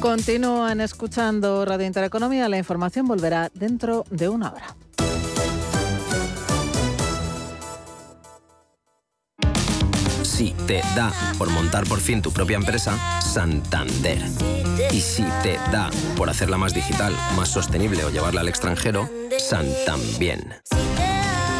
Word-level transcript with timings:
Continúan 0.00 0.80
escuchando 0.80 1.62
Radio 1.66 1.86
Intereconomía. 1.86 2.48
La 2.48 2.56
información 2.56 3.06
volverá 3.06 3.50
dentro 3.52 4.06
de 4.10 4.30
una 4.30 4.50
hora. 4.50 4.74
Si 10.22 10.54
te 10.66 10.80
da 10.96 11.12
por 11.36 11.50
montar 11.50 11.84
por 11.86 12.00
fin 12.00 12.22
tu 12.22 12.32
propia 12.32 12.56
empresa, 12.56 12.96
Santander. 13.20 14.22
Y 14.90 15.00
si 15.00 15.22
te 15.42 15.56
da 15.70 15.90
por 16.16 16.30
hacerla 16.30 16.56
más 16.56 16.72
digital, 16.72 17.14
más 17.36 17.50
sostenible 17.50 18.02
o 18.04 18.08
llevarla 18.08 18.40
al 18.40 18.48
extranjero, 18.48 19.06
Santambién. 19.38 20.54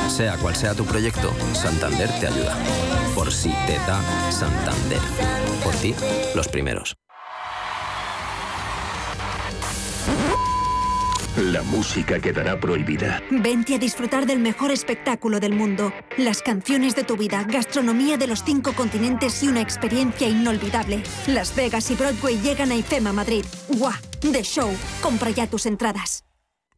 Sea 0.08 0.38
cual 0.38 0.56
sea 0.56 0.74
tu 0.74 0.86
proyecto, 0.86 1.30
Santander 1.52 2.08
te 2.18 2.28
ayuda. 2.28 2.56
Por 3.14 3.30
si 3.30 3.50
te 3.66 3.74
da 3.86 4.00
Santander. 4.30 5.00
Por 5.62 5.74
ti, 5.74 5.94
los 6.34 6.48
primeros. 6.48 6.96
La 11.36 11.62
música 11.62 12.18
quedará 12.18 12.58
prohibida. 12.58 13.22
Vente 13.30 13.76
a 13.76 13.78
disfrutar 13.78 14.26
del 14.26 14.40
mejor 14.40 14.72
espectáculo 14.72 15.38
del 15.38 15.54
mundo. 15.54 15.92
Las 16.18 16.42
canciones 16.42 16.96
de 16.96 17.04
tu 17.04 17.16
vida, 17.16 17.44
gastronomía 17.44 18.16
de 18.16 18.26
los 18.26 18.42
cinco 18.42 18.72
continentes 18.72 19.42
y 19.44 19.48
una 19.48 19.60
experiencia 19.60 20.28
inolvidable. 20.28 21.02
Las 21.28 21.54
Vegas 21.54 21.90
y 21.90 21.94
Broadway 21.94 22.40
llegan 22.40 22.72
a 22.72 22.74
IFEMA 22.74 23.12
Madrid. 23.12 23.44
¡Guau! 23.68 23.94
The 24.20 24.42
Show. 24.42 24.70
Compra 25.00 25.30
ya 25.30 25.46
tus 25.46 25.66
entradas. 25.66 26.24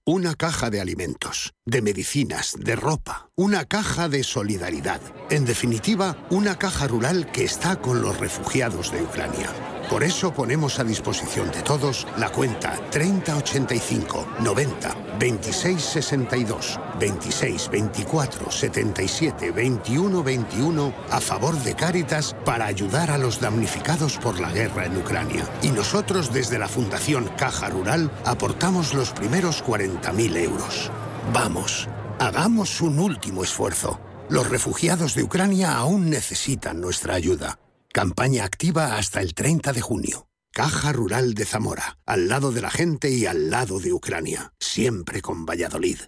Una 0.05 0.35
caja 0.35 0.69
de 0.69 0.81
alimentos, 0.81 1.55
de 1.65 1.81
medicinas, 1.81 2.57
de 2.59 2.75
ropa, 2.75 3.29
una 3.37 3.65
caja 3.67 4.09
de 4.09 4.25
solidaridad. 4.25 5.01
En 5.31 5.45
definitiva, 5.45 6.17
una 6.29 6.59
caja 6.59 6.89
rural 6.89 7.31
que 7.31 7.45
está 7.45 7.77
con 7.77 8.03
los 8.03 8.19
refugiados 8.19 8.91
de 8.91 9.01
Ucrania. 9.01 9.51
Por 9.93 10.05
eso 10.05 10.33
ponemos 10.33 10.79
a 10.79 10.85
disposición 10.85 11.51
de 11.51 11.61
todos 11.61 12.07
la 12.17 12.31
cuenta 12.31 12.81
3085 12.91 14.27
90 14.41 14.97
26 15.19 15.83
62 15.83 16.81
26 16.99 17.69
24 17.71 18.51
77 18.51 19.51
21 19.51 20.23
21 20.23 20.95
a 21.11 21.21
favor 21.21 21.55
de 21.57 21.75
Cáritas 21.75 22.35
para 22.43 22.65
ayudar 22.65 23.11
a 23.11 23.19
los 23.19 23.39
damnificados 23.39 24.17
por 24.17 24.41
la 24.41 24.51
guerra 24.51 24.87
en 24.87 24.97
Ucrania. 24.97 25.47
Y 25.61 25.69
nosotros 25.69 26.33
desde 26.33 26.59
la 26.59 26.69
Fundación 26.69 27.29
Caja 27.37 27.69
Rural 27.69 28.11
aportamos 28.25 28.95
los 28.95 29.11
primeros 29.11 29.63
40.000 29.63 30.37
euros. 30.39 30.91
Vamos, 31.35 31.87
hagamos 32.19 32.81
un 32.81 32.99
último 32.99 33.45
esfuerzo. 33.45 34.01
Los 34.31 34.49
refugiados 34.49 35.15
de 35.15 35.25
Ucrania 35.25 35.77
aún 35.77 36.09
necesitan 36.09 36.81
nuestra 36.81 37.13
ayuda. 37.13 37.59
Campaña 37.93 38.45
activa 38.45 38.97
hasta 38.97 39.21
el 39.21 39.35
30 39.35 39.75
de 39.75 39.83
junio. 39.83 40.27
Caja 40.51 40.93
Rural 40.93 41.35
de 41.35 41.45
Zamora, 41.45 41.99
al 42.07 42.27
lado 42.27 42.51
de 42.51 42.63
la 42.63 42.71
gente 42.71 43.11
y 43.11 43.27
al 43.27 43.51
lado 43.51 43.81
de 43.81 43.93
Ucrania, 43.93 44.55
siempre 44.59 45.21
con 45.21 45.45
Valladolid. 45.45 45.99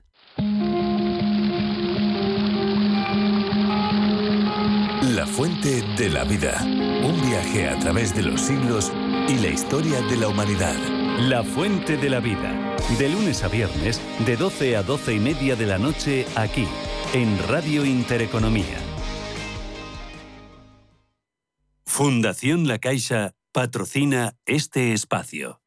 La 5.02 5.26
fuente 5.26 5.82
de 5.98 6.08
la 6.08 6.24
vida. 6.24 6.58
Un 6.62 7.20
viaje 7.20 7.68
a 7.68 7.78
través 7.78 8.14
de 8.14 8.22
los 8.22 8.41
siglos 8.41 8.91
y 9.28 9.36
la 9.36 9.48
historia 9.48 10.00
de 10.00 10.16
la 10.16 10.28
humanidad. 10.28 10.76
La 11.20 11.44
fuente 11.44 11.98
de 11.98 12.08
la 12.08 12.20
vida. 12.20 12.76
De 12.98 13.10
lunes 13.10 13.42
a 13.42 13.48
viernes, 13.48 14.00
de 14.24 14.38
12 14.38 14.78
a 14.78 14.82
12 14.82 15.14
y 15.16 15.20
media 15.20 15.54
de 15.54 15.66
la 15.66 15.76
noche, 15.76 16.26
aquí, 16.34 16.66
en 17.12 17.38
Radio 17.46 17.84
Intereconomía. 17.84 18.83
Fundación 21.97 22.67
La 22.67 22.81
Caixa 22.81 23.37
patrocina 23.53 24.37
este 24.47 24.95
espacio. 24.95 25.61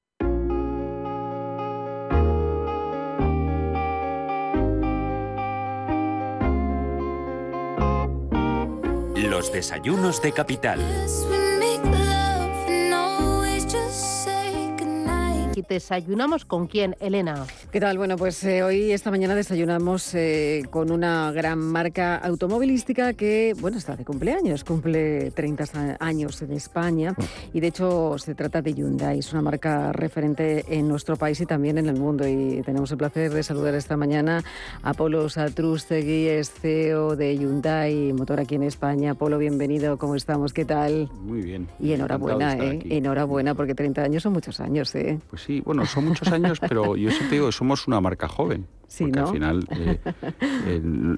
Los 9.15 9.53
desayunos 9.53 10.21
de 10.21 10.33
capital. 10.33 10.81
¿Y 15.57 15.63
desayunamos 15.67 16.45
con 16.45 16.67
quién, 16.67 16.95
Elena? 16.99 17.47
¿Qué 17.71 17.79
tal? 17.79 17.97
Bueno, 17.97 18.15
pues 18.15 18.43
eh, 18.43 18.61
hoy, 18.61 18.91
esta 18.91 19.09
mañana, 19.09 19.33
desayunamos 19.33 20.13
eh, 20.13 20.61
con 20.69 20.91
una 20.91 21.31
gran 21.31 21.57
marca 21.57 22.15
automovilística 22.17 23.13
que, 23.13 23.55
bueno, 23.59 23.79
está 23.79 23.95
de 23.95 24.05
cumpleaños, 24.05 24.63
cumple 24.63 25.31
30 25.31 25.97
años 25.99 26.43
en 26.43 26.51
España 26.51 27.15
y 27.55 27.59
de 27.59 27.67
hecho 27.69 28.19
se 28.19 28.35
trata 28.35 28.61
de 28.61 28.75
Hyundai, 28.75 29.17
es 29.17 29.33
una 29.33 29.41
marca 29.41 29.91
referente 29.93 30.63
en 30.69 30.87
nuestro 30.87 31.15
país 31.15 31.41
y 31.41 31.47
también 31.47 31.79
en 31.79 31.89
el 31.89 31.95
mundo 31.95 32.27
y 32.27 32.61
tenemos 32.61 32.91
el 32.91 32.99
placer 32.99 33.33
de 33.33 33.41
saludar 33.41 33.73
esta 33.73 33.97
mañana 33.97 34.43
a 34.83 34.93
Polo 34.93 35.27
Satrustegui, 35.27 36.27
es 36.27 36.51
CEO 36.51 37.15
de 37.15 37.35
Hyundai 37.35 38.13
Motor 38.13 38.41
aquí 38.41 38.53
en 38.53 38.63
España. 38.63 39.15
Polo, 39.15 39.39
bienvenido, 39.39 39.97
¿cómo 39.97 40.13
estamos? 40.13 40.53
¿Qué 40.53 40.65
tal? 40.65 41.09
Muy 41.23 41.41
bien. 41.41 41.67
Y 41.79 41.93
enhorabuena, 41.93 42.53
¿eh? 42.57 42.79
Enhorabuena, 42.91 43.55
porque 43.55 43.73
30 43.73 44.03
años 44.03 44.21
son 44.21 44.33
muchos 44.33 44.59
años, 44.59 44.93
¿eh? 44.93 45.17
Pues 45.31 45.46
sí, 45.47 45.61
bueno, 45.61 45.85
son 45.85 46.05
muchos 46.05 46.27
años, 46.27 46.59
pero 46.59 46.95
yo 46.95 47.09
siempre 47.09 47.37
digo 47.37 47.47
que 47.47 47.53
somos 47.53 47.87
una 47.87 47.99
marca 48.01 48.27
joven. 48.27 48.67
Sí, 48.89 49.03
porque 49.03 49.19
¿no? 49.19 49.27
al 49.27 49.33
final 49.33 49.67
eh, 49.71 49.99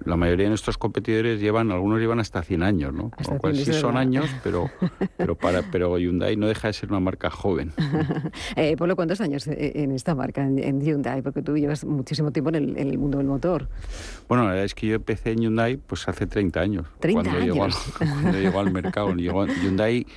la 0.05 0.15
mayoría 0.15 0.45
de 0.45 0.49
nuestros 0.49 0.79
competidores 0.79 1.39
llevan, 1.39 1.71
algunos 1.71 1.99
llevan 1.99 2.19
hasta 2.19 2.41
100 2.41 2.63
años, 2.63 2.93
¿no? 2.95 3.11
Hasta 3.15 3.25
Con 3.25 3.33
lo 3.35 3.39
cual 3.41 3.53
100, 3.57 3.65
sí 3.65 3.73
son 3.73 3.89
verdad. 3.89 4.01
años, 4.01 4.25
pero, 4.43 4.71
pero, 5.17 5.35
para, 5.35 5.61
pero 5.71 5.95
Hyundai 5.99 6.35
no 6.35 6.47
deja 6.47 6.67
de 6.69 6.73
ser 6.73 6.89
una 6.89 6.99
marca 6.99 7.29
joven. 7.29 7.71
Eh, 8.55 8.75
Polo, 8.75 8.95
¿cuántos 8.95 9.21
años 9.21 9.45
eh, 9.47 9.73
en 9.75 9.91
esta 9.91 10.15
marca, 10.15 10.41
en, 10.43 10.57
en 10.57 10.81
Hyundai? 10.81 11.21
Porque 11.21 11.43
tú 11.43 11.55
llevas 11.57 11.85
muchísimo 11.85 12.31
tiempo 12.31 12.49
en 12.49 12.55
el, 12.55 12.75
en 12.75 12.89
el 12.89 12.97
mundo 12.97 13.19
del 13.19 13.27
motor. 13.27 13.67
Bueno, 14.27 14.45
la 14.45 14.49
verdad 14.49 14.65
es 14.65 14.73
que 14.73 14.87
yo 14.87 14.95
empecé 14.95 15.33
en 15.33 15.41
Hyundai 15.41 15.77
pues 15.77 16.07
hace 16.07 16.25
30 16.25 16.59
años. 16.59 16.87
30 17.01 17.21
cuando 17.21 17.39
Llegó 17.45 17.63
al, 17.65 17.69
años. 17.71 17.93
cuando 17.99 18.39
llegó 18.39 18.59
al 18.61 18.71
mercado. 18.71 19.13
Llegó- 19.13 19.45
Hyundai 19.45 20.07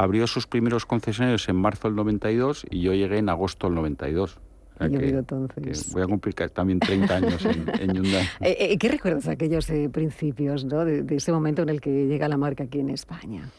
abrió 0.00 0.26
sus 0.26 0.46
primeros 0.46 0.86
concesionarios 0.86 1.46
en 1.50 1.56
marzo 1.56 1.88
del 1.88 1.94
92 1.96 2.66
y 2.70 2.80
yo 2.80 2.94
llegué 2.94 3.18
en 3.18 3.28
agosto 3.28 3.66
del 3.66 3.74
92. 3.76 4.36
O 4.36 4.78
sea 4.78 4.86
Ha 4.86 4.88
llovido 4.88 5.12
que- 5.12 5.18
entonces. 5.18 5.84
que 5.88 5.92
voy 5.92 6.02
a 6.02 6.06
cumplir 6.06 6.34
también 6.34 6.80
30 6.80 7.16
años 7.16 7.44
en, 7.44 7.66
en 7.80 7.94
Hyundai. 7.94 8.24
Eh, 8.40 8.56
eh, 8.60 8.78
¿Qué 8.78 8.88
recuerdas 8.88 9.24
de 9.24 9.32
aquellos 9.32 9.68
eh, 9.68 9.90
principios, 9.92 10.64
¿no? 10.64 10.86
de, 10.86 11.02
de 11.02 11.16
ese 11.16 11.32
momento 11.32 11.60
en 11.62 11.68
el 11.68 11.82
que 11.82 12.06
llega 12.06 12.28
la 12.28 12.38
marca 12.38 12.64
aquí 12.64 12.80
en 12.80 12.88
España? 12.88 13.50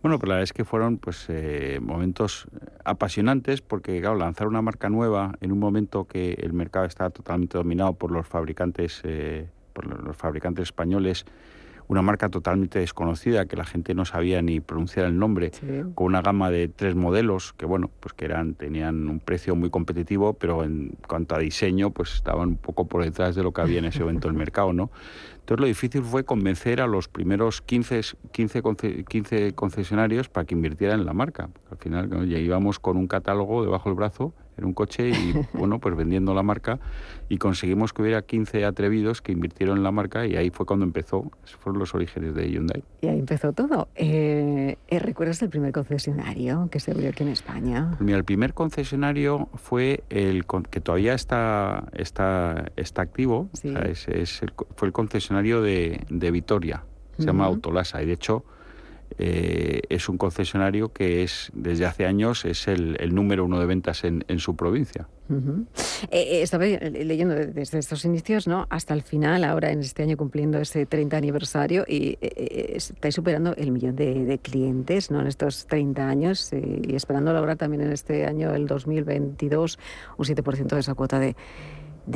Bueno, 0.00 0.18
pues 0.18 0.28
la 0.30 0.34
verdad 0.36 0.44
es 0.44 0.52
que 0.54 0.64
fueron 0.64 0.96
pues 0.96 1.26
eh, 1.28 1.78
momentos 1.82 2.46
apasionantes 2.84 3.60
porque, 3.60 4.00
claro, 4.00 4.16
lanzar 4.16 4.48
una 4.48 4.62
marca 4.62 4.88
nueva 4.88 5.36
en 5.42 5.52
un 5.52 5.58
momento 5.58 6.06
que 6.06 6.32
el 6.40 6.54
mercado 6.54 6.86
estaba 6.86 7.10
totalmente 7.10 7.58
dominado 7.58 7.92
por 7.92 8.10
los 8.10 8.26
fabricantes, 8.26 9.00
eh, 9.04 9.46
por 9.74 9.86
lo- 9.86 9.98
los 9.98 10.16
fabricantes 10.16 10.62
españoles, 10.64 11.24
una 11.92 12.02
marca 12.02 12.28
totalmente 12.30 12.78
desconocida 12.78 13.44
que 13.46 13.54
la 13.56 13.64
gente 13.64 13.94
no 13.94 14.04
sabía 14.04 14.40
ni 14.42 14.60
pronunciar 14.60 15.06
el 15.06 15.18
nombre, 15.18 15.50
con 15.94 16.06
una 16.06 16.22
gama 16.22 16.50
de 16.50 16.68
tres 16.68 16.94
modelos 16.94 17.52
que, 17.52 17.66
bueno, 17.66 17.90
pues 18.00 18.14
que 18.14 18.24
eran 18.24 18.54
tenían 18.54 19.08
un 19.08 19.20
precio 19.20 19.54
muy 19.54 19.68
competitivo, 19.70 20.32
pero 20.32 20.64
en 20.64 20.96
cuanto 21.06 21.34
a 21.34 21.38
diseño, 21.38 21.90
pues 21.90 22.14
estaban 22.14 22.48
un 22.48 22.56
poco 22.56 22.86
por 22.86 23.04
detrás 23.04 23.34
de 23.34 23.42
lo 23.42 23.52
que 23.52 23.60
había 23.60 23.78
en 23.78 23.84
ese 23.84 24.00
momento 24.00 24.28
en 24.28 24.34
el 24.34 24.38
mercado, 24.46 24.72
¿no? 24.72 24.90
Entonces 25.40 25.60
lo 25.60 25.66
difícil 25.66 26.02
fue 26.02 26.24
convencer 26.24 26.80
a 26.80 26.86
los 26.86 27.08
primeros 27.08 27.60
15, 27.62 28.00
15, 28.32 28.62
conce- 28.62 29.04
15 29.04 29.52
concesionarios 29.54 30.28
para 30.28 30.46
que 30.46 30.54
invirtieran 30.54 31.00
en 31.00 31.06
la 31.06 31.12
marca. 31.12 31.50
Al 31.70 31.76
final 31.78 32.08
¿no? 32.08 32.24
ya 32.24 32.38
íbamos 32.38 32.78
con 32.78 32.96
un 32.96 33.06
catálogo 33.08 33.62
debajo 33.64 33.88
del 33.90 33.96
brazo, 33.96 34.32
en 34.56 34.64
un 34.64 34.74
coche 34.74 35.10
y 35.10 35.34
bueno, 35.58 35.78
pues 35.78 35.96
vendiendo 35.96 36.34
la 36.34 36.42
marca 36.42 36.78
y 37.28 37.38
conseguimos 37.38 37.92
que 37.92 38.02
hubiera 38.02 38.22
15 38.22 38.64
atrevidos 38.64 39.22
que 39.22 39.32
invirtieron 39.32 39.78
en 39.78 39.82
la 39.82 39.90
marca 39.90 40.26
y 40.26 40.36
ahí 40.36 40.50
fue 40.50 40.66
cuando 40.66 40.84
empezó, 40.84 41.30
esos 41.44 41.56
fueron 41.58 41.78
los 41.78 41.94
orígenes 41.94 42.34
de 42.34 42.50
Hyundai. 42.50 42.84
Y 43.00 43.06
ahí 43.08 43.18
empezó 43.18 43.52
todo. 43.52 43.88
Eh, 43.94 44.76
eh, 44.88 44.98
¿Recuerdas 44.98 45.40
el 45.42 45.48
primer 45.48 45.72
concesionario 45.72 46.68
que 46.70 46.80
se 46.80 46.90
abrió 46.92 47.08
aquí 47.10 47.22
en 47.22 47.30
España? 47.30 47.88
Pues 47.90 48.00
Mira, 48.02 48.18
el 48.18 48.24
primer 48.24 48.54
concesionario 48.54 49.48
fue 49.54 50.04
el 50.10 50.44
que 50.70 50.80
todavía 50.80 51.14
está, 51.14 51.84
está, 51.94 52.66
está 52.76 53.02
activo, 53.02 53.48
o 53.52 53.56
sea, 53.56 53.80
es- 53.82 54.08
es 54.08 54.42
el 54.42 54.52
fue 54.76 54.88
el 54.88 54.92
concesionario 54.92 55.62
de, 55.62 56.04
de 56.10 56.30
Vitoria, 56.30 56.84
se 57.16 57.24
llama 57.24 57.44
Ujú. 57.46 57.54
Autolasa, 57.54 58.02
y 58.02 58.06
de 58.06 58.12
hecho 58.12 58.44
eh, 59.24 59.82
es 59.88 60.08
un 60.08 60.18
concesionario 60.18 60.92
que 60.92 61.22
es 61.22 61.50
desde 61.54 61.86
hace 61.86 62.06
años 62.06 62.44
es 62.44 62.66
el, 62.66 62.96
el 62.98 63.14
número 63.14 63.44
uno 63.44 63.60
de 63.60 63.66
ventas 63.66 64.02
en, 64.02 64.24
en 64.26 64.38
su 64.40 64.56
provincia. 64.56 65.06
Eh, 65.30 65.36
eh, 66.10 66.42
estaba 66.42 66.64
leyendo 66.64 67.34
de- 67.34 67.46
desde 67.46 67.78
estos 67.78 68.04
inicios 68.04 68.46
¿no? 68.48 68.66
hasta 68.68 68.92
el 68.94 69.02
final, 69.02 69.44
ahora 69.44 69.70
en 69.70 69.80
este 69.80 70.02
año 70.02 70.16
cumpliendo 70.16 70.58
ese 70.58 70.84
30 70.84 71.16
aniversario, 71.16 71.84
y 71.88 72.18
eh, 72.20 72.72
estáis 72.74 73.14
superando 73.14 73.54
el 73.56 73.70
millón 73.70 73.94
de, 73.96 74.38
clientes 74.42 75.10
¿no? 75.10 75.20
en 75.20 75.28
estos 75.28 75.66
30 75.68 76.06
años 76.08 76.50
y 76.52 76.94
esperando 76.94 77.32
lograr 77.32 77.56
también 77.56 77.82
en 77.82 77.92
este 77.92 78.26
año, 78.26 78.52
el 78.54 78.66
2022, 78.66 79.78
un 80.18 80.24
7% 80.26 80.66
de 80.74 80.80
esa 80.80 80.94
cuota 80.94 81.18
de 81.20 81.34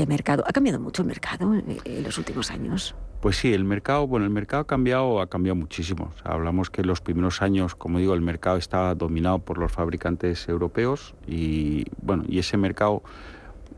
mercado. 0.07 0.43
¿Ha 0.47 0.53
cambiado 0.53 0.81
mucho 0.81 1.03
el 1.03 1.09
mercado 1.09 1.55
en 1.55 2.03
los 2.03 2.19
últimos 2.19 2.51
años? 2.51 2.95
Pues 3.27 3.39
sí, 3.39 3.53
el 3.53 3.65
mercado, 3.65 4.07
bueno, 4.07 4.25
el 4.25 4.31
mercado 4.31 4.63
ha 4.63 4.67
cambiado, 4.69 5.21
ha 5.21 5.27
cambiado 5.27 5.57
muchísimo. 5.57 6.13
hablamos 6.23 6.71
que 6.71 6.83
en 6.83 6.87
los 6.87 7.01
primeros 7.01 7.43
años, 7.43 7.75
como 7.75 7.99
digo, 7.99 8.15
el 8.15 8.21
mercado 8.21 8.57
estaba 8.57 8.95
dominado 8.95 9.41
por 9.41 9.59
los 9.59 9.73
fabricantes 9.73 10.49
europeos 10.49 11.13
y 11.27 11.87
bueno, 12.01 12.23
y 12.29 12.39
ese 12.39 12.57
mercado 12.57 13.03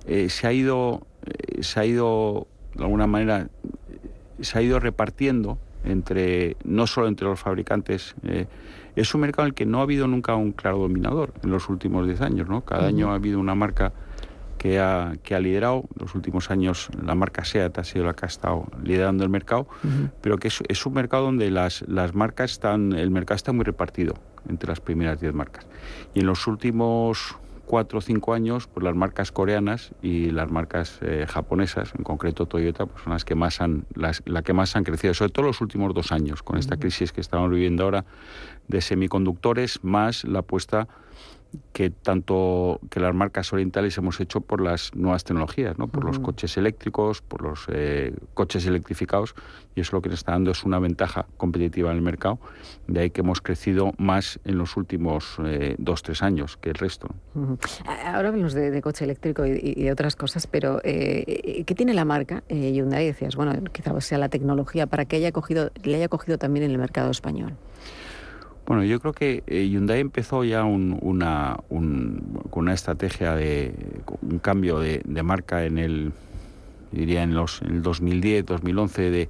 eh, 0.07 0.29
se 0.29 0.47
ha 0.47 0.53
ido, 0.53 1.07
eh, 1.25 1.63
se 1.63 1.81
ha 1.81 1.87
ido 1.87 2.47
de 2.75 2.85
alguna 2.85 3.07
manera, 3.07 3.49
se 4.39 4.59
ha 4.59 4.61
ido 4.61 4.81
repartiendo 4.81 5.57
entre 5.83 6.59
no 6.65 6.87
solo 6.87 7.09
entre 7.09 7.27
los 7.27 7.41
fabricantes. 7.41 8.17
Eh, 8.25 8.49
es 8.97 9.15
un 9.15 9.23
mercado 9.23 9.47
en 9.47 9.53
el 9.53 9.55
que 9.55 9.65
no 9.65 9.79
ha 9.79 9.85
habido 9.85 10.07
nunca 10.09 10.35
un 10.35 10.53
claro 10.53 10.77
dominador 10.77 11.33
en 11.43 11.51
los 11.51 11.71
últimos 11.71 12.05
10 12.05 12.21
años, 12.21 12.49
¿no? 12.51 12.67
Cada 12.67 12.89
año 12.89 13.13
ha 13.13 13.15
habido 13.15 13.41
una 13.41 13.55
marca 13.55 13.95
que 14.59 14.79
ha, 14.79 15.15
que 15.23 15.35
ha 15.35 15.41
liderado. 15.41 15.85
En 15.95 16.03
los 16.03 16.15
últimos 16.15 16.51
años 16.51 16.89
la 17.03 17.15
marca 17.15 17.45
SEAT 17.45 17.79
ha 17.79 17.85
sido 17.85 18.05
la 18.05 18.15
que 18.15 18.27
ha 18.27 18.29
estado 18.29 18.67
liderando 18.83 19.25
el 19.25 19.31
mercado, 19.31 19.69
pero 20.21 20.39
que 20.39 20.49
es, 20.49 20.87
un 20.87 20.93
mercado 20.93 21.25
donde 21.25 21.51
las, 21.51 21.83
las 21.89 22.15
marcas 22.15 22.53
están, 22.53 22.93
el 22.93 23.11
mercado 23.11 23.37
está 23.37 23.53
muy 23.53 23.65
repartido 23.65 24.15
entre 24.49 24.69
las 24.69 24.81
primeras 24.81 25.21
10 25.21 25.33
marcas. 25.33 25.67
Y 26.15 26.21
en 26.21 26.27
los 26.27 26.47
últimos 26.47 27.37
cuatro 27.69 27.99
o 27.99 28.01
cinco 28.01 28.33
años, 28.33 28.67
pues 28.67 28.83
las 28.83 28.97
marcas 28.97 29.31
coreanas 29.31 29.93
y 30.01 30.31
las 30.31 30.51
marcas 30.51 30.99
eh, 31.03 31.27
japonesas, 31.29 31.93
en 31.97 32.03
concreto 32.03 32.47
Toyota, 32.47 32.87
pues 32.87 33.05
son 33.05 33.13
las 33.13 33.25
que 33.27 33.35
más 33.35 33.61
han, 33.61 33.85
las, 33.95 34.23
la 34.25 34.43
que 34.43 34.55
más 34.55 34.75
han 34.75 34.85
crecido, 34.85 35.13
sobre 35.13 35.33
todo 35.33 35.47
los 35.47 35.61
últimos 35.61 35.93
dos 35.95 36.11
años, 36.11 36.43
con 36.43 36.59
esta 36.59 36.79
crisis 36.79 37.13
que 37.13 37.21
estamos 37.21 37.51
viviendo 37.51 37.85
ahora 37.85 38.07
de 38.69 38.81
semiconductores, 38.81 39.85
más 39.85 40.25
la 40.25 40.41
apuesta 40.41 40.89
que 41.73 41.91
tanto 41.91 42.81
que 42.91 43.01
las 43.01 43.15
marcas 43.15 43.53
orientales 43.53 43.97
hemos 43.99 44.21
hecho 44.21 44.41
por 44.41 44.61
las 44.61 44.95
nuevas 44.95 45.25
tecnologías, 45.25 45.79
¿no? 45.79 45.89
por 45.89 46.05
los 46.05 46.19
coches 46.19 46.57
eléctricos, 46.57 47.23
por 47.23 47.43
los 47.43 47.67
eh, 47.69 48.15
coches 48.35 48.67
electrificados, 48.67 49.35
y 49.75 49.81
eso 49.81 49.97
lo 49.97 50.03
que 50.03 50.09
nos 50.09 50.19
está 50.19 50.33
dando 50.33 50.51
es 50.51 50.65
una 50.65 50.79
ventaja 50.79 51.27
competitiva 51.37 51.91
en 51.91 51.97
el 51.97 52.03
mercado, 52.03 52.39
de 52.87 53.01
ahí 53.01 53.11
que 53.11 53.21
hemos 53.21 53.41
crecido 53.41 53.93
más 53.97 54.41
en 54.45 54.59
los 54.59 54.77
últimos 54.77 55.37
eh, 55.45 55.77
dos, 55.79 56.03
tres 56.03 56.23
años 56.23 56.57
que 56.57 56.71
el 56.71 56.75
resto. 56.75 57.09
Ahora 57.87 58.19
hablamos 58.19 58.53
de, 58.55 58.83
coche 58.83 59.05
eléctrico 59.05 59.47
y, 59.47 59.75
de 59.75 59.93
otras 59.93 60.17
cosas, 60.17 60.47
pero 60.47 60.81
eh, 60.85 61.65
¿qué 61.65 61.75
tiene 61.75 61.95
la 61.95 62.05
marca 62.05 62.43
Hyundai? 62.49 63.07
Decías, 63.07 63.37
bueno, 63.37 63.53
quizás 63.73 64.05
sea 64.05 64.19
la 64.19 64.29
tecnología 64.29 64.87
para 64.87 65.05
que 65.05 65.17
haya 65.17 65.33
cogido, 65.33 65.71
le 65.83 65.97
haya 65.97 66.09
cogido 66.09 66.39
también 66.39 66.65
en 66.65 66.73
el 66.73 66.79
mercado 66.79 67.11
español. 67.11 67.57
Bueno, 68.69 68.85
yo 68.85 69.01
creo 69.01 69.15
que 69.15 69.43
eh, 69.47 69.67
Hyundai 69.67 70.01
empezó 70.01 70.45
ya 70.45 70.65
una, 70.65 71.57
con 71.71 72.43
una 72.53 72.75
estrategia 72.75 73.35
de 73.35 73.73
un 74.21 74.41
cambio 74.41 74.79
de, 74.79 75.03
marca 75.23 75.65
en 75.65 75.79
el, 75.79 76.13
diría 76.93 77.23
en, 77.23 77.35
los, 77.35 77.63
en 77.63 77.77
el 77.77 77.83
2010, 77.83 78.45
2011 78.45 79.11
de 79.11 79.29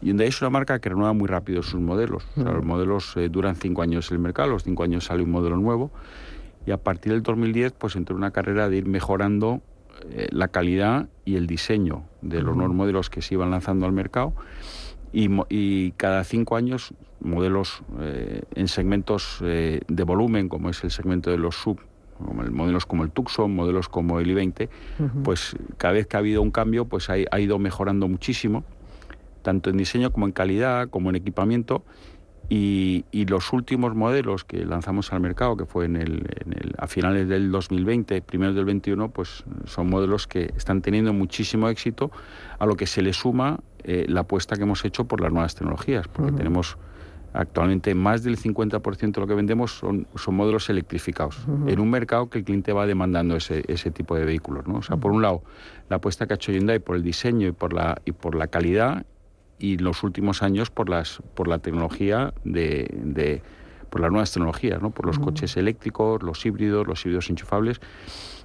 Hyundai 0.00 0.28
es 0.28 0.40
una 0.40 0.50
marca 0.50 0.78
que 0.78 0.90
renueva 0.90 1.12
muy 1.12 1.26
rápido 1.26 1.64
sus 1.64 1.80
modelos. 1.80 2.24
los 2.36 2.64
modelos 2.64 3.16
eh, 3.16 3.28
duran 3.28 3.56
cinco 3.56 3.82
años 3.82 4.08
en 4.12 4.18
el 4.18 4.22
mercado, 4.22 4.50
los 4.50 4.62
cinco 4.62 4.84
años 4.84 5.06
sale 5.06 5.24
un 5.24 5.32
modelo 5.32 5.56
nuevo 5.56 5.90
y 6.64 6.70
a 6.70 6.76
partir 6.76 7.14
del 7.14 7.24
2010 7.24 7.72
pues 7.72 7.96
entró 7.96 8.14
una 8.14 8.30
carrera 8.30 8.68
de 8.68 8.76
ir 8.76 8.86
mejorando 8.86 9.60
eh, 10.08 10.28
la 10.30 10.46
calidad 10.46 11.08
y 11.24 11.34
el 11.34 11.48
diseño 11.48 12.04
de 12.20 12.42
los 12.42 12.56
nuevos 12.56 12.76
modelos 12.76 13.10
que 13.10 13.22
se 13.22 13.34
iban 13.34 13.50
lanzando 13.50 13.86
al 13.86 13.92
mercado 13.92 14.34
y, 15.12 15.92
cada 15.92 16.24
cinco 16.24 16.56
años 16.56 16.94
modelos 17.20 17.82
eh, 18.00 18.42
en 18.54 18.68
segmentos 18.68 19.38
eh, 19.42 19.80
de 19.86 20.02
volumen, 20.04 20.48
como 20.48 20.70
es 20.70 20.82
el 20.84 20.90
segmento 20.90 21.30
de 21.30 21.38
los 21.38 21.54
sub, 21.54 21.80
como 22.18 22.42
modelos 22.42 22.86
como 22.86 23.04
el 23.04 23.10
Tucson, 23.10 23.54
modelos 23.54 23.88
como 23.88 24.20
el 24.20 24.28
i20, 24.28 24.68
pues 25.24 25.56
cada 25.76 25.94
vez 25.94 26.06
que 26.06 26.16
ha 26.16 26.20
habido 26.20 26.42
un 26.42 26.50
cambio, 26.50 26.84
pues 26.84 27.10
ha, 27.10 27.14
ha 27.30 27.40
ido 27.40 27.58
mejorando 27.58 28.08
muchísimo, 28.08 28.64
tanto 29.42 29.70
en 29.70 29.76
diseño 29.76 30.12
como 30.12 30.26
en 30.26 30.32
calidad, 30.32 30.88
como 30.88 31.10
en 31.10 31.16
equipamiento, 31.16 31.84
y, 32.54 33.24
los 33.26 33.50
últimos 33.54 33.94
modelos 33.94 34.44
que 34.44 34.66
lanzamos 34.66 35.10
al 35.14 35.20
mercado, 35.20 35.56
que 35.56 35.64
fue 35.64 35.86
en 35.86 35.96
el, 35.96 36.74
a 36.76 36.86
finales 36.86 37.26
del 37.26 37.50
2020, 37.50 38.20
primeros 38.20 38.54
del 38.54 38.66
21, 38.66 39.10
pues 39.10 39.44
son 39.64 39.88
modelos 39.88 40.26
que 40.26 40.52
están 40.54 40.82
teniendo 40.82 41.14
muchísimo 41.14 41.70
éxito, 41.70 42.10
a 42.58 42.66
lo 42.66 42.76
que 42.76 42.86
se 42.86 43.00
le 43.00 43.14
suma 43.14 43.60
eh, 43.84 44.04
la 44.06 44.20
apuesta 44.20 44.56
que 44.56 44.64
hemos 44.64 44.84
hecho 44.84 45.06
por 45.06 45.22
las 45.22 45.32
nuevas 45.32 45.54
tecnologías, 45.54 46.08
porque 46.08 46.32
tenemos 46.32 46.76
actualmente 47.32 47.94
más 47.94 48.22
del 48.22 48.36
50% 48.36 49.12
de 49.12 49.20
lo 49.22 49.26
que 49.26 49.34
vendemos 49.34 49.78
son, 49.78 50.06
son 50.14 50.34
modelos 50.34 50.68
electrificados, 50.68 51.46
en 51.66 51.80
un 51.80 51.88
mercado 51.88 52.28
que 52.28 52.40
el 52.40 52.44
cliente 52.44 52.74
va 52.74 52.86
demandando 52.86 53.34
ese, 53.34 53.64
ese 53.66 53.90
tipo 53.90 54.14
de 54.14 54.26
vehículos. 54.26 54.66
¿no? 54.66 54.74
O 54.74 54.82
sea, 54.82 54.98
por 54.98 55.12
un 55.12 55.22
lado, 55.22 55.42
la 55.88 55.96
apuesta 55.96 56.26
que 56.26 56.34
ha 56.34 56.36
hecho 56.36 56.52
Hyundai 56.52 56.80
por 56.80 56.96
el 56.96 57.02
diseño 57.02 57.48
y 57.48 57.52
por 57.52 57.72
la, 57.72 58.02
y 58.04 58.12
por 58.12 58.34
la 58.34 58.48
calidad 58.48 59.06
y 59.62 59.78
los 59.78 60.02
últimos 60.02 60.42
años 60.42 60.70
por 60.70 60.90
las 60.90 61.22
por 61.34 61.46
la 61.46 61.58
tecnología 61.58 62.34
de, 62.44 63.42
por 63.88 64.00
las 64.00 64.10
nuevas 64.10 64.32
tecnologías, 64.32 64.82
¿no? 64.82 64.90
por 64.90 65.06
los 65.06 65.18
coches 65.18 65.56
eléctricos, 65.56 66.22
los 66.22 66.44
híbridos, 66.44 66.86
los 66.86 67.04
híbridos 67.04 67.30
enchufables. 67.30 67.80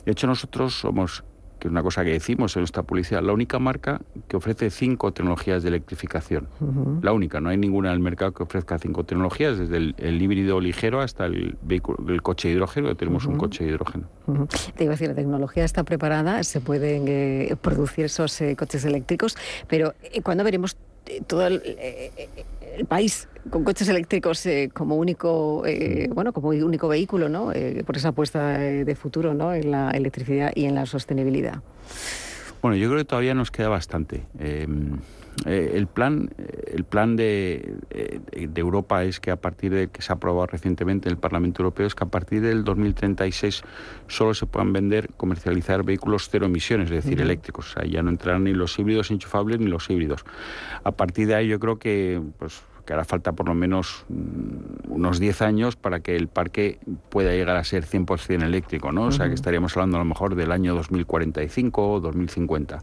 De 0.05 0.11
hecho, 0.11 0.27
nosotros 0.27 0.75
somos, 0.75 1.23
que 1.57 1.69
es 1.69 1.71
una 1.71 1.81
cosa 1.81 2.03
que 2.03 2.11
decimos 2.11 2.55
en 2.55 2.61
nuestra 2.61 2.83
publicidad, 2.83 3.23
la 3.23 3.33
única 3.33 3.57
marca 3.57 3.99
que 4.27 4.37
ofrece 4.37 4.69
cinco 4.69 5.11
tecnologías 5.11 5.63
de 5.63 5.69
electrificación. 5.69 6.49
La 7.01 7.13
única, 7.13 7.41
no 7.41 7.49
hay 7.49 7.57
ninguna 7.57 7.89
en 7.89 7.95
el 7.95 7.99
mercado 8.01 8.33
que 8.33 8.43
ofrezca 8.43 8.77
cinco 8.77 9.03
tecnologías, 9.05 9.57
desde 9.57 9.77
el, 9.77 10.21
híbrido 10.21 10.59
ligero 10.59 11.01
hasta 11.01 11.25
el, 11.25 11.57
vehículo, 11.63 11.97
el 12.09 12.21
coche 12.21 12.49
de 12.49 12.55
hidrógeno, 12.55 12.95
tenemos 12.95 13.25
un 13.25 13.37
coche 13.37 13.63
de 13.63 13.71
hidrógeno. 13.71 14.07
Te 14.75 14.83
iba 14.83 14.91
a 14.91 14.95
decir, 14.95 15.07
la 15.07 15.15
tecnología 15.15 15.63
está 15.63 15.83
preparada, 15.83 16.43
se 16.43 16.61
pueden 16.61 17.05
eh, 17.07 17.55
producir 17.59 18.05
esos 18.05 18.39
eh, 18.41 18.55
coches 18.55 18.85
eléctricos, 18.85 19.35
pero 19.67 19.95
eh, 20.03 20.21
¿cuándo 20.21 20.43
veremos 20.43 20.77
todo 21.27 21.47
el, 21.47 21.61
país 22.87 23.27
con 23.49 23.63
coches 23.63 23.89
eléctricos 23.89 24.45
eh, 24.45 24.69
como 24.71 24.97
único 24.97 25.63
eh, 25.65 26.09
bueno 26.13 26.31
como 26.31 26.49
único 26.49 26.87
vehículo 26.87 27.27
no 27.27 27.51
eh, 27.51 27.83
por 27.85 27.97
esa 27.97 28.09
apuesta 28.09 28.57
de 28.57 28.95
futuro 28.95 29.33
no 29.33 29.53
en 29.53 29.71
la 29.71 29.89
electricidad 29.91 30.51
y 30.53 30.65
en 30.65 30.75
la 30.75 30.85
sostenibilidad. 30.85 31.61
Bueno 32.61 32.77
yo 32.77 32.87
creo 32.87 32.99
que 32.99 33.05
todavía 33.05 33.33
nos 33.33 33.51
queda 33.51 33.69
bastante 33.69 34.23
eh, 35.45 35.73
el 35.75 35.87
plan, 35.87 36.29
el 36.65 36.83
plan 36.83 37.15
de, 37.15 37.75
eh, 37.91 38.19
de, 38.47 38.61
Europa 38.61 39.03
es 39.03 39.19
que 39.19 39.29
a 39.31 39.35
partir 39.35 39.71
de 39.71 39.89
que 39.89 40.01
se 40.01 40.11
ha 40.11 40.15
aprobado 40.15 40.47
recientemente 40.47 41.09
en 41.09 41.13
el 41.13 41.19
Parlamento 41.19 41.61
Europeo 41.61 41.85
es 41.85 41.95
que 41.95 42.03
a 42.03 42.07
partir 42.07 42.41
del 42.41 42.63
2036 42.63 43.63
solo 44.07 44.33
se 44.33 44.45
puedan 44.47 44.73
vender, 44.73 45.09
comercializar 45.15 45.83
vehículos 45.83 46.29
cero 46.31 46.47
emisiones, 46.47 46.89
es 46.91 47.03
decir, 47.03 47.21
eléctricos. 47.21 47.69
O 47.69 47.79
sea, 47.79 47.85
ya 47.87 48.01
no 48.01 48.09
entrarán 48.09 48.45
ni 48.45 48.53
los 48.53 48.77
híbridos 48.79 49.11
enchufables 49.11 49.59
ni 49.59 49.67
los 49.67 49.89
híbridos. 49.89 50.25
A 50.83 50.91
partir 50.91 51.27
de 51.27 51.35
ahí 51.35 51.47
yo 51.47 51.59
creo 51.59 51.77
que 51.77 52.21
pues 52.39 52.63
que 52.87 52.93
hará 52.93 53.03
falta 53.05 53.33
por 53.33 53.47
lo 53.47 53.53
menos 53.53 54.05
mm, 54.09 54.91
unos 54.91 55.19
10 55.19 55.41
años 55.43 55.75
para 55.75 55.99
que 55.99 56.15
el 56.15 56.29
parque 56.29 56.79
pueda 57.09 57.31
llegar 57.31 57.57
a 57.57 57.63
ser 57.63 57.85
100% 57.85 58.43
eléctrico, 58.43 58.91
¿no? 58.91 59.03
O 59.03 59.11
sea, 59.11 59.27
que 59.27 59.35
estaríamos 59.35 59.75
hablando 59.75 59.97
a 59.97 59.99
lo 59.99 60.05
mejor 60.05 60.35
del 60.35 60.51
año 60.51 60.73
2045 60.73 61.91
o 61.91 61.99
2050. 61.99 62.79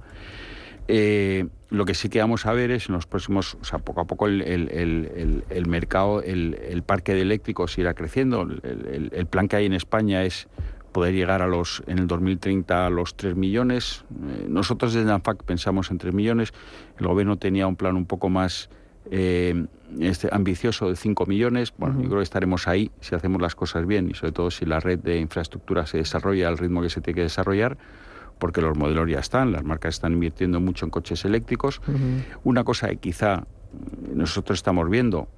Eh, 0.89 1.47
lo 1.71 1.85
que 1.85 1.95
sí 1.95 2.09
que 2.09 2.21
vamos 2.21 2.47
a 2.47 2.53
ver 2.53 2.71
es 2.71 2.89
en 2.89 2.95
los 2.95 3.07
próximos, 3.07 3.57
o 3.61 3.65
sea, 3.65 3.79
poco 3.79 4.01
a 4.01 4.05
poco 4.05 4.29
el, 4.29 5.65
mercado, 5.67 6.23
el, 6.23 6.83
parque 6.87 7.15
de 7.15 7.23
eléctricos 7.23 7.77
irá 7.79 7.95
creciendo. 7.95 8.43
El, 8.43 9.27
plan 9.27 9.49
que 9.49 9.57
hay 9.57 9.67
en 9.67 9.73
España 9.73 10.23
es 10.25 10.47
poder 10.93 11.15
llegar 11.15 11.43
a 11.43 11.49
los, 11.49 11.83
en 11.89 11.99
el 11.99 12.07
2030 12.07 12.87
a 12.87 12.91
los 12.91 13.17
3 13.17 13.35
millones. 13.35 14.05
Eh, 14.13 14.47
nosotros 14.49 14.95
desde 14.95 15.11
ANFAC 15.11 15.43
pensamos 15.43 15.91
en 15.91 15.99
3 15.99 16.15
millones. 16.15 16.53
El 16.99 17.09
gobierno 17.09 17.37
tenía 17.37 17.67
un 17.67 17.75
plan 17.75 17.97
un 17.97 18.07
poco 18.07 18.29
más 18.29 18.71
eh, 19.11 19.67
este, 19.99 20.29
ambicioso 20.31 20.89
de 20.89 20.95
5 20.95 21.27
millones. 21.27 21.75
Bueno, 21.77 22.01
yo 22.01 22.07
creo 22.07 22.19
que 22.19 22.25
estaremos 22.25 22.69
ahí 22.69 22.93
si 23.01 23.17
hacemos 23.17 23.43
las 23.43 23.57
cosas 23.57 23.87
bien 23.87 24.09
y 24.09 24.15
sobre 24.15 24.33
todo 24.33 24.53
si 24.53 24.65
la 24.65 24.79
red 24.79 25.01
de 25.01 25.19
infraestructura 25.19 25.87
se 25.87 25.99
desarrolla 25.99 26.47
al 26.47 26.59
ritmo 26.59 26.81
que 26.81 26.91
se 26.91 27.01
tiene 27.01 27.17
que 27.17 27.23
desarrollar 27.23 27.77
porque 28.39 28.61
los 28.61 28.77
modelos 28.77 29.09
ya 29.09 29.21
están, 29.21 29.53
las 29.53 29.65
marcas 29.65 29.95
están 29.95 30.13
invirtiendo 30.13 30.61
mucho 30.61 30.85
en 30.85 30.91
coches 30.91 31.25
eléctricos. 31.25 31.81
Una 32.43 32.65
cosa 32.65 32.89
que 32.89 32.97
quizá 32.97 33.45
nosotros 34.15 34.59
estamos 34.59 34.89
viendo, 34.89 35.29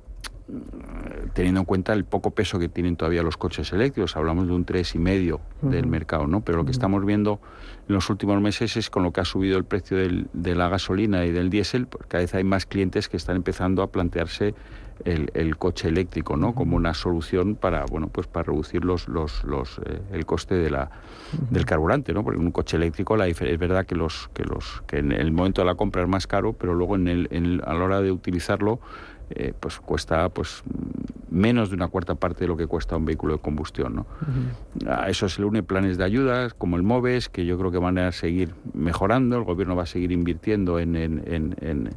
teniendo 1.33 1.61
en 1.61 1.67
cuenta 1.67 1.93
el 1.93 2.05
poco 2.05 2.31
peso 2.31 2.59
que 2.59 2.69
tienen 2.69 2.97
todavía 2.97 3.23
los 3.23 3.37
coches 3.37 3.73
eléctricos, 3.73 4.17
hablamos 4.17 4.47
de 4.47 4.55
un 4.55 4.65
3,5 4.65 5.41
del 5.63 5.87
mercado, 5.87 6.27
¿no? 6.27 6.41
Pero 6.43 6.59
lo 6.59 6.65
que 6.65 6.71
estamos 6.71 7.05
viendo 7.05 7.41
en 7.89 7.95
los 7.95 8.09
últimos 8.11 8.41
meses 8.41 8.77
es 8.77 8.91
con 8.91 9.03
lo 9.03 9.13
que 9.13 9.21
ha 9.21 9.25
subido 9.25 9.59
el 9.59 9.65
precio 9.65 9.97
de 9.97 10.55
la 10.55 10.69
gasolina 10.69 11.25
y 11.25 11.33
del 11.33 11.51
diésel, 11.51 11.87
pues 11.87 12.07
cada 12.07 12.23
vez 12.23 12.35
hay 12.35 12.45
más 12.45 12.67
clientes 12.67 13.09
que 13.09 13.17
están 13.17 13.37
empezando 13.37 13.83
a 13.83 13.91
plantearse 13.91 14.55
el, 15.05 15.57
coche 15.57 15.89
eléctrico, 15.89 16.37
¿no? 16.37 16.55
Como 16.55 16.77
una 16.77 16.95
solución 16.95 17.55
para, 17.55 17.85
bueno, 17.87 18.09
pues 18.09 18.27
para 18.27 18.45
reducir 18.45 18.85
los, 18.85 19.09
los, 19.09 19.45
los 19.45 19.79
eh, 19.85 20.01
el 20.13 20.27
coste 20.27 20.55
de 20.55 20.71
la, 20.71 20.91
del 21.51 21.65
carburante, 21.65 22.13
¿no? 22.13 22.25
Porque 22.25 22.41
un 22.41 22.51
coche 22.51 22.77
eléctrico 22.77 23.17
la 23.17 23.27
es 23.27 23.59
verdad 23.59 23.87
que 23.87 23.95
los 23.95 24.29
que 24.35 24.45
los 24.45 24.83
que 24.87 24.99
en 24.99 25.13
el 25.13 25.33
momento 25.33 25.63
de 25.63 25.67
la 25.67 25.75
compra 25.75 26.03
es 26.03 26.09
más 26.09 26.27
caro, 26.27 26.53
pero 26.53 26.75
luego 26.75 26.97
en 26.97 27.09
el, 27.09 27.63
a 27.65 27.75
la 27.75 27.85
hora 27.85 28.01
de 28.01 28.11
utilizarlo 28.11 28.81
eh, 29.31 29.53
pues 29.59 29.81
cuesta 29.81 30.29
pues 30.29 30.63
menos 31.31 31.71
de 31.71 31.75
una 31.75 31.89
cuarta 31.89 32.15
parte 32.15 32.45
de 32.45 32.49
lo 32.49 32.57
que 32.57 32.69
cuesta 32.69 32.97
un 32.97 33.05
vehículo 33.05 33.35
de 33.35 33.41
combustión. 33.41 33.97
¿no? 33.97 34.07
A 34.89 35.11
eso 35.11 35.29
se 35.29 35.41
le 35.41 35.49
une 35.49 35.63
planes 35.65 35.99
de 35.99 36.05
ayudas 36.05 36.55
como 36.55 36.77
el 36.77 36.85
MOVES, 36.85 37.29
que 37.29 37.45
yo 37.45 37.59
creo 37.59 37.73
que 37.73 37.79
van 37.79 37.99
a 37.99 38.13
seguir 38.13 38.55
mejorando, 38.73 39.37
el 39.37 39.45
gobierno 39.45 39.75
va 39.75 39.83
a 39.83 39.87
seguir 39.87 40.13
invirtiendo 40.13 40.79
en, 40.79 40.95
en, 40.95 41.23
en, 41.61 41.91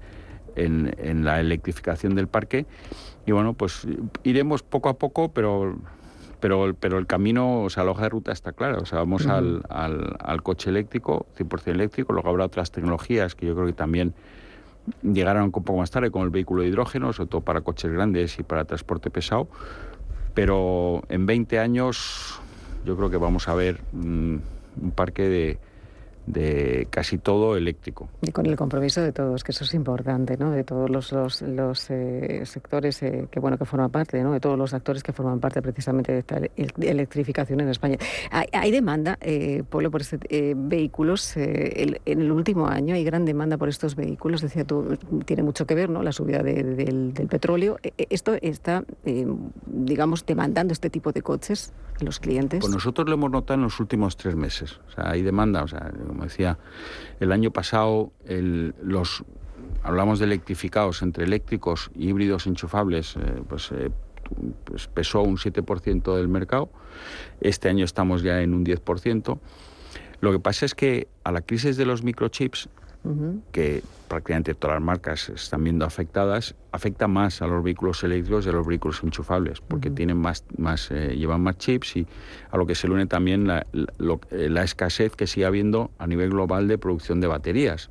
la 0.68 1.40
electrificación 1.40 2.16
del 2.16 2.28
parque 2.28 2.66
y 3.26 3.32
bueno, 3.32 3.54
pues 3.54 3.88
iremos 4.24 4.64
poco 4.64 4.90
a 4.90 4.98
poco, 4.98 5.32
pero 5.32 5.78
pero, 6.40 6.74
pero 6.80 6.98
el 6.98 7.06
camino, 7.06 7.64
o 7.64 7.70
sea, 7.70 7.84
la 7.84 7.92
hoja 7.92 8.04
de 8.04 8.10
ruta 8.10 8.32
está 8.32 8.54
clara. 8.54 8.78
O 8.78 8.86
sea, 8.86 9.00
vamos 9.00 9.28
al, 9.28 9.62
al, 9.70 10.16
al, 10.20 10.42
coche 10.42 10.70
eléctrico, 10.70 11.26
100% 11.38 11.68
eléctrico, 11.68 12.14
luego 12.14 12.30
habrá 12.30 12.46
otras 12.46 12.72
tecnologías 12.72 13.36
que 13.36 13.46
yo 13.46 13.56
creo 13.56 13.68
que 13.68 13.74
también 13.74 14.14
llegarán 15.04 15.44
un 15.44 15.52
poco 15.52 15.78
más 15.78 15.92
tarde 15.92 16.12
con 16.12 16.24
el 16.24 16.30
vehículo 16.30 16.62
de 16.62 16.70
hidrógeno, 16.70 17.12
sobre 17.14 17.30
todo 17.30 17.42
para 17.42 17.62
coches 17.62 17.92
grandes 17.92 18.40
y 18.40 18.44
para 18.44 18.66
transporte 18.66 19.10
pesado. 19.10 19.48
Pero 20.34 21.04
en 21.10 21.26
20 21.26 21.60
años 21.60 22.40
yo 22.86 22.96
creo 22.96 23.10
que 23.10 23.18
vamos 23.18 23.48
a 23.48 23.56
ver 23.56 23.82
mm, 23.92 24.36
un 24.82 24.92
parque 24.96 25.24
de, 25.24 25.60
de 26.30 26.88
casi 26.92 27.18
todo 27.18 27.58
eléctrico. 27.58 28.08
Y 28.22 28.32
con 28.32 28.46
el 28.46 28.56
compromiso 28.56 29.02
de 29.02 29.12
todos, 29.12 29.44
que 29.44 29.52
eso 29.52 29.64
es 29.64 29.74
importante, 29.74 30.38
¿no? 30.38 30.52
De 30.52 30.64
todos 30.64 30.90
los, 30.90 31.42
los, 31.42 31.90
eh, 31.90 32.44
sectores 32.46 33.02
eh, 33.02 33.28
que 33.32 33.40
bueno 33.40 33.58
que 33.58 33.66
forman 33.66 33.90
parte, 33.90 34.22
¿no? 34.22 34.32
De 34.32 34.40
todos 34.40 34.58
los 34.58 34.74
actores 34.76 35.02
que 35.02 35.12
forman 35.12 35.40
parte 35.40 35.62
precisamente 35.62 36.12
de 36.12 36.20
esta 36.20 36.40
electrificación 36.56 37.62
en 37.62 37.70
España. 37.70 37.98
Hay, 38.32 38.70
demanda, 38.72 39.18
eh, 39.22 39.64
Polo, 39.68 39.90
por 39.90 40.02
este, 40.02 40.20
eh, 40.30 40.54
vehículos. 40.56 41.36
en 41.36 41.98
el 42.06 42.32
último 42.32 42.68
año 42.68 42.94
hay 42.94 43.04
gran 43.04 43.26
demanda 43.26 43.58
por 43.58 43.68
estos 43.68 43.96
vehículos. 43.96 44.42
Decía 44.42 44.66
tú, 44.66 44.98
tiene 45.26 45.42
mucho 45.42 45.66
que 45.66 45.74
ver, 45.74 45.90
¿no? 45.90 46.04
La 46.04 46.12
subida 46.12 46.44
del, 46.44 46.76
del, 46.78 47.28
petróleo. 47.28 47.78
Esto 47.98 48.36
está, 48.40 48.84
digamos, 49.66 50.26
demandando 50.26 50.74
este 50.74 50.92
tipo 50.92 51.12
de 51.12 51.24
coches 51.24 51.74
los 52.04 52.20
clientes. 52.20 52.60
Pues 52.60 52.72
nosotros 52.72 53.08
lo 53.08 53.16
hemos 53.16 53.32
notado 53.32 53.56
en 53.56 53.64
los 53.64 53.80
últimos 53.80 54.18
tres 54.18 54.36
meses. 54.36 54.80
O 54.88 54.92
sea, 54.92 55.10
hay 55.12 55.22
demanda. 55.22 55.64
O 55.64 55.68
sea, 55.68 55.92
como 56.20 56.28
decía, 56.28 56.58
el 57.22 57.32
año 57.32 57.52
pasado 57.52 58.12
los 58.28 59.24
hablamos 59.84 60.20
de 60.20 60.26
electrificados 60.26 61.02
entre 61.02 61.24
eléctricos 61.24 61.92
y 61.96 62.10
híbridos 62.10 62.46
enchufables, 62.46 63.16
eh, 63.16 63.42
pues, 63.48 63.72
eh, 63.72 63.90
pues, 64.66 64.88
pesó 64.88 65.22
un 65.22 65.38
7% 65.38 66.18
del 66.18 66.28
mercado. 66.28 66.70
Este 67.40 67.70
año 67.70 67.86
estamos 67.86 68.22
ya 68.22 68.42
en 68.42 68.54
un 68.54 68.66
10%. 68.66 69.40
Lo 70.20 70.32
que 70.34 70.40
pasa 70.40 70.66
es 70.66 70.76
que 70.76 71.08
a 71.24 71.32
la 71.32 71.40
crisis 71.40 71.78
de 71.78 71.86
los 71.86 72.04
microchips 72.04 72.68
que 73.54 73.82
prácticamente 74.10 74.54
todas 74.56 74.76
las 74.76 74.84
marcas 74.84 75.30
están 75.30 75.64
viendo 75.64 75.86
afectadas, 75.86 76.56
afecta 76.74 77.08
más 77.08 77.42
a 77.42 77.48
los 77.48 77.64
vehículos 77.64 78.04
eléctricos 78.04 78.46
y 78.46 78.50
a 78.50 78.52
los 78.52 78.68
vehículos 78.68 79.02
enchufables, 79.04 79.62
porque 79.62 79.90
tienen 79.90 80.18
más, 80.18 80.44
más 80.58 80.92
eh, 80.92 81.16
llevan 81.16 81.42
más 81.42 81.58
chips 81.58 81.96
y 81.96 82.08
a 82.52 82.58
lo 82.58 82.66
que 82.66 82.76
se 82.76 82.90
une 82.90 83.06
también 83.06 83.48
la, 83.48 83.66
eh, 83.72 84.50
la, 84.50 84.64
escasez 84.64 85.16
que 85.16 85.28
sigue 85.28 85.46
habiendo 85.46 85.92
a 86.00 86.08
nivel 86.08 86.32
global 86.32 86.68
de 86.68 86.78
producción 86.78 87.22
de 87.22 87.28
baterías 87.28 87.90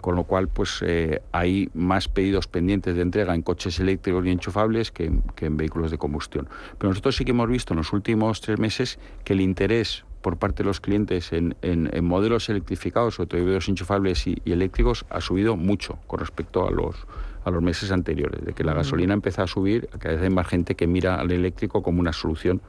con 0.00 0.16
lo 0.16 0.24
cual 0.24 0.48
pues 0.48 0.82
eh, 0.82 1.22
hay 1.30 1.70
más 1.74 2.08
pedidos 2.08 2.48
pendientes 2.48 2.96
de 2.96 3.02
entrega 3.02 3.36
en 3.36 3.42
coches 3.42 3.78
eléctricos 3.78 4.26
y 4.26 4.30
enchufables 4.30 4.90
que, 4.90 5.12
que, 5.36 5.46
en 5.46 5.56
vehículos 5.56 5.92
de 5.92 5.98
combustión. 5.98 6.48
Pero 6.76 6.90
nosotros 6.90 7.14
sí 7.14 7.24
que 7.24 7.30
hemos 7.30 7.48
visto 7.48 7.72
en 7.72 7.76
los 7.76 7.92
últimos 7.92 8.40
tres 8.40 8.58
meses 8.58 8.98
que 9.22 9.34
el 9.34 9.40
interés 9.40 10.04
por 10.22 10.38
parte 10.38 10.62
de 10.62 10.68
los 10.68 10.80
clientes 10.80 11.32
en, 11.32 11.56
en, 11.62 12.04
modelos 12.04 12.48
electrificados, 12.48 13.16
sobre 13.16 13.28
todo 13.28 13.52
enchufables 13.54 14.26
y, 14.26 14.40
eléctricos, 14.46 15.04
ha 15.10 15.20
subido 15.20 15.56
mucho 15.56 15.98
con 16.06 16.20
respecto 16.20 16.66
a 16.66 16.70
los, 16.70 16.96
a 17.44 17.50
los 17.50 17.62
meses 17.62 17.90
anteriores. 17.90 18.44
De 18.44 18.52
que 18.52 18.64
la 18.64 18.72
gasolina 18.72 19.12
empezó 19.12 19.42
a 19.42 19.46
subir, 19.46 19.88
cada 19.98 20.14
vez 20.14 20.22
hay 20.22 20.30
más 20.30 20.46
gente 20.46 20.74
que 20.76 20.86
mira 20.86 21.16
al 21.16 21.32
eléctrico 21.32 21.82
como 21.82 22.00
una 22.00 22.12
solución 22.12 22.62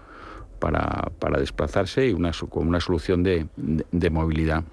para, 0.64 1.12
para 1.20 1.42
desplazarse 1.42 2.08
y 2.08 2.14
una, 2.14 2.32
con 2.48 2.66
una 2.66 2.80
solución 2.80 3.22
de, 3.22 3.48
movilidad. 4.10 4.64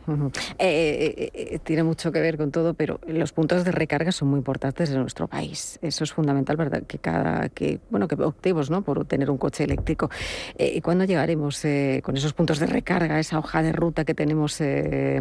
Eh, 0.60 1.16
eh, 1.18 1.30
eh, 1.34 1.58
tiene 1.64 1.82
mucho 1.82 2.12
que 2.12 2.20
ver 2.20 2.36
con 2.36 2.52
todo, 2.52 2.74
pero 2.74 3.00
los 3.08 3.32
puntos 3.32 3.64
de 3.64 3.72
recarga 3.72 4.12
son 4.12 4.28
muy 4.28 4.38
importantes 4.38 4.90
en 4.90 5.00
nuestro 5.00 5.26
país. 5.26 5.80
Eso 5.82 6.04
es 6.04 6.12
fundamental, 6.12 6.56
¿verdad? 6.56 6.84
Que 6.86 6.98
cada 6.98 7.48
que 7.48 7.80
bueno 7.90 8.06
que 8.06 8.14
optemos 8.14 8.70
¿no? 8.70 8.82
por 8.82 9.04
tener 9.04 9.32
un 9.32 9.38
coche 9.38 9.64
eléctrico. 9.64 10.10
¿Y 10.56 10.80
cuándo 10.80 11.06
llegaremos 11.06 11.60
con 12.04 12.16
esos 12.16 12.34
puntos 12.34 12.60
de 12.60 12.66
recarga, 12.66 13.18
esa 13.18 13.40
hoja 13.40 13.60
de 13.60 13.72
ruta 13.72 14.04
que 14.04 14.14
tenemos 14.14 14.62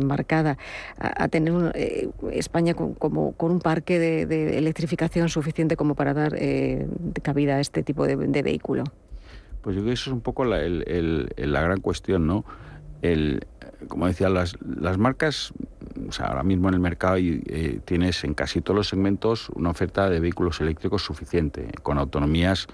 marcada, 0.05 0.59
a, 0.99 1.27
tener 1.29 1.73
España 2.31 2.75
con, 2.75 2.93
como, 2.93 3.31
con 3.31 3.49
un 3.49 3.59
parque 3.59 3.97
de, 3.97 4.57
electrificación 4.59 5.29
suficiente 5.29 5.75
como 5.75 5.95
para 5.95 6.13
dar 6.13 6.37
cabida 7.23 7.55
a 7.55 7.59
este 7.59 7.81
tipo 7.81 8.05
de 8.05 8.43
vehículo? 8.43 8.83
Pues 9.61 9.75
yo 9.75 9.81
creo 9.81 9.91
que 9.91 9.93
eso 9.93 10.09
es 10.09 10.13
un 10.13 10.21
poco 10.21 10.45
la, 10.45 10.59
gran 11.61 11.81
cuestión, 11.81 12.27
¿no? 12.27 12.45
El, 13.01 13.45
como 13.87 14.07
decía, 14.07 14.29
las, 14.29 14.57
las 14.61 14.97
marcas, 14.97 15.53
o 16.07 16.11
sea, 16.11 16.27
ahora 16.27 16.43
mismo 16.43 16.69
en 16.69 16.75
el 16.75 16.79
mercado 16.79 17.17
eh, 17.17 17.79
tienes 17.85 18.23
en 18.23 18.33
casi 18.33 18.61
todos 18.61 18.75
los 18.75 18.89
segmentos 18.89 19.49
una 19.49 19.69
oferta 19.69 20.09
de 20.09 20.19
vehículos 20.19 20.61
eléctricos 20.61 21.03
suficiente, 21.03 21.69
con 21.83 21.97
autonomías 21.97 22.67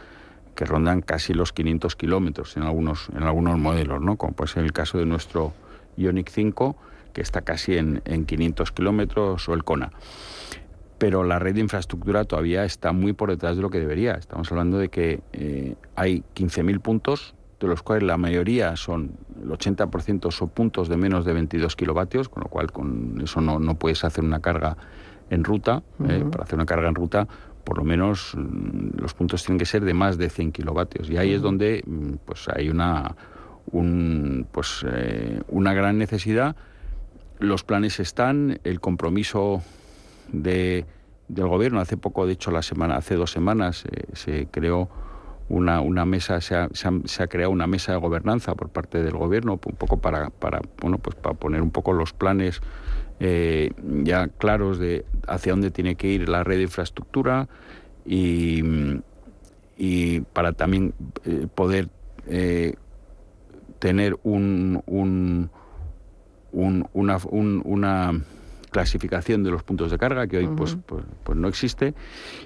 que 0.55 0.65
rondan 0.65 1.01
casi 1.01 1.33
los 1.33 1.51
500 1.51 1.95
kilómetros 1.95 2.55
en 2.57 2.63
algunos, 2.63 3.09
en 3.15 3.23
algunos 3.23 3.57
modelos, 3.57 4.01
¿no? 4.01 4.15
Como 4.15 4.33
puede 4.33 4.51
ser 4.51 4.63
el 4.63 4.71
caso 4.71 4.97
de 4.97 5.05
nuestro 5.05 5.53
Ionic 5.97 6.29
5, 6.29 6.75
que 7.13 7.21
está 7.21 7.41
casi 7.41 7.77
en, 7.77 8.01
en 8.05 8.25
500 8.25 8.71
kilómetros, 8.71 9.49
o 9.49 9.53
el 9.53 9.63
Kona 9.63 9.91
pero 11.05 11.24
la 11.24 11.38
red 11.38 11.53
de 11.53 11.62
infraestructura 11.62 12.24
todavía 12.24 12.65
está 12.65 12.91
muy 12.91 13.13
por 13.13 13.29
detrás 13.29 13.55
de 13.57 13.62
lo 13.62 13.69
que 13.69 13.79
debería. 13.79 14.13
Estamos 14.13 14.51
hablando 14.51 14.79
de 14.79 14.89
que 14.89 15.21
eh, 15.33 15.75
hay 15.95 16.24
15.000 16.35 16.79
puntos, 16.79 17.35
de 17.59 17.67
los 17.67 17.83
cuales 17.83 18.07
la 18.07 18.17
mayoría 18.17 18.75
son, 18.75 19.12
el 19.39 19.50
80% 19.50 20.31
son 20.31 20.50
puntos 20.50 20.89
de 20.89 20.97
menos 20.97 21.24
de 21.24 21.33
22 21.33 21.75
kilovatios, 21.75 22.27
con 22.27 22.41
lo 22.41 22.50
cual 22.50 22.71
con 22.71 23.21
eso 23.24 23.39
no, 23.39 23.59
no 23.59 23.75
puedes 23.75 24.03
hacer 24.03 24.24
una 24.24 24.39
carga 24.39 24.77
en 25.29 25.43
ruta. 25.43 25.83
Eh, 26.09 26.25
para 26.31 26.45
hacer 26.45 26.55
una 26.55 26.65
carga 26.65 26.89
en 26.89 26.95
ruta, 26.95 27.27
por 27.63 27.77
lo 27.77 27.83
menos 27.83 28.33
mm, 28.35 28.97
los 29.00 29.13
puntos 29.13 29.43
tienen 29.43 29.59
que 29.59 29.67
ser 29.67 29.85
de 29.85 29.93
más 29.93 30.17
de 30.17 30.31
100 30.31 30.53
kilovatios. 30.53 31.07
Y 31.12 31.17
ahí 31.17 31.33
es 31.33 31.41
donde 31.43 31.83
mm, 31.85 32.13
pues, 32.25 32.47
hay 32.50 32.69
una, 32.69 33.15
un, 33.71 34.47
pues, 34.51 34.83
eh, 34.91 35.39
una 35.50 35.75
gran 35.75 36.00
necesidad. 36.00 36.55
Los 37.38 37.63
planes 37.63 38.00
están, 38.00 38.59
el 38.63 38.79
compromiso 38.79 39.62
de, 40.31 40.85
del 41.27 41.48
gobierno. 41.48 41.79
Hace 41.79 41.98
poco, 41.98 42.25
de 42.25 42.34
hecho, 42.34 42.51
la 42.51 42.62
semana, 42.62 42.98
hace 42.98 43.15
dos 43.15 43.32
semanas, 43.32 43.86
eh, 43.91 44.05
se 44.13 44.48
creó 44.48 44.89
una, 45.50 45.82
una 45.82 46.05
mesa, 46.05 46.41
se 46.41 46.55
ha, 46.55 46.70
se, 46.74 47.24
ha, 47.24 47.27
creado 47.27 47.51
una 47.51 47.67
mesa 47.67 47.91
de 47.91 48.00
gobernanza 48.00 48.55
por 48.55 48.70
parte 48.70 49.03
del 49.03 49.15
gobierno, 49.15 49.53
un 49.53 49.75
poco 49.75 49.98
para, 49.98 50.29
para, 50.29 50.62
bueno, 50.82 50.98
pues 50.98 51.15
para 51.15 51.36
poner 51.36 51.62
un 51.62 51.72
poco 51.72 51.94
los 51.94 52.13
planes 52.13 52.62
eh, 53.20 53.72
ya 54.03 54.27
claros 54.27 54.79
de 54.79 55.05
hacia 55.27 55.53
dónde 55.53 55.72
tiene 55.72 55.96
que 55.96 56.08
ir 56.08 56.27
la 56.27 56.44
red 56.44 56.58
de 56.58 56.63
infraestructura 56.63 57.48
y, 58.05 58.63
y 59.77 60.22
para 60.22 60.53
también 60.53 60.94
eh, 61.25 61.48
poder 61.53 61.89
tener 63.79 64.17
un, 64.24 64.82
un, 64.88 65.51
un 66.51 66.89
una, 66.94 67.20
una 67.63 68.22
clasificación 68.75 69.41
de 69.41 69.51
los 69.51 69.63
puntos 69.63 69.89
de 69.89 69.98
carga, 69.98 70.27
que 70.27 70.38
hoy 70.38 70.48
pues, 70.48 70.77
pues, 70.86 71.05
pues, 71.24 71.38
no 71.38 71.48
existe. 71.48 71.94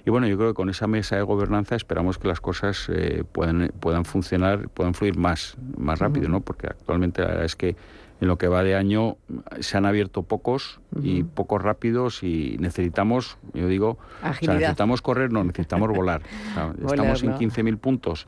Y 0.06 0.12
bueno, 0.12 0.28
yo 0.28 0.38
creo 0.38 0.50
que 0.50 0.54
con 0.54 0.70
esa 0.70 0.86
mesa 0.86 1.16
de 1.16 1.24
gobernanza 1.24 1.76
esperamos 1.76 2.20
que 2.20 2.28
las 2.28 2.40
cosas 2.40 2.88
eh, 2.94 3.24
puedan, 3.32 3.72
puedan 3.80 4.06
funcionar, 4.06 4.70
puedan 4.70 4.94
fluir 4.94 5.18
más, 5.18 5.58
más 5.76 5.98
rápido, 5.98 6.30
¿no? 6.30 6.42
Porque 6.42 6.68
actualmente 6.68 7.24
la 7.24 7.30
verdad 7.30 7.46
es 7.46 7.56
que 7.56 7.76
en 8.22 8.28
lo 8.28 8.38
que 8.38 8.48
va 8.48 8.62
de 8.62 8.76
año 8.76 9.18
se 9.60 9.76
han 9.78 9.88
abierto 9.88 10.22
pocos 10.22 10.82
y 11.02 11.24
pocos 11.24 11.64
rápidos 11.64 12.22
y 12.22 12.58
necesitamos, 12.60 13.40
yo 13.56 13.68
digo, 13.68 13.98
necesitamos 14.24 15.02
correr, 15.02 15.32
no, 15.32 15.44
necesitamos 15.44 15.90
volar. 15.90 16.22
estamos 16.92 17.24
en 17.24 17.32
15.000 17.32 17.78
puntos 17.80 18.28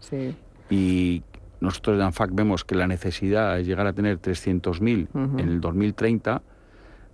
y 0.72 1.22
nosotros 1.60 2.00
de 2.00 2.04
ANFAC 2.04 2.32
vemos 2.34 2.66
que 2.66 2.74
la 2.74 2.88
necesidad 2.88 3.60
es 3.60 3.68
llegar 3.68 3.86
a 3.86 3.94
tener 3.94 4.20
300.000 4.20 5.08
en 5.40 5.48
el 5.48 5.62
2030 5.62 6.42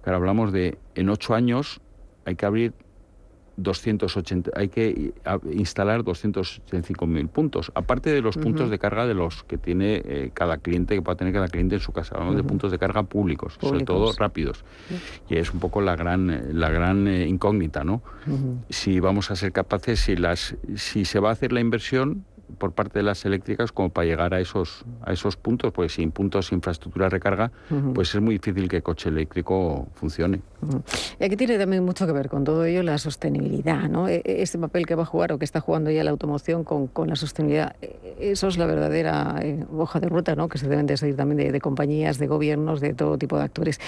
pero 0.08 0.16
hablamos 0.16 0.54
de 0.54 0.78
en 0.96 1.10
ocho 1.10 1.36
años 1.36 1.82
hay 2.24 2.38
que 2.38 2.46
abrir 2.46 2.72
280, 3.58 4.52
hay 4.56 4.70
que 4.70 5.14
instalar 5.52 6.06
285.000 6.06 7.28
puntos, 7.28 7.74
aparte 7.76 8.12
de 8.12 8.22
los 8.22 8.38
puntos 8.38 8.70
de 8.70 8.80
carga 8.80 9.06
de 9.06 9.14
los 9.14 9.44
que 9.44 9.58
tiene 9.58 10.02
eh, 10.06 10.32
cada 10.34 10.60
cliente, 10.60 10.96
que 10.96 11.02
pueda 11.02 11.18
tener 11.18 11.34
cada 11.34 11.50
cliente 11.50 11.76
en 11.76 11.82
su 11.82 11.92
casa. 11.92 12.16
Hablamos 12.16 12.38
de 12.38 12.44
puntos 12.44 12.72
de 12.72 12.80
carga 12.80 13.04
públicos, 13.04 13.58
sobre 13.60 13.84
todo 13.84 14.14
rápidos. 14.18 14.64
Y 15.28 15.36
es 15.36 15.54
un 15.54 15.60
poco 15.60 15.82
la 15.82 15.98
gran, 15.98 16.58
la 16.58 16.70
gran 16.70 17.06
eh, 17.10 17.28
incógnita, 17.28 17.84
¿no? 17.84 18.02
Si 18.70 19.02
vamos 19.02 19.30
a 19.30 19.36
ser 19.36 19.52
capaces, 19.52 20.00
si, 20.00 20.16
las, 20.16 20.56
si 20.78 21.04
se 21.04 21.20
va 21.20 21.32
a 21.32 21.32
hacer 21.34 21.52
la 21.52 21.60
inversión, 21.60 22.24
por 22.58 22.72
parte 22.72 23.00
de 23.00 23.04
las 23.04 23.26
eléctricas 23.26 23.72
como 23.72 23.90
para 23.90 24.06
llegar 24.06 24.34
a 24.34 24.40
esos, 24.40 24.86
a 25.02 25.14
esos 25.14 25.38
puntos, 25.38 25.72
pues 25.74 25.94
sin 25.94 26.12
puntos 26.12 26.52
infraestructura 26.52 27.10
recarga, 27.10 27.52
pues 27.94 28.14
es 28.16 28.22
muy 28.22 28.36
difícil 28.36 28.68
que 28.68 28.78
el 28.78 28.84
coche 28.84 29.10
eléctrico 29.10 29.88
funcione. 29.94 30.42
Y 31.20 31.24
aquí 31.24 31.36
tiene 31.36 31.58
también 31.58 31.84
mucho 31.84 32.06
que 32.06 32.14
ver 32.14 32.30
con 32.30 32.44
todo 32.44 32.66
ello 32.66 32.84
la 32.84 32.98
sostenibilidad, 32.98 33.90
¿no? 33.90 34.08
Este 34.08 34.58
papel 34.58 34.86
que 34.86 34.96
va 34.96 35.04
a 35.04 35.06
jugar 35.06 35.32
o 35.34 35.38
que 35.38 35.46
está 35.46 35.60
jugando 35.60 35.92
ya 35.92 36.04
la 36.04 36.12
automoción 36.12 36.64
con, 36.64 36.88
con 36.88 37.10
la 37.10 37.16
sostenibilidad, 37.16 37.76
e, 37.82 38.18
eso 38.20 38.48
es 38.48 38.58
la 38.58 38.66
verdadera 38.66 39.36
eh, 39.42 39.66
hoja 39.76 40.00
de 40.00 40.10
ruta, 40.10 40.36
¿no? 40.36 40.48
Que 40.48 40.58
se 40.58 40.68
deben 40.68 40.86
de 40.88 40.98
seguir 40.98 41.16
también 41.16 41.38
de, 41.38 41.52
de 41.52 41.62
compañías, 41.62 42.18
de 42.18 42.28
gobiernos, 42.28 42.82
de 42.82 42.94
todo 42.94 43.18
tipo 43.18 43.38
de 43.38 43.44
actores. 43.44 43.80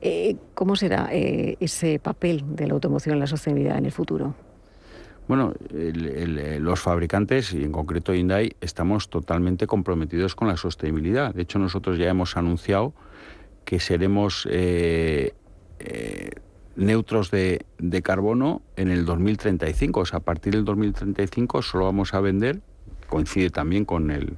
Eh, 0.00 0.36
¿Cómo 0.54 0.76
será 0.76 1.08
eh, 1.10 1.56
ese 1.60 1.98
papel 1.98 2.44
de 2.54 2.66
la 2.66 2.74
automoción 2.74 3.14
en 3.14 3.20
la 3.20 3.26
sostenibilidad 3.26 3.78
en 3.78 3.86
el 3.86 3.92
futuro? 3.92 4.34
Bueno, 5.28 5.54
los 5.70 6.80
fabricantes, 6.80 7.52
y 7.52 7.64
en 7.64 7.72
concreto 7.72 8.14
Hyundai, 8.14 8.54
estamos 8.60 9.10
totalmente 9.10 9.66
comprometidos 9.66 10.36
con 10.36 10.46
la 10.46 10.56
sostenibilidad. 10.56 11.34
De 11.34 11.42
hecho, 11.42 11.58
nosotros 11.58 11.98
ya 11.98 12.08
hemos 12.08 12.36
anunciado 12.36 12.94
que 13.64 13.80
seremos 13.80 14.46
eh, 14.48 15.32
neutros 16.76 17.30
de, 17.30 17.64
carbono 18.04 18.62
en 18.76 18.90
el 18.90 19.04
2035. 19.04 20.00
O 20.00 20.06
sea, 20.06 20.18
a 20.18 20.22
partir 20.22 20.52
del 20.54 20.64
2035 20.64 21.62
solo 21.62 21.86
vamos 21.86 22.14
a 22.14 22.20
vender, 22.20 22.60
coincide 23.08 23.50
también 23.50 23.84
con, 23.84 24.10
el, 24.10 24.36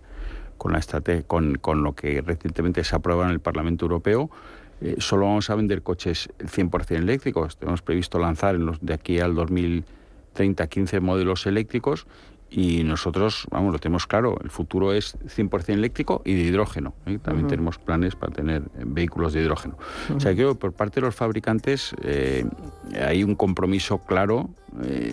con, 0.56 0.72
la 0.72 0.80
con, 1.26 1.56
con 1.56 1.82
lo 1.82 1.94
que 1.94 2.22
recientemente 2.22 2.82
se 2.84 2.96
aprueba 2.96 3.26
en 3.26 3.30
el 3.30 3.40
Parlamento 3.40 3.84
Europeo, 3.84 4.30
eh, 4.80 4.96
solo 4.98 5.26
vamos 5.26 5.50
a 5.50 5.56
vender 5.56 5.82
coches 5.82 6.30
100% 6.38 6.92
eléctricos. 6.92 7.56
Tenemos 7.56 7.82
previsto 7.82 8.18
lanzar 8.18 8.54
en 8.54 8.66
los, 8.66 8.78
de 8.80 8.94
aquí 8.94 9.18
al 9.18 9.34
2030 10.38 10.66
15 10.68 11.00
modelos 11.00 11.46
eléctricos 11.46 12.06
y 12.50 12.82
nosotros, 12.82 13.46
vamos, 13.50 13.72
lo 13.72 13.78
tenemos 13.78 14.06
claro, 14.06 14.38
el 14.42 14.50
futuro 14.50 14.94
es 14.94 15.18
100% 15.18 15.68
eléctrico 15.74 16.22
y 16.24 16.34
de 16.34 16.40
hidrógeno. 16.40 16.94
¿eh? 17.04 17.18
También 17.18 17.46
tenemos 17.46 17.78
planes 17.78 18.14
para 18.14 18.32
tener 18.32 18.62
eh, 18.62 18.84
vehículos 18.86 19.34
de 19.34 19.42
hidrógeno. 19.42 19.76
O 20.16 20.18
sea, 20.18 20.34
que 20.34 20.54
por 20.54 20.72
parte 20.72 21.00
de 21.00 21.06
los 21.06 21.14
fabricantes 21.14 21.94
hay 22.98 23.22
un 23.22 23.34
compromiso 23.34 23.98
claro, 23.98 24.48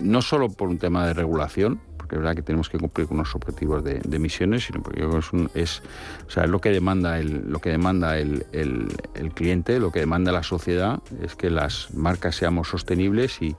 no 0.02 0.22
solo 0.22 0.48
por 0.48 0.68
un 0.68 0.78
tema 0.78 1.06
de 1.06 1.12
regulación, 1.12 1.80
porque 2.06 2.14
es 2.14 2.20
verdad 2.20 2.36
que 2.36 2.42
tenemos 2.42 2.70
que 2.70 2.78
cumplir 2.78 3.08
con 3.08 3.16
unos 3.16 3.34
objetivos 3.34 3.82
de, 3.82 4.00
emisiones, 4.12 4.64
sino 4.64 4.80
porque 4.80 5.02
es, 5.02 5.30
es, 5.54 5.82
o 6.24 6.30
sea, 6.30 6.46
lo 6.46 6.60
que 6.60 6.70
demanda 6.70 7.18
el, 7.18 7.50
lo 7.50 7.58
que 7.58 7.70
demanda 7.70 8.16
el, 8.16 8.46
el, 8.52 9.32
cliente, 9.34 9.80
lo 9.80 9.90
que 9.90 9.98
demanda 10.00 10.30
la 10.30 10.44
sociedad, 10.44 11.00
es 11.20 11.34
que 11.34 11.50
las 11.50 11.92
marcas 11.94 12.36
seamos 12.36 12.68
sostenibles 12.68 13.42
y, 13.42 13.56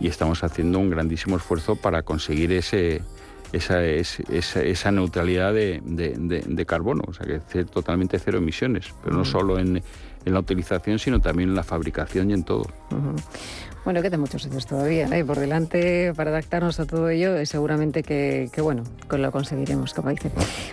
y 0.00 0.08
estamos 0.08 0.44
haciendo 0.44 0.78
un 0.78 0.90
grandísimo 0.90 1.36
esfuerzo 1.36 1.76
para 1.76 2.02
conseguir 2.02 2.52
ese 2.52 3.02
esa, 3.52 3.84
esa, 3.84 4.62
esa 4.62 4.90
neutralidad 4.90 5.54
de, 5.54 5.80
de, 5.84 6.14
de, 6.46 6.66
carbono, 6.66 7.04
o 7.06 7.12
sea, 7.12 7.26
que 7.26 7.64
totalmente 7.64 8.18
cero 8.18 8.38
emisiones, 8.38 8.92
pero 9.02 9.16
no 9.16 9.24
solo 9.24 9.58
en, 9.58 9.82
en, 10.24 10.32
la 10.32 10.40
utilización, 10.40 10.98
sino 10.98 11.20
también 11.20 11.50
en 11.50 11.54
la 11.54 11.62
fabricación 11.62 12.30
y 12.30 12.34
en 12.34 12.44
todo. 12.44 12.66
Bueno, 13.86 14.02
quedan 14.02 14.18
muchos 14.18 14.44
años 14.46 14.66
todavía 14.66 15.06
¿eh? 15.16 15.24
por 15.24 15.38
delante 15.38 16.12
para 16.16 16.30
adaptarnos 16.30 16.80
a 16.80 16.86
todo 16.86 17.08
ello. 17.08 17.40
Y 17.40 17.46
seguramente 17.46 18.02
que, 18.02 18.50
bueno, 18.60 18.82
que 19.08 19.16
lo 19.16 19.30
conseguiremos, 19.30 19.94
como 19.94 20.10
dice. 20.10 20.32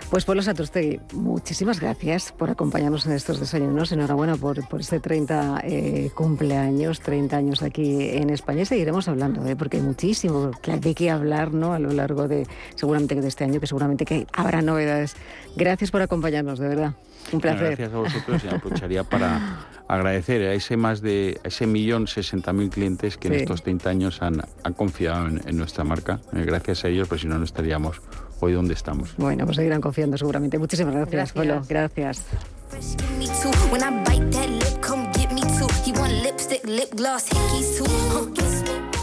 Pues 0.09 0.25
Polo 0.25 0.41
Satrustegui, 0.41 0.99
muchísimas 1.13 1.79
gracias 1.79 2.31
por 2.31 2.49
acompañarnos 2.49 3.05
en 3.05 3.11
estos 3.11 3.39
desayunos. 3.39 3.91
Enhorabuena 3.91 4.35
por, 4.35 4.67
por 4.67 4.81
este 4.81 4.99
30 4.99 5.61
eh, 5.63 6.09
cumpleaños, 6.15 7.01
30 7.01 7.37
años 7.37 7.61
aquí 7.61 8.09
en 8.17 8.31
España. 8.31 8.63
Y 8.63 8.65
seguiremos 8.65 9.07
hablando, 9.07 9.45
¿eh? 9.45 9.55
porque 9.55 9.77
hay 9.77 9.83
muchísimo 9.83 10.49
que 10.63 10.71
hay 10.71 10.95
que 10.95 11.11
hablar 11.11 11.53
¿no? 11.53 11.73
a 11.73 11.77
lo 11.77 11.91
largo 11.91 12.27
de, 12.27 12.47
seguramente 12.73 13.13
de 13.13 13.27
este 13.27 13.43
año, 13.43 13.59
que 13.59 13.67
seguramente 13.67 14.05
que 14.05 14.25
habrá 14.33 14.63
novedades. 14.63 15.15
Gracias 15.55 15.91
por 15.91 16.01
acompañarnos, 16.01 16.57
de 16.57 16.67
verdad. 16.67 16.93
Un 17.31 17.41
placer. 17.41 17.67
Gracias 17.67 17.93
a 17.93 17.97
vosotros 17.97 18.43
y 18.43 18.47
aprovecharía 18.47 19.03
para 19.03 19.59
agradecer 19.87 20.41
a 20.43 20.53
ese 20.53 20.77
más 20.77 21.01
de 21.01 21.39
ese 21.43 21.67
millón 21.67 22.07
sesenta 22.07 22.53
mil 22.53 22.69
clientes 22.69 23.17
que 23.17 23.27
en 23.27 23.35
estos 23.35 23.63
30 23.63 23.89
años 23.89 24.21
han, 24.21 24.41
han 24.63 24.73
confiado 24.73 25.27
en, 25.27 25.57
nuestra 25.57 25.83
marca. 25.83 26.19
Eh, 26.33 26.43
gracias 26.45 26.85
a 26.85 26.89
ellos, 26.89 27.07
pues 27.07 27.21
si 27.21 27.27
no, 27.27 27.37
no 27.37 27.43
estaríamos 27.43 28.01
hoy 28.39 28.53
donde 28.53 28.73
estamos. 28.73 29.15
Bueno, 29.17 29.45
pues 29.45 29.57
seguirán 29.57 29.81
confiando 29.81 30.17
seguramente. 30.17 30.57
Muchísimas 30.57 30.93
gracias, 30.95 31.33
Gracias. 31.33 31.67
gracias. 31.67 32.25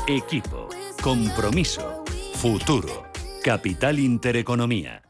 Equipo, 0.07 0.69
compromiso, 1.03 2.05
futuro, 2.35 3.05
capital 3.45 3.99
intereconomía. 3.99 5.10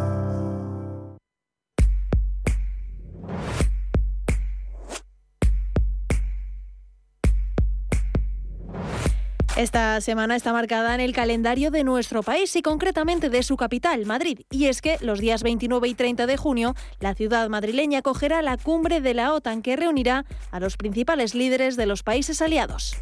Esta 9.61 10.01
semana 10.01 10.35
está 10.35 10.53
marcada 10.53 10.95
en 10.95 11.01
el 11.01 11.13
calendario 11.13 11.69
de 11.69 11.83
nuestro 11.83 12.23
país 12.23 12.55
y 12.55 12.63
concretamente 12.63 13.29
de 13.29 13.43
su 13.43 13.57
capital, 13.57 14.07
Madrid. 14.07 14.39
Y 14.49 14.65
es 14.65 14.81
que 14.81 14.97
los 15.01 15.19
días 15.19 15.43
29 15.43 15.87
y 15.87 15.93
30 15.93 16.25
de 16.25 16.35
junio, 16.35 16.73
la 16.99 17.13
ciudad 17.13 17.47
madrileña 17.47 17.99
acogerá 17.99 18.41
la 18.41 18.57
cumbre 18.57 19.01
de 19.01 19.13
la 19.13 19.31
OTAN 19.35 19.61
que 19.61 19.75
reunirá 19.75 20.25
a 20.49 20.59
los 20.59 20.77
principales 20.77 21.35
líderes 21.35 21.77
de 21.77 21.85
los 21.85 22.01
países 22.01 22.41
aliados. 22.41 22.95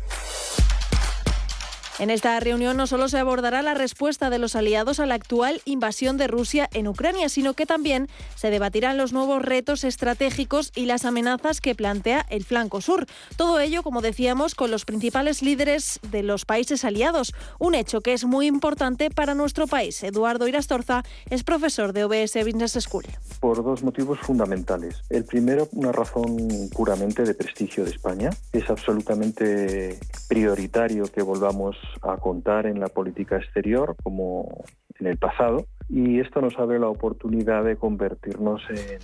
En 1.99 2.09
esta 2.09 2.39
reunión 2.39 2.77
no 2.77 2.87
solo 2.87 3.09
se 3.09 3.17
abordará 3.17 3.61
la 3.61 3.73
respuesta 3.73 4.29
de 4.29 4.39
los 4.39 4.55
aliados 4.55 5.01
a 5.01 5.05
la 5.05 5.15
actual 5.15 5.61
invasión 5.65 6.15
de 6.15 6.27
Rusia 6.27 6.69
en 6.71 6.87
Ucrania, 6.87 7.27
sino 7.27 7.55
que 7.55 7.65
también 7.65 8.07
se 8.35 8.49
debatirán 8.49 8.97
los 8.97 9.11
nuevos 9.11 9.41
retos 9.41 9.83
estratégicos 9.83 10.71
y 10.75 10.85
las 10.85 11.03
amenazas 11.03 11.59
que 11.59 11.75
plantea 11.75 12.25
el 12.29 12.45
flanco 12.45 12.79
sur. 12.79 13.05
Todo 13.35 13.59
ello, 13.59 13.83
como 13.83 14.01
decíamos, 14.01 14.55
con 14.55 14.71
los 14.71 14.85
principales 14.85 15.41
líderes 15.41 15.99
de 16.09 16.23
los 16.23 16.45
países 16.45 16.85
aliados, 16.85 17.33
un 17.59 17.75
hecho 17.75 17.99
que 17.99 18.13
es 18.13 18.23
muy 18.23 18.47
importante 18.47 19.09
para 19.09 19.35
nuestro 19.35 19.67
país. 19.67 20.01
Eduardo 20.01 20.47
Irastorza 20.47 21.03
es 21.29 21.43
profesor 21.43 21.91
de 21.91 22.05
OBS 22.05 22.35
Business 22.45 22.77
School. 22.79 23.03
Por 23.41 23.61
dos 23.61 23.83
motivos 23.83 24.19
fundamentales. 24.19 25.03
El 25.09 25.25
primero, 25.25 25.67
una 25.73 25.91
razón 25.91 26.47
puramente 26.73 27.23
de 27.23 27.33
prestigio 27.33 27.83
de 27.83 27.91
España. 27.91 28.29
Es 28.53 28.69
absolutamente 28.69 29.99
prioritario 30.29 31.05
que 31.05 31.23
volvamos 31.23 31.75
a 32.03 32.15
contar 32.17 32.67
en 32.67 32.79
la 32.79 32.87
política 32.87 33.37
exterior 33.37 33.95
como 34.03 34.63
en 34.99 35.07
el 35.07 35.17
pasado 35.17 35.65
y 35.89 36.19
esto 36.19 36.39
nos 36.39 36.57
abre 36.59 36.79
la 36.79 36.87
oportunidad 36.87 37.63
de 37.63 37.75
convertirnos 37.75 38.61
en 38.69 38.77
el 38.77 38.99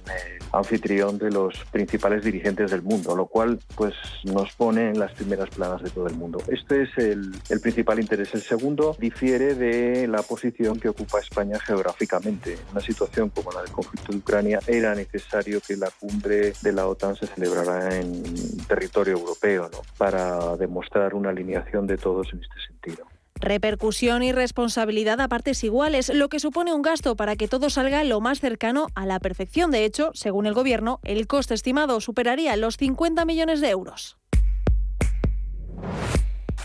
anfitrión 0.51 1.17
de 1.17 1.31
los 1.31 1.65
principales 1.71 2.23
dirigentes 2.23 2.71
del 2.71 2.83
mundo, 2.83 3.15
lo 3.15 3.25
cual 3.25 3.59
pues 3.75 3.93
nos 4.23 4.53
pone 4.53 4.89
en 4.89 4.99
las 4.99 5.11
primeras 5.13 5.49
planas 5.49 5.81
de 5.81 5.89
todo 5.89 6.07
el 6.07 6.15
mundo. 6.15 6.39
Este 6.47 6.83
es 6.83 6.97
el, 6.97 7.33
principal 7.61 7.99
interés. 7.99 8.33
El 8.35 8.41
segundo 8.41 8.95
difiere 8.99 9.55
de 9.55 10.07
la 10.07 10.21
posición 10.21 10.79
que 10.79 10.89
ocupa 10.89 11.19
España 11.19 11.59
geográficamente. 11.59 12.53
En 12.53 12.59
una 12.71 12.81
situación 12.81 13.29
como 13.29 13.51
la 13.51 13.61
del 13.61 13.71
conflicto 13.71 14.11
de 14.11 14.19
Ucrania 14.19 14.59
era 14.67 14.93
necesario 14.93 15.59
que 15.65 15.75
la 15.77 15.89
cumbre 15.99 16.53
de 16.61 16.71
la 16.71 16.87
OTAN 16.87 17.15
se 17.15 17.25
celebrara 17.25 17.95
en 17.95 18.23
territorio 18.67 19.13
europeo 19.13 19.69
¿no? 19.71 19.79
para 19.97 20.55
demostrar 20.57 21.15
una 21.15 21.31
alineación 21.31 21.87
de 21.87 21.97
todos 21.97 22.31
en 22.31 22.41
este 22.41 22.55
sentido. 22.67 23.14
Repercusión 23.39 24.23
y 24.23 24.31
responsabilidad 24.31 25.19
a 25.19 25.27
partes 25.27 25.63
iguales, 25.63 26.09
lo 26.13 26.29
que 26.29 26.39
supone 26.39 26.73
un 26.73 26.81
gasto 26.81 27.15
para 27.15 27.35
que 27.35 27.47
todo 27.47 27.69
salga 27.69 28.03
lo 28.03 28.21
más 28.21 28.39
cercano 28.39 28.87
a 28.95 29.05
la 29.05 29.19
perfección. 29.19 29.71
De 29.71 29.83
hecho, 29.83 30.11
según 30.13 30.45
el 30.45 30.53
Gobierno, 30.53 30.99
el 31.03 31.27
coste 31.27 31.53
estimado 31.53 31.99
superaría 31.99 32.55
los 32.55 32.77
50 32.77 33.25
millones 33.25 33.59
de 33.59 33.69
euros. 33.69 34.17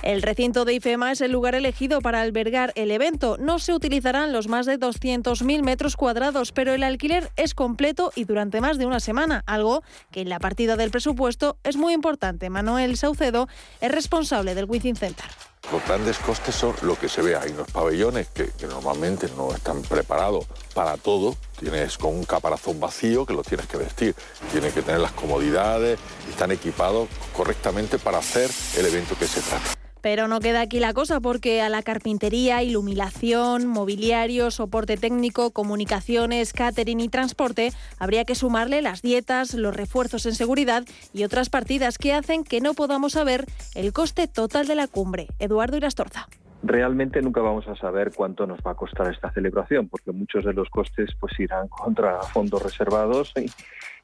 El 0.03 0.23
recinto 0.23 0.65
de 0.65 0.73
IFEMA 0.75 1.13
es 1.13 1.21
el 1.21 1.33
lugar 1.33 1.55
elegido 1.55 2.01
para 2.01 2.23
albergar 2.23 2.73
el 2.75 2.91
evento. 2.91 3.37
No 3.39 3.59
se 3.59 3.75
utilizarán 3.75 4.33
los 4.33 4.49
más 4.49 4.65
de 4.65 4.79
200.000 4.79 5.63
metros 5.63 5.97
cuadrados, 5.97 6.53
pero 6.53 6.73
el 6.73 6.85
alquiler 6.85 7.31
es 7.37 7.53
completo 7.53 8.11
y 8.17 8.25
durante 8.25 8.63
más 8.63 8.79
de 8.79 8.87
una 8.87 9.01
semana, 9.01 9.43
algo 9.47 9.83
que 10.11 10.23
en 10.23 10.31
la 10.31 10.39
partida 10.39 10.77
del 10.77 10.91
presupuesto 10.91 11.59
es 11.65 11.77
muy 11.77 11.93
importante. 11.93 12.49
Manuel 12.49 12.97
Saucedo 12.97 13.47
es 13.83 13.93
responsable 13.93 14.55
del 14.55 14.65
Within 14.65 14.97
Center. 14.97 15.27
Los 15.73 15.85
grandes 15.87 16.19
costes 16.19 16.55
son 16.55 16.75
lo 16.83 16.99
que 16.99 17.09
se 17.09 17.23
ve. 17.23 17.37
Hay 17.37 17.53
unos 17.53 17.71
pabellones 17.71 18.29
que, 18.29 18.49
que 18.49 18.67
normalmente 18.67 19.29
no 19.37 19.55
están 19.55 19.83
preparados 19.83 20.47
para 20.75 20.97
todo. 20.97 21.37
Tienes 21.59 21.97
con 21.97 22.15
un 22.15 22.25
caparazón 22.25 22.81
vacío 22.81 23.25
que 23.25 23.35
lo 23.35 23.43
tienes 23.43 23.67
que 23.67 23.77
vestir. 23.77 24.15
Tienes 24.51 24.75
que 24.75 24.83
tener 24.83 25.01
las 25.01 25.13
comodidades 25.13 25.99
están 26.29 26.53
equipados 26.53 27.09
correctamente 27.37 27.99
para 27.99 28.19
hacer 28.19 28.51
el 28.77 28.87
evento 28.87 29.15
que 29.19 29.27
se 29.27 29.41
trata. 29.41 29.80
Pero 30.01 30.29
no 30.29 30.41
queda 30.41 30.61
aquí 30.63 30.81
la 30.81 30.93
cosa 30.93 31.21
porque 31.21 31.61
a 31.61 31.69
la 31.69 31.83
carpintería, 31.83 32.63
iluminación, 32.63 33.67
mobiliario, 33.67 34.51
soporte 34.51 34.97
técnico, 34.97 35.51
comunicaciones, 35.51 36.53
catering 36.53 37.01
y 37.01 37.09
transporte 37.09 37.73
habría 37.99 38.25
que 38.25 38.35
sumarle 38.35 38.83
las 38.83 39.03
dietas, 39.03 39.55
los 39.55 39.75
refuerzos 39.75 40.27
en 40.27 40.35
seguridad 40.35 40.85
y 41.13 41.25
otras 41.25 41.51
partidas 41.51 41.99
que 41.99 42.13
hacen 42.13 42.45
que 42.45 42.61
no 42.61 42.75
podamos 42.75 43.13
saber 43.13 43.47
el 43.75 43.93
coste 43.93 44.29
total 44.29 44.67
de 44.67 44.75
la 44.75 44.87
cumbre. 44.87 45.29
Eduardo 45.39 45.77
Irastorza 45.77 46.29
realmente 46.63 47.23
nunca 47.23 47.41
vamos 47.41 47.67
a 47.69 47.77
saber 47.77 48.13
cuánto 48.15 48.47
nos 48.47 48.61
va 48.61 48.73
a 48.73 48.75
costar 48.75 49.11
esta 49.13 49.31
celebración, 49.33 49.89
porque 49.89 50.13
muchos 50.13 50.45
de 50.45 50.53
los 50.53 50.69
costes 50.69 51.11
pues 51.19 51.39
irán 51.41 51.69
contra 51.69 52.21
fondos 52.23 52.63
reservados 52.63 53.33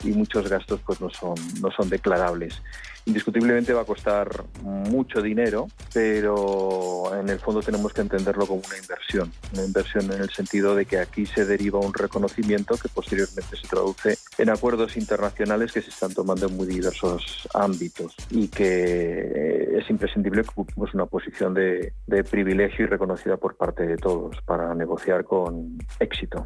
y, 0.07 0.13
muchos 0.13 0.49
gastos 0.49 0.81
pues 0.85 1.01
no 1.01 1.11
son, 1.11 1.35
no 1.61 1.71
son 1.71 1.89
declarables. 1.89 2.63
Indiscutiblemente 3.05 3.73
va 3.73 3.83
a 3.83 3.85
costar 3.85 4.29
mucho 4.63 5.23
dinero, 5.23 5.69
pero 5.95 7.13
en 7.17 7.29
el 7.29 7.39
fondo 7.39 7.61
tenemos 7.61 7.93
que 7.93 8.01
entenderlo 8.01 8.47
como 8.47 8.63
una 8.67 8.77
inversión, 8.77 9.33
una 9.53 9.65
inversión 9.65 10.13
en 10.13 10.23
el 10.23 10.31
sentido 10.31 10.75
de 10.75 10.87
que 10.87 10.99
aquí 10.99 11.25
se 11.25 11.45
deriva 11.45 11.79
un 11.79 11.95
reconocimiento 11.95 12.77
que 12.77 12.89
posteriormente 12.89 13.57
se 13.57 13.69
traduce 13.69 14.19
en 14.39 14.51
acuerdos 14.51 14.97
internacionales 14.97 15.71
que 15.71 15.83
se 15.83 15.91
están 15.91 16.15
tomando 16.15 16.49
en 16.49 16.57
muy 16.57 16.67
diversos 16.67 17.49
ámbitos 17.55 18.17
y 18.31 18.49
que 18.49 19.79
es 19.79 19.89
imprescindible 19.89 20.43
que 20.43 20.51
ocupemos 20.51 20.93
una 20.93 21.07
posición 21.07 21.55
de, 21.55 21.93
de 22.09 22.25
privilegio 22.25 22.87
y 22.87 22.89
reconocida 22.89 23.37
por 23.37 23.57
parte 23.57 23.87
de 23.87 23.97
todos 23.99 24.37
para 24.45 24.75
negociar 24.75 25.25
con 25.25 25.79
éxito. 26.01 26.45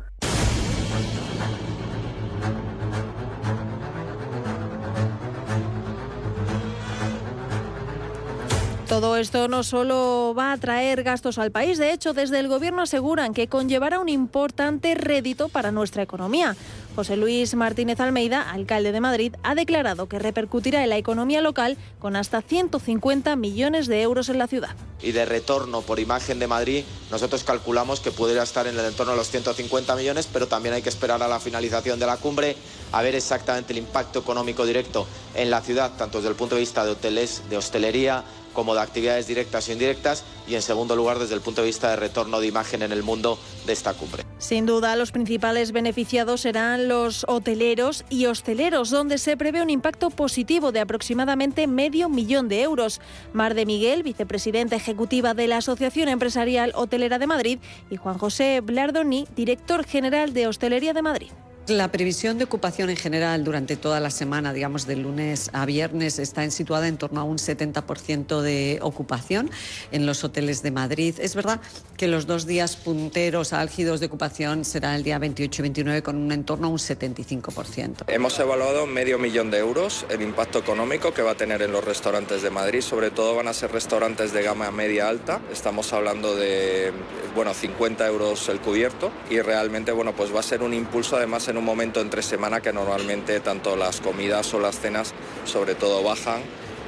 Todo 8.90 9.16
esto 9.16 9.46
no 9.46 9.62
solo 9.62 10.35
va 10.37 10.50
a 10.50 10.57
traer 10.57 11.05
gastos 11.05 11.38
al 11.38 11.53
país, 11.53 11.79
de 11.79 11.92
hecho, 11.92 12.12
desde 12.12 12.40
el 12.40 12.48
Gobierno 12.48 12.83
aseguran 12.83 13.35
que 13.35 13.46
conllevará 13.46 14.00
un 14.00 14.09
importante 14.09 14.96
rédito 14.96 15.48
para 15.48 15.70
nuestra 15.70 16.03
economía. 16.03 16.57
José 16.96 17.16
Luis 17.16 17.55
Martínez 17.55 18.00
Almeida, 18.00 18.50
alcalde 18.50 18.90
de 18.90 19.00
Madrid, 19.00 19.37
ha 19.44 19.55
declarado 19.55 20.09
que 20.09 20.18
repercutirá 20.18 20.83
en 20.83 20.90
la 20.90 20.96
economía 20.96 21.40
local 21.40 21.79
con 22.00 22.16
hasta 22.16 22.42
150 22.42 23.37
millones 23.37 23.87
de 23.87 24.03
euros 24.03 24.29
en 24.29 24.38
la 24.38 24.48
ciudad. 24.48 24.74
Y 25.00 25.12
de 25.12 25.24
retorno 25.24 25.83
por 25.83 26.00
imagen 26.00 26.40
de 26.40 26.48
Madrid, 26.48 26.85
nosotros 27.12 27.44
calculamos 27.44 28.00
que 28.00 28.11
pudiera 28.11 28.42
estar 28.42 28.66
en 28.66 28.76
el 28.76 28.85
entorno 28.85 29.12
de 29.12 29.18
los 29.18 29.31
150 29.31 29.94
millones, 29.94 30.29
pero 30.31 30.48
también 30.48 30.74
hay 30.74 30.83
que 30.83 30.88
esperar 30.88 31.22
a 31.22 31.29
la 31.29 31.38
finalización 31.38 32.00
de 32.00 32.07
la 32.07 32.16
cumbre 32.16 32.57
a 32.90 33.03
ver 33.03 33.14
exactamente 33.14 33.72
el 33.72 33.79
impacto 33.79 34.18
económico 34.18 34.66
directo 34.66 35.07
en 35.37 35.48
la 35.48 35.61
ciudad, 35.61 35.92
tanto 35.96 36.18
desde 36.18 36.31
el 36.31 36.37
punto 36.37 36.57
de 36.57 36.62
vista 36.62 36.85
de 36.85 36.90
hoteles, 36.90 37.42
de 37.48 37.57
hostelería, 37.57 38.24
como 38.53 38.75
de 38.75 38.81
actividades 38.81 39.27
directas 39.27 39.69
e 39.69 39.73
indirectas 39.73 40.25
y 40.47 40.55
en 40.55 40.63
segundo 40.63 40.97
lugar 40.97 41.19
desde 41.19 41.35
el 41.35 41.41
punto 41.41 41.61
de 41.63 41.69
vista 41.69 41.91
de 41.91 41.97
retorno 41.97 42.41
de 42.41 42.47
imagen 42.47 42.83
en 42.83 42.93
el 42.93 43.03
mundo 43.03 43.39
de 43.67 43.73
esta 43.73 43.95
cumbre. 43.95 44.25
Sin 44.39 44.67
duda, 44.67 44.97
los 44.97 45.13
principales 45.13 45.73
beneficiados 45.73 46.41
serán 46.41 46.89
los 46.89 47.25
hoteleros 47.29 48.05
y 48.09 48.27
hosteleros, 48.27 48.91
donde 48.91 49.19
se 49.19 49.37
prevé 49.37 49.63
un 49.63 49.71
impacto 49.71 50.11
positivo 50.11 50.73
de 50.73 50.81
aproximadamente 50.81 51.67
medio 51.67 52.09
millón 52.09 52.49
de 52.49 52.63
euros. 52.63 53.01
Mar 53.33 53.55
de 53.55 53.67
Miguel, 53.67 54.03
vicepresidenta 54.03 54.77
ejecutiva 54.77 55.35
de 55.35 55.47
la 55.47 55.59
Asociación 55.59 56.09
Empresarial 56.09 56.73
Hotelera 56.75 57.19
de 57.19 57.27
Madrid, 57.27 57.59
y 57.91 57.97
Juan 57.97 58.19
José 58.19 58.61
Blardoni, 58.61 59.27
director 59.37 59.85
general 59.85 60.33
de 60.33 60.47
Hostelería 60.47 60.95
de 60.95 61.03
Madrid. 61.03 61.31
La 61.66 61.92
previsión 61.92 62.37
de 62.38 62.44
ocupación 62.44 62.90
en 62.90 62.96
general 62.96 63.44
durante 63.44 63.77
toda 63.77 64.01
la 64.01 64.11
semana, 64.11 64.53
digamos 64.53 64.87
de 64.87 64.96
lunes 64.96 65.51
a 65.53 65.66
viernes, 65.66 66.18
está 66.18 66.49
situada 66.51 66.88
en 66.88 66.96
torno 66.96 67.20
a 67.20 67.25
un 67.25 67.37
70% 67.38 68.40
de 68.40 68.79
ocupación 68.83 69.51
en 69.92 70.05
los 70.05 70.25
hoteles 70.25 70.62
de 70.62 70.73
Madrid. 70.73 71.14
Es 71.20 71.37
verdad 71.37 71.61
que 71.96 72.09
los 72.09 72.27
dos 72.27 72.46
días 72.46 72.75
punteros 72.75 73.53
álgidos 73.53 74.01
de 74.01 74.07
ocupación 74.07 74.64
serán 74.64 74.94
el 74.96 75.05
día 75.05 75.18
28 75.18 75.61
y 75.61 75.62
29 75.62 76.03
con 76.03 76.16
un 76.16 76.33
entorno 76.33 76.66
a 76.66 76.70
un 76.70 76.79
75%. 76.79 78.05
Hemos 78.09 78.38
evaluado 78.40 78.87
medio 78.87 79.18
millón 79.18 79.51
de 79.53 79.59
euros 79.59 80.07
el 80.09 80.23
impacto 80.23 80.59
económico 80.59 81.14
que 81.14 81.23
va 81.23 81.33
a 81.33 81.37
tener 81.37 81.62
en 81.62 81.70
los 81.70 81.85
restaurantes 81.85 82.42
de 82.42 82.51
Madrid. 82.51 82.81
Sobre 82.81 83.11
todo 83.12 83.37
van 83.37 83.46
a 83.46 83.53
ser 83.53 83.70
restaurantes 83.70 84.33
de 84.33 84.42
gama 84.42 84.73
media 84.73 85.09
alta. 85.09 85.40
Estamos 85.53 85.92
hablando 85.92 86.35
de 86.35 86.90
bueno, 87.37 87.55
50 87.55 88.07
euros 88.09 88.49
el 88.49 88.61
cubierto 88.61 89.12
y 89.31 89.40
realmente 89.40 89.92
bueno, 89.92 90.14
pues 90.16 90.35
va 90.35 90.40
a 90.40 90.42
ser 90.42 90.62
un 90.62 90.75
impulso 90.75 91.16
además 91.16 91.46
en 91.46 91.60
un 91.61 91.66
momento 91.66 92.01
entre 92.01 92.23
semana 92.23 92.62
que 92.62 92.73
normalmente 92.73 93.38
tanto 93.40 93.77
las 93.77 94.01
comidas 94.01 94.53
o 94.55 94.61
las 94.61 94.81
cenas 94.81 95.12
sobre 95.44 95.75
todo 95.75 96.03
bajan 96.03 96.40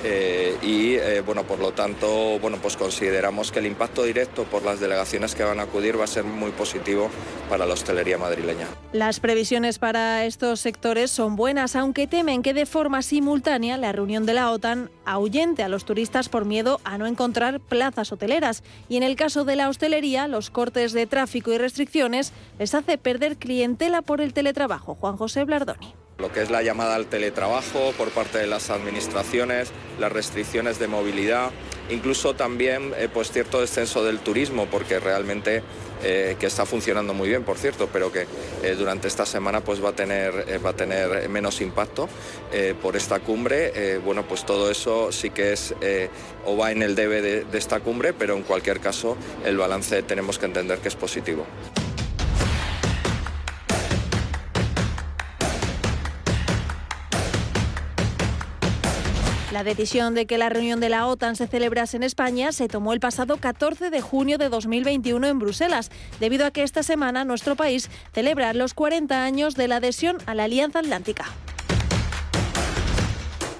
eh, 0.04 0.56
y 0.62 0.94
eh, 0.94 1.20
bueno 1.20 1.44
por 1.44 1.58
lo 1.58 1.72
tanto 1.72 2.38
bueno 2.40 2.58
pues 2.60 2.76
consideramos 2.76 3.52
que 3.52 3.60
el 3.60 3.66
impacto 3.66 4.02
directo 4.02 4.44
por 4.44 4.64
las 4.64 4.80
delegaciones 4.80 5.34
que 5.34 5.44
van 5.44 5.60
a 5.60 5.64
acudir 5.64 5.98
va 5.98 6.04
a 6.04 6.08
ser 6.08 6.24
muy 6.24 6.50
positivo 6.50 7.10
para 7.48 7.66
la 7.66 7.74
hostelería 7.74 8.18
madrileña. 8.18 8.66
Las 8.92 9.20
previsiones 9.20 9.78
para 9.78 10.24
estos 10.24 10.60
sectores 10.60 11.10
son 11.10 11.36
buenas, 11.36 11.76
aunque 11.76 12.06
temen 12.06 12.42
que 12.42 12.54
de 12.54 12.66
forma 12.66 13.02
simultánea 13.02 13.76
la 13.76 13.92
reunión 13.92 14.26
de 14.26 14.34
la 14.34 14.50
OTAN 14.50 14.90
ahuyente 15.04 15.62
a 15.62 15.68
los 15.68 15.84
turistas 15.84 16.28
por 16.28 16.44
miedo 16.44 16.80
a 16.84 16.98
no 16.98 17.06
encontrar 17.06 17.60
plazas 17.60 18.12
hoteleras 18.12 18.62
y 18.88 18.96
en 18.96 19.02
el 19.02 19.16
caso 19.16 19.44
de 19.44 19.56
la 19.56 19.68
hostelería 19.68 20.28
los 20.28 20.50
cortes 20.50 20.92
de 20.92 21.06
tráfico 21.06 21.52
y 21.52 21.58
restricciones 21.58 22.32
les 22.58 22.74
hace 22.74 22.98
perder 22.98 23.36
clientela 23.36 24.02
por 24.02 24.20
el 24.20 24.32
teletrabajo. 24.32 24.94
Juan 24.94 25.16
José 25.16 25.44
Blardoni 25.44 25.94
lo 26.22 26.32
que 26.32 26.40
es 26.40 26.50
la 26.50 26.62
llamada 26.62 26.94
al 26.94 27.06
teletrabajo 27.06 27.92
por 27.98 28.10
parte 28.10 28.38
de 28.38 28.46
las 28.46 28.70
administraciones, 28.70 29.72
las 29.98 30.12
restricciones 30.12 30.78
de 30.78 30.86
movilidad, 30.86 31.50
incluso 31.90 32.34
también 32.34 32.94
eh, 32.96 33.08
pues 33.12 33.32
cierto 33.32 33.60
descenso 33.60 34.04
del 34.04 34.20
turismo, 34.20 34.66
porque 34.70 35.00
realmente 35.00 35.64
eh, 36.04 36.36
que 36.38 36.46
está 36.46 36.64
funcionando 36.64 37.12
muy 37.12 37.28
bien, 37.28 37.42
por 37.42 37.58
cierto, 37.58 37.88
pero 37.92 38.12
que 38.12 38.26
eh, 38.62 38.76
durante 38.78 39.08
esta 39.08 39.26
semana 39.26 39.62
pues 39.62 39.84
va 39.84 39.88
a 39.88 39.96
tener, 39.96 40.64
va 40.64 40.70
a 40.70 40.76
tener 40.76 41.28
menos 41.28 41.60
impacto 41.60 42.08
por 42.80 42.96
esta 42.96 43.18
cumbre. 43.20 43.98
Bueno, 44.04 44.24
pues 44.28 44.44
todo 44.44 44.70
eso 44.70 45.10
sí 45.10 45.30
que 45.30 45.52
es 45.52 45.74
o 46.44 46.56
va 46.56 46.70
en 46.70 46.82
el 46.82 46.94
debe 46.94 47.20
de, 47.22 47.44
de 47.44 47.58
esta 47.58 47.80
cumbre, 47.80 48.12
pero 48.12 48.36
en 48.36 48.42
cualquier 48.42 48.78
caso 48.78 49.16
el 49.44 49.56
balance 49.56 50.02
tenemos 50.02 50.38
que 50.38 50.46
entender 50.46 50.78
que 50.78 50.88
es 50.88 50.96
positivo. 50.96 51.46
La 59.52 59.64
decisión 59.64 60.14
de 60.14 60.24
que 60.24 60.38
la 60.38 60.48
reunión 60.48 60.80
de 60.80 60.88
la 60.88 61.06
OTAN 61.06 61.36
se 61.36 61.46
celebrase 61.46 61.98
en 61.98 62.04
España 62.04 62.52
se 62.52 62.68
tomó 62.68 62.94
el 62.94 63.00
pasado 63.00 63.36
14 63.36 63.90
de 63.90 64.00
junio 64.00 64.38
de 64.38 64.48
2021 64.48 65.26
en 65.26 65.38
Bruselas, 65.38 65.90
debido 66.20 66.46
a 66.46 66.50
que 66.52 66.62
esta 66.62 66.82
semana 66.82 67.26
nuestro 67.26 67.54
país 67.54 67.90
celebra 68.14 68.54
los 68.54 68.72
40 68.72 69.22
años 69.22 69.54
de 69.54 69.68
la 69.68 69.76
adhesión 69.76 70.16
a 70.24 70.34
la 70.34 70.44
Alianza 70.44 70.78
Atlántica. 70.78 71.26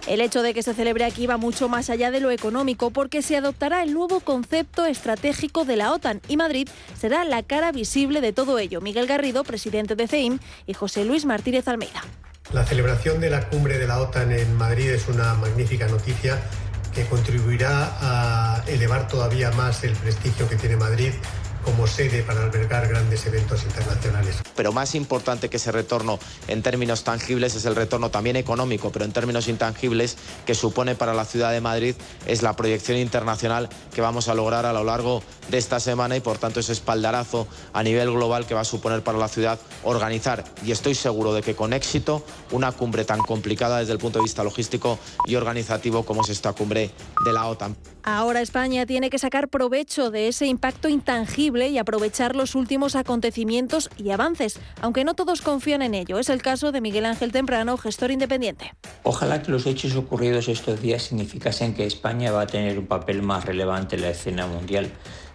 El 0.06 0.22
hecho 0.22 0.40
de 0.40 0.54
que 0.54 0.62
se 0.62 0.72
celebre 0.72 1.04
aquí 1.04 1.26
va 1.26 1.36
mucho 1.36 1.68
más 1.68 1.90
allá 1.90 2.10
de 2.10 2.20
lo 2.20 2.30
económico 2.30 2.90
porque 2.90 3.20
se 3.20 3.36
adoptará 3.36 3.82
el 3.82 3.92
nuevo 3.92 4.20
concepto 4.20 4.86
estratégico 4.86 5.66
de 5.66 5.76
la 5.76 5.92
OTAN 5.92 6.22
y 6.26 6.38
Madrid 6.38 6.70
será 6.98 7.22
la 7.24 7.42
cara 7.42 7.70
visible 7.70 8.22
de 8.22 8.32
todo 8.32 8.58
ello. 8.58 8.80
Miguel 8.80 9.06
Garrido, 9.06 9.44
presidente 9.44 9.94
de 9.94 10.08
CEIM, 10.08 10.38
y 10.66 10.72
José 10.72 11.04
Luis 11.04 11.26
Martínez 11.26 11.68
Almeida. 11.68 12.02
La 12.52 12.66
celebración 12.66 13.18
de 13.18 13.30
la 13.30 13.48
cumbre 13.48 13.78
de 13.78 13.86
la 13.86 13.98
OTAN 13.98 14.30
en 14.30 14.54
Madrid 14.54 14.90
es 14.90 15.08
una 15.08 15.32
magnífica 15.34 15.88
noticia 15.88 16.38
que 16.94 17.06
contribuirá 17.06 17.96
a 18.00 18.62
elevar 18.66 19.08
todavía 19.08 19.50
más 19.52 19.84
el 19.84 19.94
prestigio 19.94 20.46
que 20.50 20.56
tiene 20.56 20.76
Madrid 20.76 21.12
como 21.62 21.86
sede 21.86 22.22
para 22.22 22.42
albergar 22.42 22.88
grandes 22.88 23.26
eventos 23.26 23.62
internacionales. 23.64 24.36
Pero 24.56 24.72
más 24.72 24.94
importante 24.94 25.48
que 25.48 25.56
ese 25.56 25.72
retorno 25.72 26.18
en 26.48 26.62
términos 26.62 27.04
tangibles 27.04 27.54
es 27.54 27.64
el 27.64 27.76
retorno 27.76 28.10
también 28.10 28.36
económico, 28.36 28.90
pero 28.90 29.04
en 29.04 29.12
términos 29.12 29.48
intangibles 29.48 30.16
que 30.46 30.54
supone 30.54 30.94
para 30.94 31.14
la 31.14 31.24
ciudad 31.24 31.52
de 31.52 31.60
Madrid 31.60 31.94
es 32.26 32.42
la 32.42 32.54
proyección 32.54 32.98
internacional 32.98 33.68
que 33.94 34.00
vamos 34.00 34.28
a 34.28 34.34
lograr 34.34 34.66
a 34.66 34.72
lo 34.72 34.84
largo 34.84 35.22
de 35.50 35.58
esta 35.58 35.80
semana 35.80 36.16
y 36.16 36.20
por 36.20 36.38
tanto 36.38 36.60
ese 36.60 36.72
espaldarazo 36.72 37.46
a 37.72 37.82
nivel 37.82 38.10
global 38.10 38.46
que 38.46 38.54
va 38.54 38.60
a 38.60 38.64
suponer 38.64 39.02
para 39.02 39.18
la 39.18 39.28
ciudad 39.28 39.58
organizar 39.84 40.44
y 40.64 40.72
estoy 40.72 40.94
seguro 40.94 41.32
de 41.32 41.42
que 41.42 41.54
con 41.54 41.72
éxito 41.72 42.24
una 42.50 42.72
cumbre 42.72 43.04
tan 43.04 43.20
complicada 43.20 43.78
desde 43.78 43.92
el 43.92 43.98
punto 43.98 44.18
de 44.18 44.24
vista 44.24 44.44
logístico 44.44 44.98
y 45.26 45.36
organizativo 45.36 46.04
como 46.04 46.22
es 46.22 46.30
esta 46.30 46.52
cumbre 46.52 46.90
de 47.24 47.32
la 47.32 47.46
OTAN. 47.46 47.76
Ahora 48.04 48.40
España 48.40 48.84
tiene 48.86 49.10
que 49.10 49.18
sacar 49.18 49.48
provecho 49.48 50.10
de 50.10 50.28
ese 50.28 50.46
impacto 50.46 50.88
intangible 50.88 51.51
y 51.60 51.78
aprovechar 51.78 52.34
los 52.34 52.54
últimos 52.54 52.96
acontecimientos 52.96 53.90
y 53.96 54.10
avances, 54.10 54.58
aunque 54.80 55.04
no 55.04 55.14
todos 55.14 55.42
confían 55.42 55.82
en 55.82 55.94
ello. 55.94 56.18
Es 56.18 56.30
el 56.30 56.42
caso 56.42 56.72
de 56.72 56.80
Miguel 56.80 57.04
Ángel 57.04 57.32
Temprano, 57.32 57.76
gestor 57.76 58.10
independiente. 58.10 58.72
Ojalá 59.02 59.42
que 59.42 59.52
los 59.52 59.66
hechos 59.66 59.94
ocurridos 59.94 60.48
estos 60.48 60.80
días 60.80 61.02
significasen 61.02 61.74
que 61.74 61.84
España 61.84 62.32
va 62.32 62.42
a 62.42 62.46
tener 62.46 62.78
un 62.78 62.86
papel 62.86 63.22
más 63.22 63.44
relevante 63.44 63.96
en 63.96 64.02
la 64.02 64.10
escena 64.10 64.46
mundial 64.46 64.90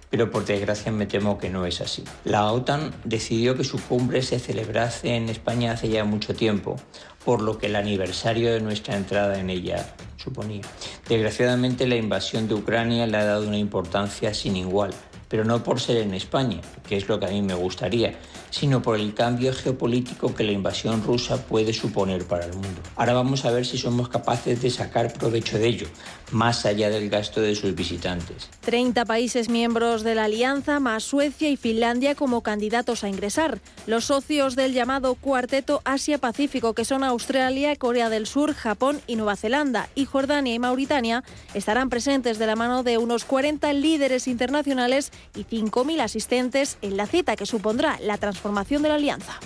pero 0.10 0.32
por 0.32 0.46
desgracia 0.46 0.92
me 0.92 1.06
temo 1.06 1.38
que 1.38 1.50
no 1.50 1.66
es 1.66 1.82
así. 1.82 2.04
La 2.24 2.52
OTAN 2.52 2.94
decidió 3.04 3.56
que 3.56 3.64
su 3.64 3.80
cumbre 3.80 4.22
se 4.22 4.40
celebrase 4.40 5.16
en 5.16 5.30
España 5.30 5.74
hace 5.74 5.90
ya 5.90 6.06
mucho 6.06 6.34
tiempo, 6.34 6.78
por 7.26 7.42
lo 7.42 7.58
que 7.58 7.66
el 7.68 7.76
aniversario 7.76 8.54
de 8.54 8.62
nuestra 8.62 8.96
entrada 8.96 9.40
en 9.40 9.50
ella 9.50 9.94
suponía. 10.16 10.62
Desgraciadamente 11.10 11.88
la 11.88 11.98
invasión 11.98 12.48
de 12.48 12.56
Ucrania 12.56 13.06
le 13.06 13.18
ha 13.18 13.26
dado 13.26 13.48
una 13.48 13.58
importancia 13.58 14.34
sin 14.34 14.56
igual, 14.56 14.94
pero 15.30 15.44
no 15.44 15.64
por 15.64 15.80
ser 15.80 15.98
en 15.98 16.14
España, 16.14 16.62
que 16.88 16.98
es 16.98 17.08
lo 17.08 17.20
que 17.20 17.26
a 17.26 17.30
mí 17.30 17.42
me 17.42 17.54
gustaría, 17.54 18.18
sino 18.50 18.82
por 18.82 19.00
el 19.00 19.14
cambio 19.14 19.54
geopolítico 19.54 20.34
que 20.34 20.44
la 20.44 20.52
invasión 20.52 21.04
rusa 21.04 21.46
puede 21.46 21.74
suponer 21.74 22.26
para 22.26 22.46
el 22.46 22.54
mundo. 22.54 22.82
Ahora 22.96 23.14
vamos 23.14 23.46
a 23.46 23.52
ver 23.52 23.66
si 23.66 23.78
somos 23.78 24.10
capaces 24.10 24.62
de 24.62 24.70
sacar 24.70 25.14
provecho 25.14 25.58
de 25.58 25.68
ello, 25.68 25.88
más 26.32 26.66
allá 26.66 26.90
del 26.90 27.10
gasto 27.10 27.42
de 27.42 27.56
sus 27.56 27.76
visitantes. 27.76 28.50
30 28.62 29.06
países 29.06 29.50
miembros 29.50 30.04
de 30.04 30.16
la 30.16 30.26
alianza, 30.26 30.80
más 30.80 31.04
Suecia 31.04 31.50
y 31.50 31.58
Finlandia 31.58 32.16
como 32.16 32.42
candidatos 32.42 33.04
a 33.04 33.10
ingresar. 33.10 33.60
Los 33.86 34.06
socios 34.06 34.56
del 34.56 34.74
llamado 34.74 35.16
Cuarteto 35.16 35.82
Asia-Pacífico, 35.86 36.74
que 36.74 36.86
son 36.86 37.04
Australia, 37.04 37.76
Corea 37.76 38.10
del 38.10 38.28
Sur, 38.28 38.54
Japón 38.54 39.02
y 39.08 39.16
Nueva 39.16 39.36
Zelanda, 39.36 39.90
y 39.96 40.06
Jordania 40.06 40.54
y 40.54 40.60
Mauritania, 40.60 41.24
estarán 41.54 41.90
presentes 41.90 42.40
de 42.40 42.48
la 42.48 42.56
mano 42.56 42.84
de 42.84 42.98
unos 42.98 43.26
40 43.26 43.72
líderes 43.74 44.28
internacionales 44.28 45.12
y 45.36 45.46
5.000 45.46 46.02
asistentes 46.02 46.78
en 46.82 46.98
la 46.98 47.08
cita 47.08 47.36
que 47.36 47.46
supondrá 47.46 48.00
la 48.02 48.18
transformación 48.18 48.82
de 48.82 48.90
la 48.90 48.96
alianza. 48.96 49.40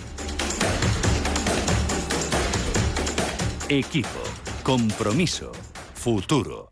Equipo, 3.68 4.08
compromiso, 4.64 5.52
futuro, 5.94 6.71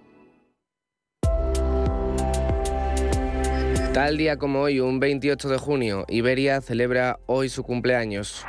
Tal 3.93 4.15
día 4.15 4.37
como 4.37 4.61
hoy, 4.61 4.79
un 4.79 5.01
28 5.01 5.49
de 5.49 5.57
junio, 5.57 6.05
Iberia 6.07 6.61
celebra 6.61 7.19
hoy 7.25 7.49
su 7.49 7.61
cumpleaños. 7.61 8.45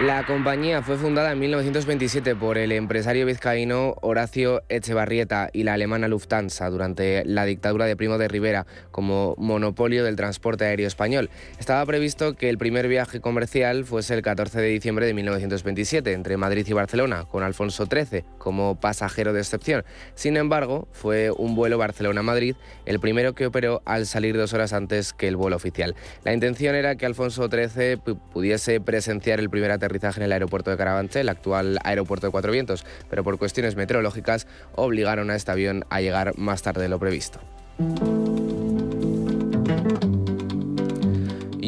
La 0.00 0.24
compañía 0.24 0.80
fue 0.80 0.96
fundada 0.96 1.32
en 1.32 1.40
1927 1.40 2.36
por 2.36 2.56
el 2.56 2.70
empresario 2.70 3.26
vizcaíno 3.26 3.96
Horacio 4.00 4.62
Echevarrieta 4.68 5.50
y 5.52 5.64
la 5.64 5.72
alemana 5.72 6.06
Lufthansa 6.06 6.70
durante 6.70 7.24
la 7.24 7.44
dictadura 7.44 7.84
de 7.84 7.96
Primo 7.96 8.16
de 8.16 8.28
Rivera 8.28 8.64
como 8.92 9.34
monopolio 9.38 10.04
del 10.04 10.14
transporte 10.14 10.66
aéreo 10.66 10.86
español. 10.86 11.30
Estaba 11.58 11.84
previsto 11.84 12.36
que 12.36 12.48
el 12.48 12.58
primer 12.58 12.86
viaje 12.86 13.20
comercial 13.20 13.84
fuese 13.84 14.14
el 14.14 14.22
14 14.22 14.60
de 14.60 14.68
diciembre 14.68 15.04
de 15.04 15.14
1927 15.14 16.12
entre 16.12 16.36
Madrid 16.36 16.64
y 16.68 16.72
Barcelona, 16.74 17.24
con 17.24 17.42
Alfonso 17.42 17.86
XIII 17.86 18.24
como 18.38 18.78
pasajero 18.78 19.32
de 19.32 19.40
excepción. 19.40 19.84
Sin 20.14 20.36
embargo, 20.36 20.86
fue 20.92 21.32
un 21.32 21.56
vuelo 21.56 21.76
Barcelona-Madrid 21.76 22.54
el 22.86 23.00
primero 23.00 23.34
que 23.34 23.46
operó 23.46 23.82
al 23.84 24.06
salir 24.06 24.36
dos 24.36 24.52
horas 24.52 24.72
antes 24.72 25.12
que 25.12 25.26
el 25.26 25.34
vuelo 25.34 25.56
oficial. 25.56 25.96
La 26.22 26.32
intención 26.32 26.76
era 26.76 26.94
que 26.94 27.04
Alfonso 27.04 27.48
XIII 27.48 27.96
pudiese 28.32 28.80
presenciar 28.80 29.40
el 29.40 29.50
primer 29.50 29.72
aterrizaje 29.72 29.87
en 30.16 30.22
el 30.22 30.32
aeropuerto 30.32 30.70
de 30.70 30.76
Carabanchel, 30.76 31.22
el 31.22 31.28
actual 31.28 31.78
aeropuerto 31.82 32.26
de 32.26 32.30
Cuatro 32.30 32.52
Vientos, 32.52 32.84
pero 33.10 33.24
por 33.24 33.38
cuestiones 33.38 33.76
meteorológicas 33.76 34.46
obligaron 34.74 35.30
a 35.30 35.36
este 35.36 35.50
avión 35.50 35.84
a 35.90 36.00
llegar 36.00 36.36
más 36.38 36.62
tarde 36.62 36.82
de 36.82 36.88
lo 36.88 36.98
previsto. 36.98 37.40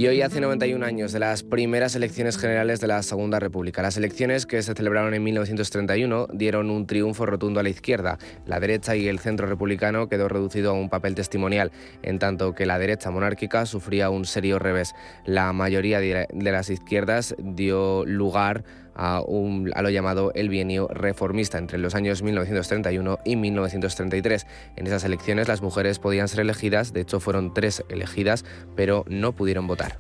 Y 0.00 0.08
hoy 0.08 0.22
hace 0.22 0.40
91 0.40 0.86
años 0.86 1.12
de 1.12 1.18
las 1.18 1.42
primeras 1.42 1.94
elecciones 1.94 2.38
generales 2.38 2.80
de 2.80 2.86
la 2.86 3.02
Segunda 3.02 3.38
República. 3.38 3.82
Las 3.82 3.98
elecciones 3.98 4.46
que 4.46 4.62
se 4.62 4.72
celebraron 4.72 5.12
en 5.12 5.22
1931 5.22 6.28
dieron 6.32 6.70
un 6.70 6.86
triunfo 6.86 7.26
rotundo 7.26 7.60
a 7.60 7.62
la 7.62 7.68
izquierda. 7.68 8.16
La 8.46 8.60
derecha 8.60 8.96
y 8.96 9.08
el 9.08 9.18
centro 9.18 9.46
republicano 9.46 10.08
quedó 10.08 10.26
reducido 10.26 10.70
a 10.70 10.72
un 10.72 10.88
papel 10.88 11.14
testimonial, 11.14 11.70
en 12.02 12.18
tanto 12.18 12.54
que 12.54 12.64
la 12.64 12.78
derecha 12.78 13.10
monárquica 13.10 13.66
sufría 13.66 14.08
un 14.08 14.24
serio 14.24 14.58
revés. 14.58 14.94
La 15.26 15.52
mayoría 15.52 16.00
de 16.00 16.26
las 16.32 16.70
izquierdas 16.70 17.34
dio 17.38 18.06
lugar 18.06 18.64
a, 18.64 18.79
a, 18.94 19.22
lo 19.26 19.90
llamado 19.90 20.32
el 20.34 20.48
bienio 20.48 20.88
reformista 20.88 21.58
entre 21.58 21.78
los 21.78 21.94
años 21.94 22.22
1931 22.22 23.18
y 23.24 23.36
1933. 23.36 24.46
En 24.76 24.86
esas 24.86 25.04
elecciones 25.04 25.48
las 25.48 25.62
mujeres 25.62 25.98
podían 25.98 26.28
ser 26.28 26.40
elegidas, 26.40 26.92
de 26.92 27.00
hecho 27.00 27.20
fueron 27.20 27.54
tres 27.54 27.84
elegidas, 27.88 28.44
pero 28.76 29.04
no 29.08 29.32
pudieron 29.32 29.66
votar. 29.66 29.96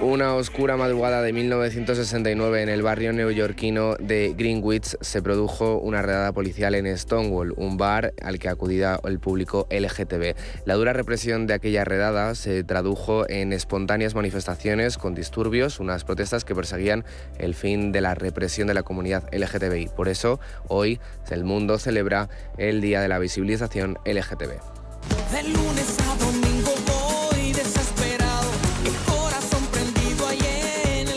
Una 0.00 0.34
oscura 0.34 0.76
madrugada 0.76 1.22
de 1.22 1.32
1969 1.32 2.62
en 2.62 2.68
el 2.68 2.82
barrio 2.82 3.12
neoyorquino 3.12 3.94
de 3.96 4.34
Greenwich 4.36 4.96
se 5.00 5.22
produjo 5.22 5.78
una 5.78 6.02
redada 6.02 6.32
policial 6.32 6.74
en 6.74 6.96
Stonewall, 6.96 7.54
un 7.56 7.76
bar 7.76 8.14
al 8.22 8.38
que 8.38 8.48
acudía 8.48 8.98
el 9.04 9.20
público 9.20 9.66
LGTB. 9.70 10.34
La 10.64 10.74
dura 10.74 10.92
represión 10.92 11.46
de 11.46 11.54
aquella 11.54 11.84
redada 11.84 12.34
se 12.34 12.64
tradujo 12.64 13.28
en 13.28 13.52
espontáneas 13.52 14.14
manifestaciones 14.14 14.98
con 14.98 15.14
disturbios, 15.14 15.80
unas 15.80 16.04
protestas 16.04 16.44
que 16.44 16.54
perseguían 16.54 17.04
el 17.38 17.54
fin 17.54 17.92
de 17.92 18.00
la 18.00 18.14
represión 18.14 18.66
de 18.68 18.74
la 18.74 18.82
comunidad 18.82 19.28
LGTBI. 19.32 19.90
Por 19.96 20.08
eso, 20.08 20.40
hoy 20.68 21.00
el 21.32 21.44
mundo 21.44 21.78
celebra 21.78 22.28
el 22.58 22.80
Día 22.80 23.00
de 23.00 23.08
la 23.08 23.18
Visibilización 23.18 23.98
LGTB. 24.04 24.60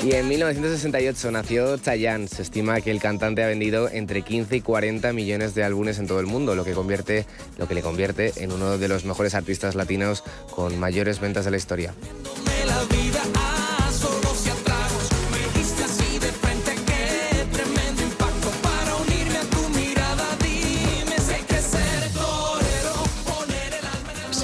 Y 0.06 0.14
en 0.14 0.28
1968 0.28 1.32
nació 1.32 1.78
Chayanne. 1.78 2.28
Se 2.28 2.44
estima 2.44 2.80
que 2.80 2.92
el 2.92 3.00
cantante 3.00 3.44
ha 3.44 3.48
vendido 3.48 3.90
entre 3.90 4.22
15 4.22 4.58
y 4.58 4.62
40 4.62 5.12
millones 5.14 5.56
de 5.56 5.64
álbumes 5.64 5.98
en 5.98 6.06
todo 6.06 6.20
el 6.20 6.28
mundo, 6.28 6.54
lo 6.54 6.64
que, 6.64 6.74
convierte, 6.74 7.26
lo 7.58 7.68
que 7.68 7.74
le 7.74 7.82
convierte 7.82 8.32
en 8.38 8.52
uno 8.52 8.78
de 8.78 8.88
los 8.88 9.04
mejores 9.04 9.34
artistas 9.34 9.74
latinos 9.74 10.24
con 10.52 10.78
mayores 10.78 11.20
ventas 11.20 11.44
de 11.46 11.50
la 11.50 11.58
historia. 11.58 11.96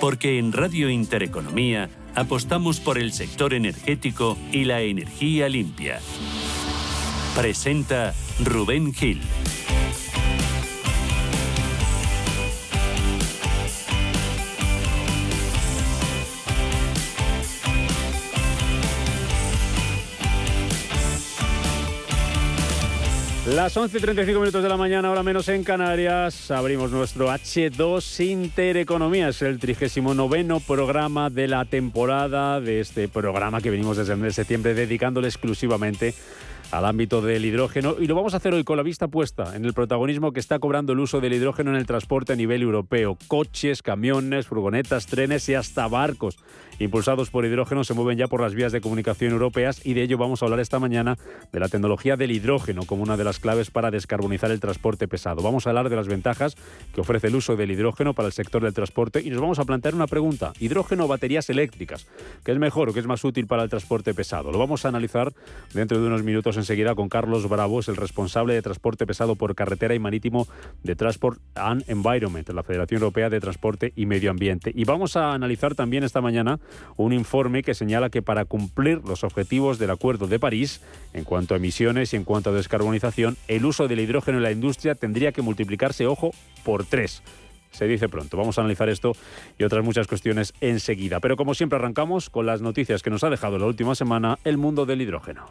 Porque 0.00 0.38
en 0.38 0.52
Radio 0.52 0.90
Intereconomía 0.90 1.88
apostamos 2.14 2.78
por 2.80 2.98
el 2.98 3.12
sector 3.12 3.52
energético 3.52 4.38
y 4.52 4.64
la 4.64 4.80
energía 4.80 5.48
limpia. 5.48 6.00
Presenta 7.34 8.14
Rubén 8.44 8.94
Gil. 8.94 9.20
Las 23.58 23.76
11 23.76 23.98
y 23.98 24.00
35 24.00 24.38
minutos 24.38 24.62
de 24.62 24.68
la 24.68 24.76
mañana, 24.76 25.08
ahora 25.08 25.24
menos 25.24 25.48
en 25.48 25.64
Canarias, 25.64 26.52
abrimos 26.52 26.92
nuestro 26.92 27.28
H2 27.28 28.24
Intereconomía. 28.24 29.30
Es 29.30 29.42
el 29.42 29.58
39 29.58 30.60
programa 30.64 31.28
de 31.28 31.48
la 31.48 31.64
temporada 31.64 32.60
de 32.60 32.78
este 32.78 33.08
programa 33.08 33.60
que 33.60 33.70
venimos 33.70 33.96
desde 33.96 34.12
el 34.12 34.20
mes 34.20 34.28
de 34.28 34.42
septiembre 34.44 34.74
dedicándole 34.74 35.26
exclusivamente 35.26 36.14
al 36.70 36.84
ámbito 36.84 37.22
del 37.22 37.44
hidrógeno 37.44 37.96
y 37.98 38.06
lo 38.06 38.14
vamos 38.14 38.34
a 38.34 38.38
hacer 38.38 38.52
hoy 38.52 38.64
con 38.64 38.76
la 38.76 38.82
vista 38.82 39.08
puesta 39.08 39.56
en 39.56 39.64
el 39.64 39.72
protagonismo 39.72 40.32
que 40.32 40.40
está 40.40 40.58
cobrando 40.58 40.92
el 40.92 41.00
uso 41.00 41.20
del 41.20 41.32
hidrógeno 41.32 41.70
en 41.70 41.76
el 41.76 41.86
transporte 41.86 42.34
a 42.34 42.36
nivel 42.36 42.62
europeo. 42.62 43.16
Coches, 43.26 43.82
camiones, 43.82 44.46
furgonetas, 44.46 45.06
trenes 45.06 45.48
y 45.48 45.54
hasta 45.54 45.88
barcos 45.88 46.38
impulsados 46.78 47.30
por 47.30 47.44
hidrógeno 47.44 47.84
se 47.84 47.94
mueven 47.94 48.18
ya 48.18 48.28
por 48.28 48.40
las 48.40 48.54
vías 48.54 48.72
de 48.72 48.80
comunicación 48.80 49.32
europeas 49.32 49.84
y 49.84 49.94
de 49.94 50.02
ello 50.02 50.18
vamos 50.18 50.42
a 50.42 50.46
hablar 50.46 50.60
esta 50.60 50.78
mañana 50.78 51.18
de 51.52 51.60
la 51.60 51.68
tecnología 51.68 52.16
del 52.16 52.30
hidrógeno 52.30 52.84
como 52.84 53.02
una 53.02 53.16
de 53.16 53.24
las 53.24 53.38
claves 53.38 53.70
para 53.70 53.90
descarbonizar 53.90 54.50
el 54.50 54.60
transporte 54.60 55.08
pesado. 55.08 55.42
Vamos 55.42 55.66
a 55.66 55.70
hablar 55.70 55.88
de 55.88 55.96
las 55.96 56.08
ventajas 56.08 56.56
que 56.94 57.00
ofrece 57.00 57.28
el 57.28 57.34
uso 57.34 57.56
del 57.56 57.70
hidrógeno 57.70 58.14
para 58.14 58.26
el 58.26 58.32
sector 58.32 58.62
del 58.62 58.74
transporte 58.74 59.20
y 59.24 59.30
nos 59.30 59.40
vamos 59.40 59.58
a 59.58 59.64
plantear 59.64 59.94
una 59.94 60.06
pregunta. 60.06 60.52
¿Hidrógeno 60.60 61.06
o 61.06 61.08
baterías 61.08 61.50
eléctricas? 61.50 62.06
¿Qué 62.44 62.52
es 62.52 62.58
mejor 62.58 62.90
o 62.90 62.92
qué 62.92 63.00
es 63.00 63.06
más 63.06 63.24
útil 63.24 63.46
para 63.46 63.64
el 63.64 63.70
transporte 63.70 64.14
pesado? 64.14 64.52
Lo 64.52 64.58
vamos 64.58 64.84
a 64.84 64.88
analizar 64.88 65.32
dentro 65.74 66.00
de 66.00 66.06
unos 66.06 66.22
minutos 66.22 66.56
enseguida 66.58 66.94
con 66.94 67.08
Carlos 67.08 67.48
Bravos, 67.48 67.88
el 67.88 67.96
responsable 67.96 68.54
de 68.54 68.62
transporte 68.62 69.06
pesado 69.06 69.36
por 69.36 69.54
carretera 69.54 69.94
y 69.94 69.98
marítimo 69.98 70.46
de 70.82 70.96
Transport 70.96 71.40
and 71.54 71.84
Environment, 71.88 72.48
la 72.50 72.62
Federación 72.62 73.00
Europea 73.00 73.30
de 73.30 73.40
Transporte 73.40 73.92
y 73.96 74.06
Medio 74.06 74.30
Ambiente. 74.30 74.72
Y 74.74 74.84
vamos 74.84 75.16
a 75.16 75.32
analizar 75.32 75.74
también 75.74 76.04
esta 76.04 76.20
mañana 76.20 76.60
un 76.96 77.12
informe 77.12 77.62
que 77.62 77.74
señala 77.74 78.10
que 78.10 78.22
para 78.22 78.44
cumplir 78.44 79.02
los 79.04 79.24
objetivos 79.24 79.78
del 79.78 79.90
Acuerdo 79.90 80.26
de 80.26 80.38
París 80.38 80.80
en 81.12 81.24
cuanto 81.24 81.54
a 81.54 81.56
emisiones 81.56 82.12
y 82.12 82.16
en 82.16 82.24
cuanto 82.24 82.50
a 82.50 82.52
descarbonización, 82.52 83.36
el 83.48 83.64
uso 83.64 83.88
del 83.88 84.00
hidrógeno 84.00 84.38
en 84.38 84.44
la 84.44 84.52
industria 84.52 84.94
tendría 84.94 85.32
que 85.32 85.42
multiplicarse, 85.42 86.06
ojo, 86.06 86.32
por 86.64 86.84
tres 86.84 87.22
se 87.70 87.86
dice 87.86 88.08
pronto. 88.08 88.36
Vamos 88.36 88.58
a 88.58 88.62
analizar 88.62 88.88
esto 88.88 89.12
y 89.58 89.64
otras 89.64 89.84
muchas 89.84 90.06
cuestiones 90.06 90.54
enseguida. 90.60 91.20
Pero 91.20 91.36
como 91.36 91.54
siempre 91.54 91.78
arrancamos 91.78 92.30
con 92.30 92.46
las 92.46 92.60
noticias 92.60 93.02
que 93.02 93.10
nos 93.10 93.24
ha 93.24 93.30
dejado 93.30 93.58
la 93.58 93.66
última 93.66 93.94
semana 93.94 94.38
el 94.44 94.58
mundo 94.58 94.86
del 94.86 95.02
hidrógeno. 95.02 95.46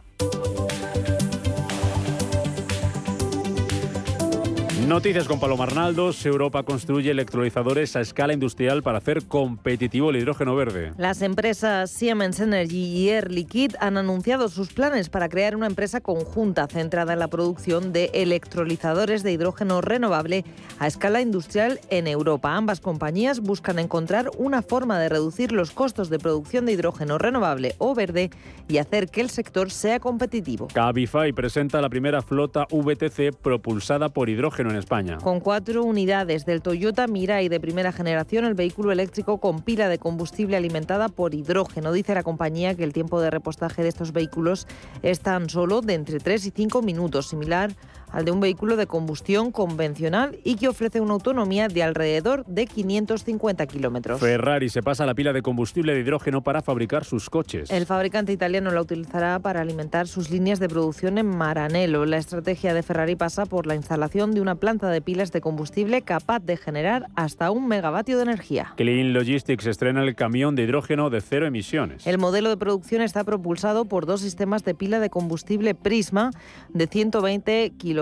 Noticias 4.88 5.28
con 5.28 5.38
Paloma 5.38 5.66
Arnaldos. 5.66 6.26
Europa 6.26 6.64
construye 6.64 7.12
electrolizadores 7.12 7.98
a 7.98 8.00
escala 8.00 8.32
industrial 8.32 8.84
para 8.84 9.00
hacer 9.00 9.26
competitivo 9.28 10.12
el 10.12 10.16
hidrógeno 10.16 10.56
verde. 10.56 10.94
Las 10.98 11.22
empresas 11.22 11.92
Siemens 11.92 12.40
Energy 12.40 12.86
y 12.86 13.10
Air 13.10 13.30
Liquide 13.30 13.76
han 13.82 13.98
anunciado 13.98 14.48
sus 14.48 14.72
planes 14.72 15.10
para 15.10 15.28
crear 15.28 15.58
una 15.58 15.68
empresa 15.68 16.00
conjunta 16.00 16.68
centrada 16.68 17.12
en 17.12 17.20
la 17.20 17.28
producción 17.28 17.92
de 17.92 18.12
electrolizadores 18.14 19.24
de 19.24 19.34
hidrógeno 19.34 19.82
renovable 19.82 20.46
a 20.80 20.88
escala 20.88 21.20
industrial 21.20 21.82
en 21.90 22.08
Europa. 22.08 22.56
Ambas 22.56 22.80
compañías 22.80 23.42
buscan 23.42 23.80
encontrar 23.80 24.32
una 24.38 24.62
forma 24.62 24.98
de 25.00 25.10
reducir 25.10 25.52
los 25.52 25.72
costos 25.72 26.10
de 26.10 26.18
producción 26.18 26.66
de 26.66 26.72
hidrógeno 26.72 27.18
renovable 27.18 27.76
o 27.78 27.94
verde 27.94 28.30
y 28.70 28.78
hacer 28.78 29.10
que 29.10 29.20
el 29.20 29.32
sector 29.32 29.70
sea 29.70 30.00
competitivo. 30.00 30.70
Cabify 30.74 31.34
presenta 31.34 31.82
la 31.82 31.90
primera 31.90 32.22
flota 32.22 32.68
VTC 32.72 33.36
propulsada 33.36 34.08
por 34.08 34.30
hidrógeno 34.30 34.70
en 34.70 34.77
España. 34.78 35.18
Con 35.18 35.40
cuatro 35.40 35.84
unidades 35.84 36.46
del 36.46 36.62
Toyota 36.62 37.08
Mirai 37.08 37.50
de 37.50 37.60
primera 37.60 37.92
generación, 37.92 38.46
el 38.46 38.54
vehículo 38.54 38.92
eléctrico 38.92 39.40
con 39.40 39.62
pila 39.62 39.90
de 39.90 39.98
combustible 39.98 40.58
alimentada 40.58 41.10
por 41.10 41.34
hidrógeno. 41.34 41.92
Dice 41.92 42.14
la 42.14 42.24
compañía 42.24 42.76
que 42.76 42.84
el 42.84 42.94
tiempo 42.94 43.20
de 43.22 43.30
repostaje 43.30 43.84
de 43.84 43.90
estos 43.90 44.14
vehículos 44.14 44.68
es 45.02 45.20
tan 45.20 45.50
solo 45.50 45.82
de 45.82 45.94
entre 45.94 46.20
3 46.20 46.46
y 46.46 46.52
5 46.52 46.82
minutos, 46.82 47.28
similar 47.28 47.72
al 48.12 48.26
de 48.26 48.32
un 48.32 48.40
vehículo 48.40 48.76
de 48.78 48.88
combustión 48.88 49.52
convencional 49.52 50.40
y 50.44 50.56
que 50.56 50.68
ofrece 50.68 51.02
una 51.02 51.14
autonomía 51.14 51.68
de 51.68 51.84
alrededor 51.84 52.46
de 52.46 52.66
550 52.66 53.66
kilómetros. 53.68 54.20
Ferrari 54.20 54.70
se 54.70 54.82
pasa 54.82 55.06
la 55.06 55.14
pila 55.14 55.34
de 55.34 55.42
combustible 55.42 55.94
de 55.94 56.02
hidrógeno 56.02 56.42
para 56.42 56.62
fabricar 56.62 57.04
sus 57.04 57.30
coches. 57.30 57.70
El 57.70 57.86
fabricante 57.86 58.32
italiano 58.32 58.72
la 58.72 58.82
utilizará 58.82 59.40
para 59.40 59.62
alimentar 59.62 60.08
sus 60.08 60.30
líneas 60.30 60.60
de 60.60 60.70
producción 60.70 61.18
en 61.18 61.28
Maranello. 61.28 62.06
La 62.06 62.18
estrategia 62.18 62.74
de 62.74 62.84
Ferrari 62.84 63.16
pasa 63.16 63.46
por 63.46 63.68
la 63.68 63.76
instalación 63.76 64.32
de 64.32 64.42
una 64.42 64.56
planta 64.56 64.67
de 64.68 65.02
pilas 65.02 65.32
de 65.32 65.40
combustible 65.40 66.02
capaz 66.02 66.42
de 66.42 66.58
generar 66.58 67.08
hasta 67.16 67.52
un 67.52 67.70
megavatio 67.70 68.18
de 68.18 68.24
energía. 68.24 68.74
Clean 68.76 69.14
Logistics 69.14 69.66
estrena 69.66 70.04
el 70.04 70.14
camión 70.14 70.56
de 70.56 70.64
hidrógeno 70.64 71.10
de 71.10 71.22
cero 71.22 71.46
emisiones. 71.46 72.06
El 72.06 72.18
modelo 72.18 72.50
de 72.50 72.58
producción 72.58 73.02
está 73.02 73.24
propulsado 73.24 73.86
por 73.86 74.06
dos 74.06 74.20
sistemas 74.20 74.66
de 74.66 74.76
pila 74.76 75.00
de 75.00 75.10
combustible 75.10 75.74
Prisma 75.74 76.32
de 76.74 76.88
120 76.88 77.72
kilómetros 77.78 77.98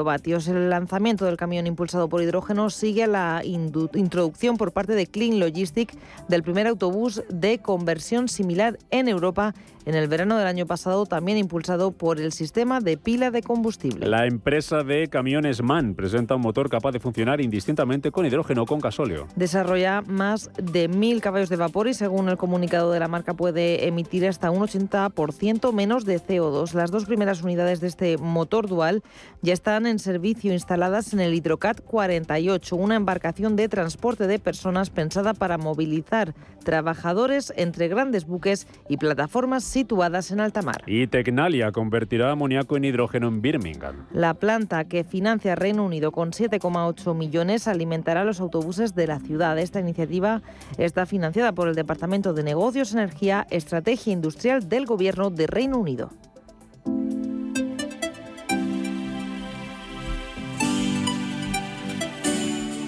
el 0.48 0.70
lanzamiento 0.72 1.26
del 1.26 1.38
camión 1.38 1.68
impulsado 1.68 2.10
por 2.10 2.22
hidrógeno 2.22 2.72
sigue 2.72 3.04
a 3.04 3.08
la 3.08 3.42
introducción 3.44 4.58
por 4.58 4.72
parte 4.72 4.94
de 4.94 5.06
Clean 5.06 5.40
Logistics 5.40 5.96
del 6.28 6.42
primer 6.42 6.66
autobús 6.66 7.24
de 7.30 7.60
conversión 7.60 8.28
similar 8.28 8.80
en 8.90 9.08
Europa 9.08 9.54
en 9.86 9.96
el 9.96 10.08
verano 10.08 10.38
del 10.38 10.48
año 10.48 10.66
pasado, 10.66 11.06
también 11.06 11.38
impulsado 11.38 11.92
por 11.92 12.20
el 12.20 12.32
sistema 12.32 12.80
de 12.80 12.98
pila 12.98 13.32
de 13.32 13.42
combustible. 13.42 14.08
La 14.08 14.26
empresa 14.26 14.84
de 14.84 15.08
camiones 15.08 15.62
MAN 15.62 15.96
presenta 15.96 16.36
un 16.36 16.42
motor 16.42 16.70
capaz 16.70 16.92
de 16.92 17.00
funcionar 17.00 17.42
indistintamente 17.42 18.12
con 18.12 18.26
hidrógeno 18.26 18.64
o 18.64 18.66
con 18.66 18.80
gasóleo. 18.80 19.28
Desarrolla 19.36 20.02
más 20.02 20.50
de 20.58 20.88
mil 20.88 21.22
caballos 21.22 21.50
de 21.50 21.56
vapor 21.56 21.88
y 21.88 21.94
según 21.94 22.30
el 22.30 22.38
comunicado 22.38 22.92
de 22.92 23.00
la 23.00 23.08
marca 23.08 23.34
puede 23.34 23.88
emitir 23.88 24.28
hasta 24.28 24.52
un 24.52 24.62
80% 24.62 25.72
menos 25.74 26.06
de 26.06 26.20
CO2. 26.20 26.74
Las 26.74 26.92
dos 26.92 27.06
primeras 27.06 27.44
unidades 27.44 27.80
de 27.80 27.88
este 27.88 28.18
motor 28.18 28.68
dual 28.68 29.04
ya 29.42 29.54
están 29.54 29.86
en 29.86 30.00
servicio 30.00 30.54
instaladas 30.54 31.14
en 31.14 31.20
el 31.20 31.34
Hidrocat 31.34 31.82
48, 31.82 32.76
una 32.76 32.96
embarcación 32.96 33.56
de 33.56 33.70
transporte 33.70 34.28
de 34.28 34.40
personas 34.40 34.90
pensada 34.90 35.34
para 35.34 35.58
movilizar 35.58 36.34
trabajadores 36.64 37.54
entre 37.56 37.88
grandes 37.88 38.26
buques 38.26 38.68
y 38.90 38.98
plataformas 38.98 39.64
situadas 39.76 40.32
en 40.32 40.40
alta 40.40 40.62
mar. 40.62 40.84
Y 40.88 41.06
Tecnalia 41.08 41.74
convertirá 41.74 42.32
amoníaco 42.32 42.78
en 42.78 42.86
hidrógeno 42.86 43.28
en 43.28 43.42
Birmingham. 43.42 44.06
La 44.14 44.34
planta 44.34 44.86
que 44.86 45.04
financia 45.04 45.54
Reino 45.54 45.84
Unido 45.84 46.14
con 46.14 46.32
7,8 46.32 47.14
millones 47.14 47.68
alimentará 47.68 48.24
los 48.24 48.40
autobuses 48.40 48.96
de 48.96 49.08
la 49.08 49.20
ciudad. 49.20 49.60
Esta 49.60 49.82
iniciativa 49.82 50.42
está 50.78 51.06
financiada 51.06 51.52
por 51.52 51.68
el 51.68 51.76
Departamento 51.76 52.34
de 52.34 52.44
Negocios, 52.44 52.94
Energía, 52.94 53.48
Estrategia 53.50 54.14
Industrial 54.14 54.70
del 54.70 54.86
Gobierno 54.86 55.30
de 55.30 55.46
Reino 55.46 55.78
Unido. 55.78 56.10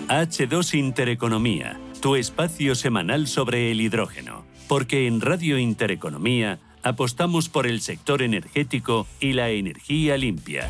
H2 0.07 0.73
Intereconomía, 0.75 1.77
tu 2.01 2.15
espacio 2.15 2.75
semanal 2.75 3.27
sobre 3.27 3.71
el 3.71 3.81
hidrógeno. 3.81 4.45
Porque 4.69 5.07
en 5.07 5.21
Radio 5.21 5.57
Intereconomía 5.57 6.59
apostamos 6.83 7.49
por 7.49 7.67
el 7.67 7.81
sector 7.81 8.21
energético 8.21 9.07
y 9.19 9.33
la 9.33 9.49
energía 9.49 10.17
limpia. 10.17 10.67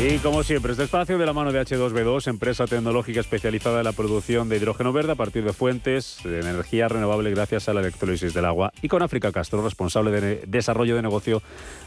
Y 0.00 0.18
como 0.18 0.44
siempre, 0.44 0.70
este 0.70 0.84
espacio 0.84 1.18
de 1.18 1.26
la 1.26 1.32
mano 1.32 1.50
de 1.50 1.60
H2B2, 1.60 2.28
empresa 2.28 2.68
tecnológica 2.68 3.18
especializada 3.18 3.78
en 3.78 3.84
la 3.84 3.92
producción 3.92 4.48
de 4.48 4.56
hidrógeno 4.56 4.92
verde 4.92 5.12
a 5.12 5.16
partir 5.16 5.42
de 5.42 5.52
fuentes 5.52 6.20
de 6.22 6.38
energía 6.38 6.86
renovable 6.86 7.30
gracias 7.30 7.68
a 7.68 7.74
la 7.74 7.80
electrólisis 7.80 8.32
del 8.32 8.44
agua. 8.44 8.72
Y 8.80 8.86
con 8.86 9.02
África 9.02 9.32
Castro, 9.32 9.60
responsable 9.60 10.12
de 10.12 10.44
desarrollo 10.46 10.94
de 10.94 11.02
negocio 11.02 11.42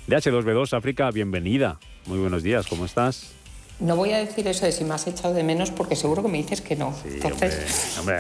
de 0.08 0.18
H2B2. 0.18 0.78
África, 0.78 1.10
bienvenida. 1.12 1.80
Muy 2.06 2.20
buenos 2.20 2.44
días, 2.44 2.68
¿cómo 2.68 2.84
estás? 2.84 3.41
No 3.82 3.96
voy 3.96 4.12
a 4.12 4.20
decir 4.20 4.48
eso 4.48 4.66
de 4.66 4.72
si 4.72 4.84
me 4.84 4.94
has 4.94 5.08
echado 5.08 5.34
de 5.34 5.44
menos 5.44 5.72
porque 5.72 5.96
seguro 5.96 6.22
que 6.22 6.30
me 6.30 6.38
dices 6.38 6.62
que 6.62 6.76
no. 6.76 6.94
Entonces... 7.04 7.98
Hombre, 8.00 8.16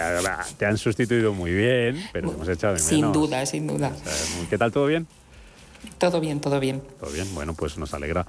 te 0.57 0.65
han 0.65 0.77
sustituido 0.77 1.33
muy 1.33 1.53
bien, 1.53 2.03
pero 2.11 2.29
te 2.29 2.35
hemos 2.35 2.49
echado 2.49 2.73
de 2.73 2.79
menos. 2.79 2.89
Sin 2.89 3.11
duda, 3.11 3.45
sin 3.45 3.67
duda. 3.67 3.91
¿Qué 4.49 4.57
tal, 4.57 4.71
todo 4.71 4.87
bien? 4.87 5.05
Todo 5.99 6.19
bien, 6.19 6.41
todo 6.41 6.59
bien. 6.59 6.81
Todo 6.99 7.11
bien, 7.11 7.27
bueno, 7.35 7.53
pues 7.53 7.77
nos 7.77 7.93
alegra 7.93 8.25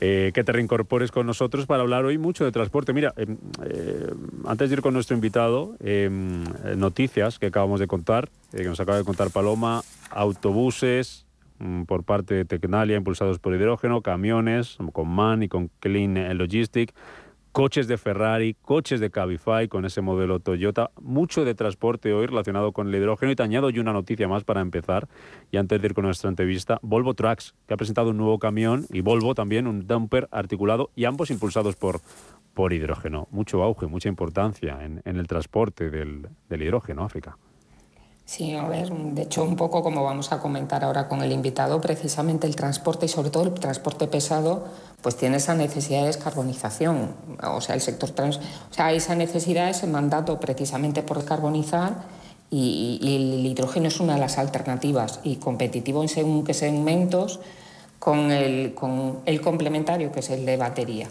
eh, 0.00 0.32
que 0.34 0.44
te 0.44 0.52
reincorpores 0.52 1.10
con 1.10 1.26
nosotros 1.26 1.64
para 1.64 1.80
hablar 1.80 2.04
hoy 2.04 2.18
mucho 2.18 2.44
de 2.44 2.52
transporte. 2.52 2.92
Mira, 2.92 3.14
em, 3.16 3.38
eh, 3.64 4.12
antes 4.44 4.68
de 4.68 4.76
ir 4.76 4.82
con 4.82 4.92
nuestro 4.92 5.16
invitado, 5.16 5.76
em, 5.80 6.44
noticias 6.76 7.38
que 7.38 7.46
acabamos 7.46 7.80
de 7.80 7.86
contar, 7.86 8.28
que 8.54 8.64
nos 8.64 8.78
acaba 8.80 8.98
de 8.98 9.04
contar 9.04 9.30
Paloma, 9.30 9.82
autobuses 10.10 11.25
por 11.86 12.04
parte 12.04 12.34
de 12.34 12.44
Tecnalia 12.44 12.96
impulsados 12.96 13.38
por 13.38 13.54
hidrógeno, 13.54 14.02
camiones 14.02 14.78
con 14.92 15.08
MAN 15.08 15.42
y 15.42 15.48
con 15.48 15.70
Clean 15.80 16.36
Logistic 16.36 16.92
coches 17.56 17.88
de 17.88 17.96
Ferrari, 17.96 18.54
coches 18.60 19.00
de 19.00 19.10
Cabify 19.10 19.66
con 19.66 19.86
ese 19.86 20.02
modelo 20.02 20.40
Toyota, 20.40 20.90
mucho 21.00 21.42
de 21.42 21.54
transporte 21.54 22.12
hoy 22.12 22.26
relacionado 22.26 22.72
con 22.72 22.86
el 22.86 22.94
hidrógeno 22.94 23.32
y 23.32 23.34
te 23.34 23.42
añado 23.42 23.70
yo 23.70 23.80
una 23.80 23.94
noticia 23.94 24.28
más 24.28 24.44
para 24.44 24.60
empezar 24.60 25.08
y 25.50 25.56
antes 25.56 25.80
de 25.80 25.86
ir 25.86 25.94
con 25.94 26.04
nuestra 26.04 26.28
entrevista, 26.28 26.78
Volvo 26.82 27.14
Trucks, 27.14 27.54
que 27.66 27.72
ha 27.72 27.78
presentado 27.78 28.10
un 28.10 28.18
nuevo 28.18 28.38
camión 28.38 28.84
y 28.90 29.00
Volvo 29.00 29.34
también 29.34 29.66
un 29.66 29.86
dumper 29.86 30.28
articulado 30.32 30.90
y 30.94 31.06
ambos 31.06 31.30
impulsados 31.30 31.76
por, 31.76 32.02
por 32.52 32.74
hidrógeno. 32.74 33.26
Mucho 33.30 33.62
auge, 33.62 33.86
mucha 33.86 34.10
importancia 34.10 34.78
en, 34.84 35.00
el 35.06 35.26
transporte 35.26 35.88
del, 35.88 36.28
del 36.50 36.62
hidrógeno, 36.62 37.04
África. 37.04 37.38
Sí, 38.26 38.56
a 38.56 38.66
ver, 38.66 38.90
de 38.90 39.22
hecho, 39.22 39.44
un 39.44 39.54
poco 39.54 39.84
como 39.84 40.02
vamos 40.02 40.32
a 40.32 40.40
comentar 40.40 40.82
ahora 40.82 41.06
con 41.06 41.22
el 41.22 41.30
invitado, 41.30 41.80
precisamente 41.80 42.48
el 42.48 42.56
transporte 42.56 43.06
y 43.06 43.08
sobre 43.08 43.30
todo 43.30 43.44
el 43.44 43.54
transporte 43.54 44.08
pesado, 44.08 44.66
pues 45.00 45.16
tiene 45.16 45.36
esa 45.36 45.54
necesidad 45.54 46.00
de 46.00 46.08
descarbonización. 46.08 47.14
O 47.44 47.60
sea, 47.60 47.76
el 47.76 47.80
sector 47.80 48.10
trans, 48.10 48.38
o 48.38 48.74
sea, 48.74 48.90
esa 48.90 49.14
necesidad, 49.14 49.70
ese 49.70 49.86
mandato 49.86 50.40
precisamente 50.40 51.04
por 51.04 51.18
descarbonizar 51.18 52.02
y, 52.50 52.98
el 53.00 53.46
hidrógeno 53.46 53.86
es 53.86 54.00
una 54.00 54.14
de 54.14 54.20
las 54.20 54.38
alternativas 54.38 55.20
y 55.22 55.36
competitivo 55.36 56.02
en 56.02 56.08
según 56.08 56.42
qué 56.42 56.52
segmentos 56.52 57.38
con 58.00 58.32
el, 58.32 58.74
con 58.74 59.20
el 59.24 59.40
complementario 59.40 60.10
que 60.10 60.18
es 60.18 60.30
el 60.30 60.44
de 60.44 60.56
batería. 60.56 61.08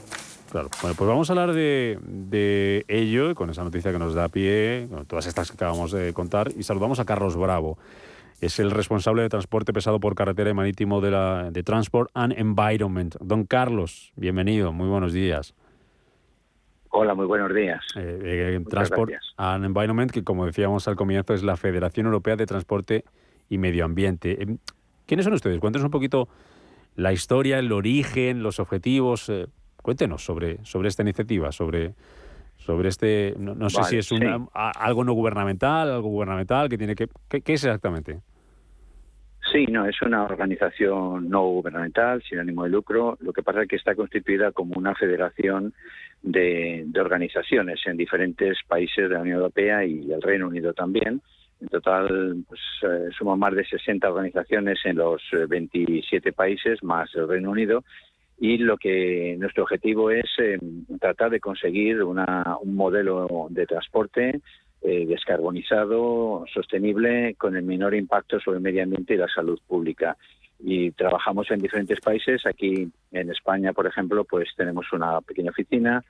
Claro. 0.51 0.69
Bueno, 0.81 0.95
pues 0.97 1.07
vamos 1.07 1.29
a 1.29 1.33
hablar 1.33 1.53
de, 1.53 1.99
de 2.01 2.85
ello, 2.87 3.35
con 3.35 3.49
esa 3.49 3.63
noticia 3.63 3.91
que 3.91 3.99
nos 3.99 4.13
da 4.13 4.29
pie, 4.29 4.87
con 4.89 5.05
todas 5.05 5.25
estas 5.25 5.49
que 5.49 5.55
acabamos 5.55 5.91
de 5.91 6.13
contar, 6.13 6.49
y 6.57 6.63
saludamos 6.63 6.99
a 6.99 7.05
Carlos 7.05 7.35
Bravo. 7.35 7.77
Es 8.41 8.59
el 8.59 8.71
responsable 8.71 9.21
de 9.21 9.29
transporte 9.29 9.73
pesado 9.73 9.99
por 9.99 10.13
carretera 10.13 10.49
y 10.49 10.53
marítimo 10.53 11.01
de, 11.01 11.11
la, 11.11 11.49
de 11.51 11.63
Transport 11.63 12.11
and 12.13 12.33
Environment. 12.37 13.15
Don 13.21 13.45
Carlos, 13.45 14.11
bienvenido, 14.15 14.73
muy 14.73 14.87
buenos 14.87 15.13
días. 15.13 15.55
Hola, 16.89 17.13
muy 17.13 17.25
buenos 17.25 17.53
días. 17.53 17.81
Eh, 17.95 18.57
eh 18.57 18.63
Transport 18.69 19.13
and 19.37 19.65
Environment, 19.65 20.11
que 20.11 20.23
como 20.23 20.45
decíamos 20.45 20.87
al 20.87 20.95
comienzo, 20.95 21.33
es 21.33 21.43
la 21.43 21.57
Federación 21.57 22.05
Europea 22.05 22.35
de 22.35 22.45
Transporte 22.45 23.03
y 23.49 23.57
Medio 23.57 23.83
Ambiente. 23.83 24.43
Eh, 24.43 24.57
¿Quiénes 25.05 25.23
son 25.23 25.33
ustedes? 25.33 25.59
Cuéntenos 25.59 25.85
un 25.85 25.91
poquito 25.91 26.27
la 26.95 27.13
historia, 27.13 27.59
el 27.59 27.71
origen, 27.71 28.43
los 28.43 28.59
objetivos. 28.59 29.29
Eh, 29.85 29.91
Cuéntenos 29.95 30.23
sobre, 30.23 30.57
sobre 30.65 30.87
esta 30.87 31.03
iniciativa, 31.03 31.51
sobre, 31.51 31.93
sobre 32.57 32.89
este, 32.89 33.35
no, 33.37 33.69
sé 33.69 33.83
si 33.83 33.97
es 33.97 34.11
algo 34.53 35.03
no 35.03 35.13
gubernamental, 35.13 35.91
algo 35.91 36.09
gubernamental, 36.09 36.69
que 36.69 36.77
tiene 36.77 36.95
que, 36.95 37.07
¿qué, 37.29 37.37
es 37.45 37.63
exactamente? 37.63 38.21
Sí, 39.51 39.67
no, 39.67 39.85
es 39.85 40.01
una 40.01 40.23
organización 40.23 41.29
no 41.29 41.43
gubernamental, 41.43 42.23
sin 42.23 42.39
ánimo 42.39 42.63
de 42.63 42.71
lucro. 42.71 43.15
Lo 43.21 43.31
que 43.31 43.43
pasa 43.43 43.61
es 43.61 43.67
que 43.67 43.75
está 43.75 43.93
constituida 43.93 44.51
como 44.51 44.73
una 44.75 44.95
federación 44.95 45.73
de, 46.23 46.87
organizaciones 46.99 47.79
en 47.85 47.95
diferentes 47.95 48.57
países 48.67 49.07
de 49.07 49.15
la 49.15 49.21
Unión 49.21 49.37
Europea 49.37 49.85
y 49.85 50.11
el 50.11 50.21
Reino 50.21 50.47
Unido 50.47 50.73
también. 50.73 51.21
En 51.61 51.67
total, 51.69 52.43
pues, 52.47 52.59
eh, 52.81 53.09
somos 53.17 53.37
más 53.37 53.53
de 53.53 53.63
60 53.63 54.09
organizaciones 54.09 54.79
en 54.83 54.97
los 54.97 55.21
27 55.47 56.33
países, 56.33 56.83
más 56.83 57.13
el 57.15 57.27
Reino 57.27 57.51
Unido, 57.51 57.83
y 58.37 58.57
lo 58.57 58.77
que 58.77 59.35
nuestro 59.39 59.63
objetivo 59.63 60.11
es 60.11 60.25
eh, 60.39 60.59
tratar 60.99 61.31
de 61.31 61.39
conseguir 61.39 62.03
una, 62.03 62.57
un 62.61 62.75
modelo 62.75 63.47
de 63.49 63.65
transporte 63.65 64.41
eh, 64.81 65.05
descarbonizado, 65.07 66.45
sostenible, 66.53 67.35
con 67.39 67.55
el 67.55 67.63
menor 67.63 67.95
impacto 67.95 68.39
sobre 68.39 68.57
el 68.57 68.63
medio 68.63 68.83
ambiente 68.83 69.13
y 69.13 69.17
la 69.17 69.27
salud 69.27 69.59
pública. 69.65 70.15
Y 70.59 70.91
trabajamos 70.91 71.49
en 71.49 71.59
diferentes 71.59 71.99
países. 72.01 72.45
Aquí 72.45 72.87
en 73.11 73.31
España, 73.31 73.73
por 73.73 73.87
ejemplo, 73.87 74.25
pues 74.25 74.49
tenemos 74.55 74.85
una 74.93 75.21
pequeña 75.21 75.51
oficina, 75.51 76.03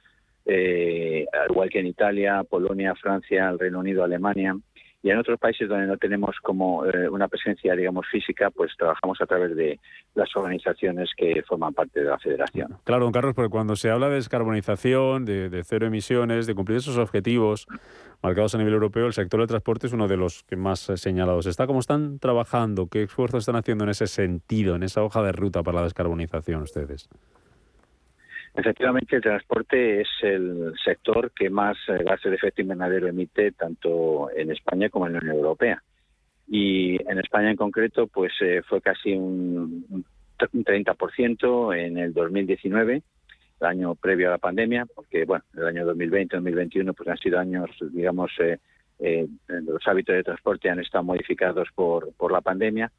eh, 0.45 1.25
igual 1.49 1.69
que 1.69 1.79
en 1.79 1.87
Italia, 1.87 2.43
Polonia, 2.43 2.95
Francia, 2.95 3.49
el 3.49 3.59
Reino 3.59 3.79
Unido, 3.79 4.03
Alemania. 4.03 4.55
Y 5.05 5.11
en 5.11 5.19
otros 5.19 5.39
países 5.39 5.69
donde 5.69 5.85
no 5.85 5.97
tenemos 5.97 6.35
como 6.41 6.83
eh, 6.83 7.07
una 7.07 7.27
presencia, 7.27 7.75
digamos, 7.75 8.07
física, 8.11 8.49
pues 8.49 8.71
trabajamos 8.75 9.21
a 9.21 9.27
través 9.27 9.55
de 9.55 9.79
las 10.15 10.35
organizaciones 10.35 11.11
que 11.15 11.43
forman 11.47 11.75
parte 11.75 11.99
de 11.99 12.07
la 12.07 12.17
federación. 12.17 12.79
Claro, 12.83 13.03
don 13.03 13.13
Carlos, 13.13 13.35
porque 13.35 13.51
cuando 13.51 13.75
se 13.75 13.91
habla 13.91 14.09
de 14.09 14.15
descarbonización, 14.15 15.23
de, 15.23 15.61
cero 15.63 15.85
emisiones, 15.85 16.47
de 16.47 16.55
cumplir 16.55 16.79
esos 16.79 16.97
objetivos 16.97 17.67
marcados 18.23 18.55
a 18.55 18.57
nivel 18.57 18.73
europeo, 18.73 19.05
el 19.05 19.13
sector 19.13 19.41
del 19.41 19.47
transporte 19.47 19.85
es 19.85 19.93
uno 19.93 20.07
de 20.07 20.17
los 20.17 20.41
que 20.41 20.55
más 20.55 20.79
señalados 20.79 21.45
está. 21.45 21.67
¿Cómo 21.67 21.81
están 21.81 22.17
trabajando? 22.17 22.87
¿Qué 22.87 23.03
esfuerzos 23.03 23.43
están 23.43 23.57
haciendo 23.57 23.83
en 23.83 23.91
ese 23.91 24.07
sentido, 24.07 24.75
en 24.75 24.81
esa 24.81 25.03
hoja 25.03 25.21
de 25.21 25.33
ruta 25.33 25.61
para 25.61 25.77
la 25.77 25.83
descarbonización 25.83 26.63
ustedes? 26.63 27.09
Efectivamente, 28.57 29.17
el 29.17 29.21
transporte 29.21 30.01
es 30.01 30.07
el 30.21 30.73
sector 30.83 31.31
que 31.31 31.49
más 31.49 31.77
eh, 31.89 32.03
gases 32.05 32.31
de 32.31 32.37
efecto 32.37 32.61
invernadero 32.61 33.07
emite 33.07 33.51
tanto 33.51 34.29
en 34.33 34.49
España 34.49 34.89
como 34.89 35.07
en 35.07 35.13
la 35.13 35.19
Unión 35.19 35.35
Europea. 35.35 35.83
Y 36.47 36.95
en 37.09 37.19
España 37.19 37.51
en 37.51 37.57
concreto, 37.57 38.07
pues 38.07 38.31
eh, 38.39 38.61
fue 38.67 38.81
casi 38.81 39.13
un, 39.13 40.05
30% 40.37 41.77
en 41.77 41.97
el 41.97 42.13
2019, 42.13 43.01
el 43.61 43.67
año 43.67 43.95
previo 43.95 44.29
a 44.29 44.31
la 44.31 44.37
pandemia, 44.37 44.85
porque 44.85 45.25
bueno, 45.25 45.43
el 45.55 45.65
año 45.65 45.85
2020-2021 45.93 46.93
pues 46.95 47.09
han 47.09 47.17
sido 47.17 47.39
años, 47.39 47.69
digamos, 47.91 48.31
eh, 48.39 49.27
los 49.49 49.85
hábitos 49.85 50.15
de 50.15 50.23
transporte 50.23 50.69
han 50.69 50.79
estado 50.79 51.03
modificados 51.03 51.67
por, 51.75 52.13
por 52.13 52.31
la 52.31 52.39
pandemia 52.39 52.89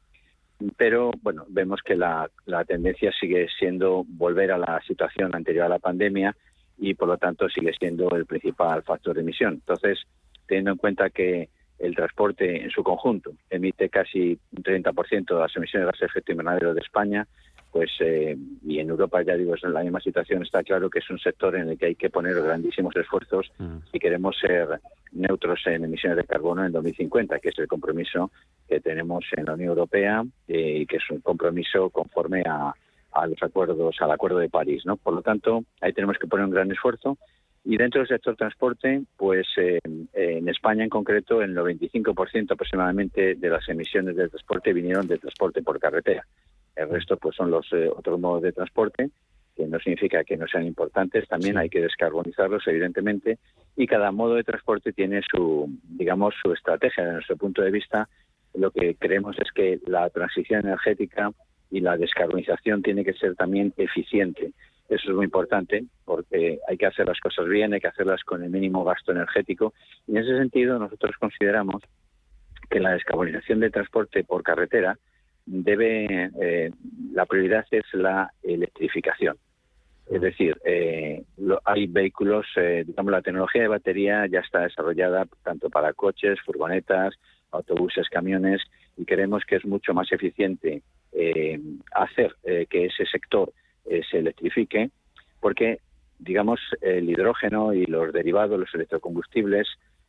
pero 0.75 1.11
bueno, 1.21 1.45
vemos 1.49 1.81
que 1.83 1.95
la, 1.95 2.29
tendencia 2.67 3.11
sigue 3.19 3.47
siendo 3.59 4.03
volver 4.07 4.51
a 4.51 4.57
la 4.57 4.81
situación 4.87 5.35
anterior 5.35 5.65
a 5.65 5.69
la 5.69 5.79
pandemia 5.79 6.35
y 6.77 6.93
por 6.93 7.07
lo 7.07 7.17
tanto 7.17 7.47
sigue 7.49 7.73
siendo 7.73 8.09
el 8.11 8.25
principal 8.25 8.83
factor 8.83 9.15
de 9.15 9.21
emisión. 9.21 9.55
Entonces, 9.55 9.99
teniendo 10.47 10.71
en 10.71 10.77
cuenta 10.77 11.09
que 11.09 11.49
el 11.79 11.95
transporte 11.95 12.63
en 12.63 12.71
su 12.71 12.83
conjunto 12.83 13.33
emite 13.49 13.89
casi 13.89 14.39
un 14.55 14.63
30% 14.63 15.25
de 15.25 15.39
las 15.39 15.55
emisiones 15.55 15.85
de 15.85 15.91
gases 15.91 15.99
de 15.99 16.05
efecto 16.07 16.31
invernadero 16.31 16.73
de 16.73 16.81
España, 16.81 17.27
pues 17.71 17.91
eh, 17.99 18.37
y 18.65 18.79
en 18.79 18.89
Europa 18.89 19.21
ya 19.21 19.35
digo 19.35 19.55
es 19.55 19.63
en 19.63 19.73
la 19.73 19.83
misma 19.83 19.99
situación 19.99 20.43
está 20.43 20.63
claro 20.63 20.89
que 20.89 20.99
es 20.99 21.09
un 21.09 21.19
sector 21.19 21.55
en 21.55 21.69
el 21.69 21.77
que 21.77 21.87
hay 21.87 21.95
que 21.95 22.09
poner 22.09 22.41
grandísimos 22.41 22.95
esfuerzos 22.95 23.51
mm. 23.57 23.77
si 23.91 23.99
queremos 23.99 24.37
ser 24.39 24.79
neutros 25.11 25.59
en 25.65 25.83
emisiones 25.83 26.17
de 26.17 26.23
carbono 26.23 26.65
en 26.65 26.71
2050 26.71 27.39
que 27.39 27.49
es 27.49 27.59
el 27.59 27.67
compromiso 27.67 28.31
que 28.67 28.79
tenemos 28.79 29.25
en 29.35 29.45
la 29.45 29.53
Unión 29.53 29.69
Europea 29.69 30.23
eh, 30.47 30.79
y 30.81 30.85
que 30.85 30.97
es 30.97 31.09
un 31.09 31.21
compromiso 31.21 31.89
conforme 31.89 32.43
a, 32.45 32.73
los 33.27 33.41
acuerdos 33.41 33.95
al 33.99 34.11
acuerdo 34.11 34.37
de 34.37 34.49
París 34.49 34.83
no 34.85 34.95
por 34.95 35.13
lo 35.13 35.21
tanto 35.21 35.63
ahí 35.81 35.91
tenemos 35.93 36.17
que 36.17 36.27
poner 36.27 36.45
un 36.45 36.51
gran 36.51 36.71
esfuerzo 36.71 37.17
y 37.69 37.75
dentro 37.75 37.99
del 37.99 38.07
sector 38.07 38.37
transporte, 38.37 39.03
pues 39.17 39.45
eh, 39.57 39.79
en 40.13 40.47
España 40.47 40.85
en 40.85 40.89
concreto, 40.89 41.41
el 41.41 41.53
95% 41.53 42.53
aproximadamente 42.53 43.35
de 43.35 43.49
las 43.49 43.67
emisiones 43.67 44.15
del 44.15 44.29
transporte 44.29 44.71
vinieron 44.71 45.05
del 45.05 45.19
transporte 45.19 45.61
por 45.61 45.77
carretera. 45.77 46.25
El 46.77 46.89
resto 46.89 47.17
pues 47.17 47.35
son 47.35 47.49
los 47.49 47.67
eh, 47.73 47.89
otros 47.89 48.19
modos 48.19 48.43
de 48.43 48.51
transporte, 48.51 49.09
que 49.55 49.65
no 49.65 49.79
significa 49.79 50.23
que 50.23 50.37
no 50.37 50.47
sean 50.47 50.65
importantes, 50.65 51.27
también 51.27 51.57
hay 51.57 51.69
que 51.69 51.81
descarbonizarlos 51.81 52.67
evidentemente 52.67 53.39
y 53.75 53.87
cada 53.87 54.11
modo 54.11 54.35
de 54.35 54.43
transporte 54.43 54.93
tiene 54.93 55.21
su 55.29 55.67
digamos 55.83 56.35
su 56.41 56.53
estrategia 56.53 57.03
desde 57.03 57.15
nuestro 57.15 57.37
punto 57.37 57.61
de 57.63 57.71
vista. 57.71 58.07
Lo 58.53 58.71
que 58.71 58.95
creemos 58.95 59.37
es 59.39 59.51
que 59.51 59.79
la 59.87 60.09
transición 60.09 60.65
energética 60.65 61.31
y 61.71 61.79
la 61.81 61.97
descarbonización 61.97 62.81
tiene 62.83 63.03
que 63.03 63.13
ser 63.13 63.35
también 63.35 63.73
eficiente. 63.77 64.53
Eso 64.89 65.09
es 65.09 65.15
muy 65.15 65.25
importante 65.25 65.83
porque 66.05 66.59
hay 66.67 66.77
que 66.77 66.85
hacer 66.85 67.07
las 67.07 67.19
cosas 67.19 67.47
bien, 67.47 67.73
hay 67.73 67.81
que 67.81 67.87
hacerlas 67.87 68.23
con 68.23 68.43
el 68.43 68.49
mínimo 68.49 68.83
gasto 68.85 69.11
energético. 69.11 69.73
Y 70.07 70.11
en 70.11 70.23
ese 70.23 70.37
sentido, 70.37 70.79
nosotros 70.79 71.15
consideramos 71.19 71.83
que 72.69 72.79
la 72.79 72.93
descarbonización 72.93 73.59
del 73.59 73.71
transporte 73.71 74.23
por 74.23 74.43
carretera 74.43 74.97
debe, 75.47 76.29
eh, 76.41 76.71
la 77.13 77.25
prioridad 77.25 77.65
es 77.71 77.85
la 77.93 78.31
electrificación. 78.43 79.37
Es 80.09 80.21
decir, 80.21 80.57
eh, 80.63 81.23
hay 81.65 81.87
vehículos, 81.87 82.45
eh, 82.55 82.83
digamos, 82.85 83.11
la 83.11 83.21
tecnología 83.21 83.61
de 83.61 83.67
batería 83.67 84.25
ya 84.27 84.39
está 84.39 84.61
desarrollada 84.61 85.25
tanto 85.43 85.69
para 85.69 85.93
coches, 85.93 86.39
furgonetas, 86.45 87.15
autobuses, 87.51 88.07
camiones, 88.09 88.61
y 88.97 89.05
creemos 89.05 89.43
que 89.45 89.55
es 89.55 89.65
mucho 89.65 89.93
más 89.93 90.11
eficiente 90.11 90.83
hacer 91.93 92.35
que 92.69 92.85
ese 92.85 93.05
sector 93.05 93.51
se 93.83 94.19
electrifique, 94.19 94.91
porque, 95.39 95.79
digamos, 96.19 96.59
el 96.81 97.09
hidrógeno 97.09 97.73
y 97.73 97.85
los 97.85 98.13
derivados, 98.13 98.59
los 98.59 98.73
electrocombustibles, 98.75 99.67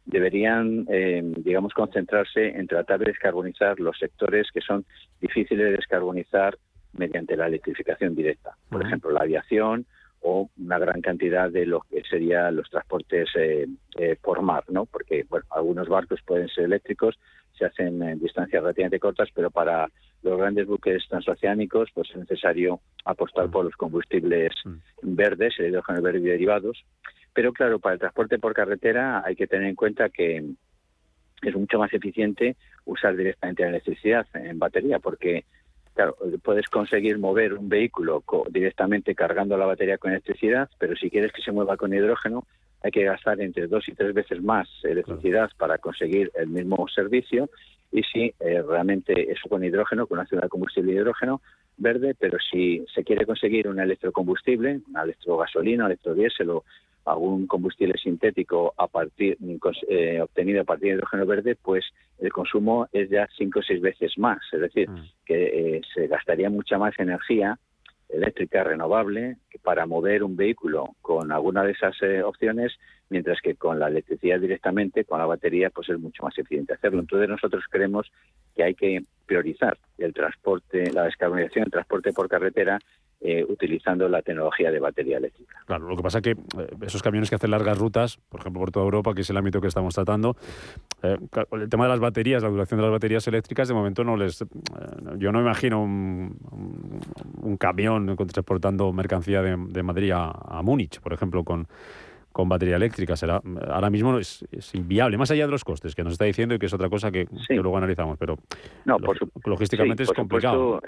deberían, 0.09 0.87
eh, 0.89 1.23
digamos, 1.37 1.75
concentrarse 1.75 2.49
en 2.49 2.67
tratar 2.67 2.99
de 2.99 3.07
descarbonizar 3.07 3.79
los 3.79 3.99
sectores 3.99 4.51
que 4.53 4.63
son 4.63 4.85
difíciles 5.21 5.67
de 5.67 5.77
descarbonizar 5.77 6.57
mediante 6.95 7.37
la 7.37 7.47
electrificación 7.47 8.15
directa. 8.15 8.57
Por 8.71 8.85
ejemplo, 8.85 9.11
la 9.11 9.21
aviación 9.21 9.85
o 10.21 10.49
una 10.59 10.79
gran 10.79 11.03
cantidad 11.03 11.51
de 11.51 11.67
lo 11.67 11.83
que 11.83 12.03
serían 12.09 12.57
los 12.57 12.69
transportes 12.71 13.29
eh, 13.37 13.67
eh, 13.99 14.17
por 14.21 14.41
mar, 14.41 14.65
¿no? 14.69 14.87
Porque 14.87 15.27
bueno, 15.29 15.45
algunos 15.51 15.89
barcos 15.89 16.21
pueden 16.27 16.49
ser 16.49 16.65
eléctricos, 16.65 17.19
se 17.57 17.67
hacen 17.67 18.03
en 18.03 18.19
distancias 18.19 18.63
relativamente 18.63 18.99
cortas, 18.99 19.29
pero 19.35 19.51
para 19.51 19.89
los 20.23 20.39
grandes 20.39 20.67
buques 20.67 21.07
transoceánicos 21.09 21.91
pues 21.95 22.09
es 22.11 22.17
necesario 22.17 22.81
apostar 23.05 23.51
por 23.51 23.67
los 23.67 23.77
combustibles 23.77 24.53
verdes, 25.03 25.55
el 25.59 25.67
hidrógeno 25.67 26.01
verde 26.01 26.21
y 26.21 26.23
derivados. 26.23 26.83
Pero 27.33 27.53
claro, 27.53 27.79
para 27.79 27.95
el 27.95 28.01
transporte 28.01 28.39
por 28.39 28.55
carretera 28.55 29.23
hay 29.25 29.37
que 29.37 29.47
tener 29.47 29.69
en 29.69 29.75
cuenta 29.75 30.09
que 30.09 30.45
es 31.43 31.55
mucho 31.55 31.79
más 31.79 31.93
eficiente 31.93 32.57
usar 32.85 33.17
directamente 33.17 33.63
la 33.63 33.69
electricidad 33.69 34.27
en 34.35 34.59
batería, 34.59 34.99
porque 34.99 35.45
claro, 35.95 36.17
puedes 36.43 36.69
conseguir 36.69 37.19
mover 37.19 37.55
un 37.55 37.69
vehículo 37.69 38.25
directamente 38.51 39.15
cargando 39.15 39.57
la 39.57 39.67
batería 39.67 39.99
con 39.99 40.11
electricidad, 40.11 40.69
pero 40.79 40.97
si 40.97 41.11
quieres 41.11 41.33
que 41.33 41.43
se 41.43 41.53
mueva 41.53 41.77
con 41.77 41.93
hidrógeno, 41.93 42.45
hay 42.83 42.91
que 42.91 43.05
gastar 43.05 43.41
entre 43.41 43.67
dos 43.67 43.89
y 43.89 43.93
tres 43.93 44.15
veces 44.15 44.43
más 44.43 44.69
electricidad 44.85 45.51
para 45.57 45.79
conseguir 45.79 46.31
el 46.37 46.49
mismo 46.49 46.87
servicio. 46.89 47.51
Y 47.91 48.03
si 48.03 48.35
eh, 48.39 48.63
realmente 48.63 49.33
eso 49.33 49.49
con 49.49 49.65
hidrógeno, 49.65 50.07
con 50.07 50.19
una 50.19 50.29
ciudad 50.29 50.45
de 50.45 50.49
combustible 50.49 50.93
de 50.93 50.99
hidrógeno 50.99 51.41
verde, 51.79 52.15
pero 52.19 52.39
si 52.39 52.85
se 52.95 53.03
quiere 53.03 53.25
conseguir 53.25 53.67
un 53.67 53.81
electrocombustible, 53.81 54.81
una 54.89 55.03
electrogasolina, 55.03 55.87
electrodiesel 55.87 56.51
o 56.51 56.65
algún 57.11 57.47
combustible 57.47 57.95
sintético 57.99 58.75
a 58.77 58.87
partir 58.87 59.39
eh, 59.89 60.21
obtenido 60.21 60.63
a 60.63 60.65
partir 60.65 60.89
de 60.89 60.95
hidrógeno 60.95 61.27
verde, 61.27 61.57
pues 61.57 61.85
el 62.19 62.33
consumo 62.33 62.89
es 62.93 63.09
ya 63.11 63.29
cinco 63.37 63.61
o 63.61 63.63
seis 63.63 63.81
veces 63.81 64.13
más. 64.19 64.39
Es 64.53 64.61
decir, 64.61 64.89
mm. 64.89 65.11
que 65.25 65.77
eh, 65.77 65.81
se 65.95 66.07
gastaría 66.07 66.51
mucha 66.51 66.79
más 66.79 66.99
energía 66.99 67.59
eléctrica 68.09 68.65
renovable 68.65 69.37
para 69.63 69.87
mover 69.87 70.23
un 70.23 70.35
vehículo 70.35 70.97
con 71.03 71.31
alguna 71.31 71.63
de 71.63 71.73
esas 71.73 71.95
eh, 72.03 72.23
opciones, 72.23 72.73
mientras 73.11 73.41
que 73.41 73.55
con 73.55 73.79
la 73.79 73.89
electricidad 73.89 74.41
directamente, 74.41 75.05
con 75.05 75.19
la 75.19 75.27
batería, 75.27 75.71
pues 75.71 75.89
es 75.91 75.99
mucho 75.99 76.23
más 76.23 76.37
eficiente 76.39 76.75
hacerlo. 76.75 77.01
Entonces 77.01 77.29
nosotros 77.29 77.65
creemos 77.71 78.11
que 78.55 78.65
hay 78.65 78.75
que 78.75 79.03
priorizar 79.27 79.77
el 79.99 80.15
transporte, 80.15 80.91
la 80.91 81.05
descarbonización 81.05 81.65
del 81.65 81.73
transporte 81.73 82.13
por 82.13 82.29
carretera 82.29 82.79
eh, 83.21 83.45
utilizando 83.49 84.09
la 84.09 84.23
tecnología 84.23 84.71
de 84.71 84.79
batería 84.79 85.17
eléctrica. 85.17 85.61
Claro, 85.67 85.89
lo 85.89 85.97
que 85.97 86.05
pasa 86.05 86.19
es 86.19 86.23
que 86.23 86.31
eh, 86.31 86.37
esos 86.83 87.03
camiones 87.03 87.29
que 87.29 87.35
hacen 87.35 87.51
largas 87.51 87.77
rutas, 87.77 88.19
por 88.29 88.39
ejemplo 88.39 88.61
por 88.61 88.71
toda 88.71 88.85
Europa, 88.85 89.13
que 89.13 89.23
es 89.23 89.31
el 89.31 89.37
ámbito 89.37 89.61
que 89.61 89.67
estamos 89.67 89.93
tratando, 89.93 90.37
eh, 91.03 91.17
el 91.51 91.69
tema 91.69 91.87
de 91.87 91.91
las 91.91 91.99
baterías, 91.99 92.45
la 92.45 92.49
duración 92.49 92.79
de 92.79 92.83
las 92.85 92.93
baterías 92.93 93.27
eléctricas, 93.27 93.67
de 93.67 93.75
momento 93.75 94.05
no 94.05 94.17
les... 94.17 94.45
yo 95.17 95.33
no 95.33 95.41
imagino 95.41 95.83
un, 95.83 96.39
un, 97.43 97.57
camión 97.57 98.15
transportando 98.15 98.93
mercancía 98.93 99.43
de, 99.43 99.83
Madrid 99.83 100.13
a, 100.15 100.63
Múnich, 100.63 101.01
por 101.01 101.13
ejemplo, 101.13 101.43
con 101.43 101.67
con 102.31 102.49
batería 102.49 102.77
eléctrica. 102.77 103.17
Será, 103.17 103.43
ahora 103.69 103.91
mismo 103.91 104.17
es, 104.17 104.45
inviable, 104.73 105.19
más 105.19 105.33
allá 105.33 105.47
de 105.47 105.51
los 105.51 105.65
costes 105.65 105.97
que 105.97 106.05
nos 106.05 106.13
está 106.13 106.25
diciendo 106.25 106.55
y 106.55 106.61
que 106.61 106.67
es 106.67 106.73
otra 106.73 106.89
cosa 106.89 107.11
que, 107.11 107.27
luego 107.49 107.77
analizamos, 107.77 108.17
pero 108.17 108.39
no, 108.85 108.99
por 108.99 109.19
logísticamente 109.45 110.05
es 110.05 110.13
complicado 110.13 110.81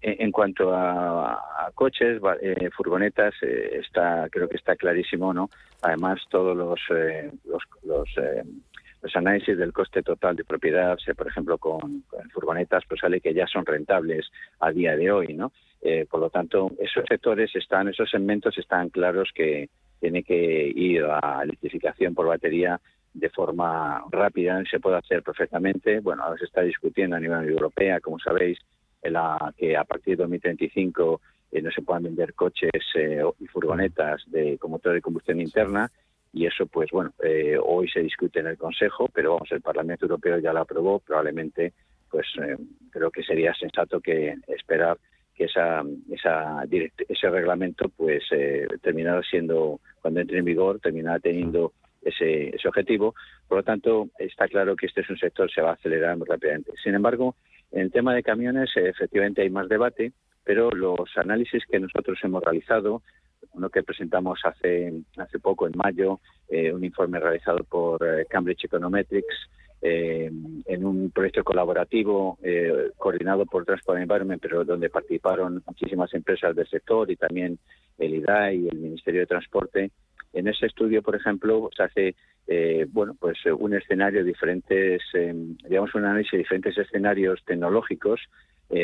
en 0.00 0.32
cuanto 0.32 0.74
a, 0.74 1.70
coches, 1.74 2.20
eh, 2.42 2.70
furgonetas, 2.76 3.34
eh, 3.42 3.80
está 3.80 4.28
creo 4.30 4.48
que 4.48 4.56
está 4.56 4.76
clarísimo, 4.76 5.32
¿no? 5.32 5.48
Además, 5.82 6.20
todos 6.28 6.56
los 6.56 6.80
eh, 6.94 7.30
los, 7.44 7.62
los, 7.84 9.16
análisis 9.16 9.56
del 9.56 9.72
coste 9.72 10.02
total 10.02 10.36
de 10.36 10.44
propiedad, 10.44 10.98
por 11.16 11.26
ejemplo, 11.26 11.58
con, 11.58 12.04
furgonetas, 12.32 12.84
pues 12.86 13.00
sale 13.00 13.20
que 13.20 13.32
ya 13.32 13.46
son 13.46 13.64
rentables 13.64 14.30
a 14.60 14.70
día 14.72 14.96
de 14.96 15.10
hoy, 15.10 15.34
¿no? 15.34 15.52
por 16.10 16.20
lo 16.20 16.28
tanto, 16.28 16.70
esos 16.78 17.04
sectores 17.08 17.56
están, 17.56 17.88
esos 17.88 18.10
segmentos 18.10 18.58
están 18.58 18.90
claros 18.90 19.30
que 19.34 19.70
tiene 19.98 20.22
que 20.22 20.70
ir 20.74 21.02
a 21.04 21.40
electrificación 21.42 22.14
por 22.14 22.26
batería 22.26 22.78
de 23.14 23.30
forma 23.30 24.04
rápida, 24.10 24.62
se 24.70 24.78
puede 24.78 24.98
hacer 24.98 25.22
perfectamente. 25.22 26.00
Bueno, 26.00 26.24
ahora 26.24 26.38
se 26.38 26.44
está 26.44 26.60
discutiendo 26.60 27.16
a 27.16 27.20
nivel 27.20 27.48
europea, 27.48 28.00
como 28.00 28.18
sabéis, 28.18 28.58
en 29.02 29.12
la 29.14 29.52
que 29.56 29.76
a 29.76 29.84
partir 29.84 30.16
de 30.16 30.22
2035 30.24 31.20
eh, 31.52 31.62
no 31.62 31.70
se 31.70 31.82
puedan 31.82 32.04
vender 32.04 32.34
coches 32.34 32.70
eh, 32.94 33.22
y 33.38 33.46
furgonetas 33.46 34.22
de, 34.26 34.58
con 34.58 34.70
motor 34.70 34.94
de 34.94 35.02
combustión 35.02 35.40
interna. 35.40 35.90
Y 36.32 36.46
eso 36.46 36.66
pues 36.66 36.90
bueno 36.92 37.12
eh, 37.24 37.58
hoy 37.60 37.88
se 37.88 38.00
discute 38.00 38.38
en 38.38 38.46
el 38.46 38.56
Consejo 38.56 39.08
pero 39.12 39.32
vamos 39.32 39.50
el 39.50 39.62
Parlamento 39.62 40.04
Europeo 40.04 40.38
ya 40.38 40.52
lo 40.52 40.60
aprobó. 40.60 41.00
Probablemente 41.00 41.72
pues 42.08 42.26
creo 42.90 43.10
que 43.10 43.22
sería 43.22 43.54
sensato 43.54 44.00
que 44.00 44.34
esperar 44.48 44.98
que 45.34 45.44
esa, 45.44 45.82
esa 46.10 46.64
ese 47.08 47.30
reglamento 47.30 47.88
pues 47.88 48.24
terminara 48.82 49.22
siendo 49.22 49.80
cuando 50.00 50.20
entre 50.20 50.38
en 50.38 50.44
vigor 50.44 50.80
terminara 50.80 51.18
teniendo 51.20 51.72
ese, 52.02 52.54
ese 52.54 52.68
objetivo. 52.68 53.14
Por 53.48 53.58
lo 53.58 53.64
tanto 53.64 54.08
está 54.18 54.46
claro 54.48 54.76
que 54.76 54.86
este 54.86 55.00
es 55.00 55.10
un 55.10 55.18
sector 55.18 55.48
que 55.48 55.54
se 55.54 55.62
va 55.62 55.70
a 55.70 55.74
acelerar 55.74 56.16
muy 56.16 56.26
rápidamente. 56.28 56.72
Sin 56.82 56.94
embargo 56.94 57.34
en 57.72 57.82
el 57.82 57.92
tema 57.92 58.14
de 58.14 58.22
camiones, 58.22 58.70
eh, 58.76 58.88
efectivamente 58.88 59.42
hay 59.42 59.50
más 59.50 59.68
debate, 59.68 60.12
pero 60.44 60.70
los 60.70 61.08
análisis 61.16 61.62
que 61.70 61.78
nosotros 61.78 62.18
hemos 62.22 62.42
realizado, 62.42 63.02
uno 63.52 63.70
que 63.70 63.82
presentamos 63.82 64.40
hace, 64.44 64.92
hace 65.16 65.38
poco, 65.38 65.66
en 65.66 65.74
mayo, 65.76 66.20
eh, 66.48 66.72
un 66.72 66.84
informe 66.84 67.20
realizado 67.20 67.62
por 67.64 68.04
eh, 68.06 68.26
Cambridge 68.28 68.64
Econometrics, 68.64 69.48
en 69.82 70.84
un 70.84 71.10
proyecto 71.10 71.42
colaborativo 71.42 72.38
coordinado 72.98 73.46
por 73.46 73.64
Transport 73.64 73.98
Environment, 73.98 74.38
pero 74.38 74.62
donde 74.62 74.90
participaron 74.90 75.62
muchísimas 75.66 76.12
empresas 76.12 76.54
del 76.54 76.68
sector 76.68 77.10
y 77.10 77.16
también 77.16 77.58
el 77.96 78.14
IDAI 78.16 78.58
y 78.58 78.68
el 78.68 78.76
Ministerio 78.76 79.20
de 79.22 79.26
Transporte. 79.26 79.90
En 80.32 80.48
ese 80.48 80.66
estudio, 80.66 81.02
por 81.02 81.16
ejemplo, 81.16 81.70
se 81.76 81.82
hace 81.82 82.14
eh, 82.52 82.84
bueno, 82.90 83.14
pues 83.18 83.38
eh, 83.44 83.52
un 83.52 83.74
escenario 83.74 84.24
diferentes, 84.24 85.02
eh, 85.14 85.32
digamos 85.68 85.94
un 85.94 86.04
análisis 86.04 86.32
de 86.32 86.38
diferentes 86.38 86.76
escenarios 86.76 87.40
tecnológicos 87.44 88.20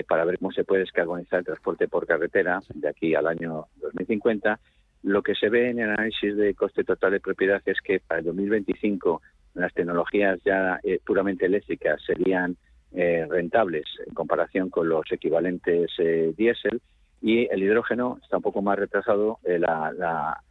para 0.09 0.25
ver 0.25 0.39
cómo 0.39 0.51
se 0.51 0.65
puede 0.65 0.81
descarbonizar 0.81 1.39
el 1.39 1.45
transporte 1.45 1.87
por 1.87 2.09
carretera 2.09 2.61
de 2.75 2.89
aquí 2.89 3.15
al 3.15 3.29
año 3.29 3.67
2050. 3.77 4.59
Lo 5.05 5.23
que 5.23 5.37
se 5.37 5.49
ve 5.49 5.71
en 5.71 5.79
el 5.79 5.91
análisis 5.91 6.37
de 6.37 6.55
coste 6.55 6.83
total 6.83 7.13
de 7.13 7.21
propiedad 7.21 7.63
es 7.65 7.81
que 7.81 8.01
para 8.01 8.19
el 8.19 8.27
2025 8.27 9.23
las 9.55 9.73
tecnologías 9.75 10.41
ya 10.45 10.81
puramente 11.05 11.47
eléctricas 11.47 12.03
serían 12.05 12.57
rentables 12.91 13.85
en 14.05 14.13
comparación 14.13 14.71
con 14.71 14.89
los 14.89 15.05
equivalentes 15.13 15.93
diésel 16.37 16.83
y 17.23 17.47
el 17.47 17.63
hidrógeno 17.63 18.19
está 18.25 18.39
un 18.39 18.43
poco 18.43 18.63
más 18.63 18.77
retrasado. 18.77 19.39
la 19.45 20.43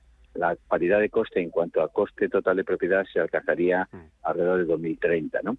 paridad 0.67 0.99
de 0.99 1.09
coste 1.09 1.41
en 1.41 1.49
cuanto 1.49 1.81
a 1.81 1.89
coste 1.89 2.29
total 2.29 2.57
de 2.57 2.63
propiedad 2.63 3.05
se 3.11 3.19
alcanzaría 3.19 3.87
mm. 3.91 3.97
alrededor 4.23 4.59
de 4.59 4.65
2030, 4.65 5.39
¿no? 5.43 5.57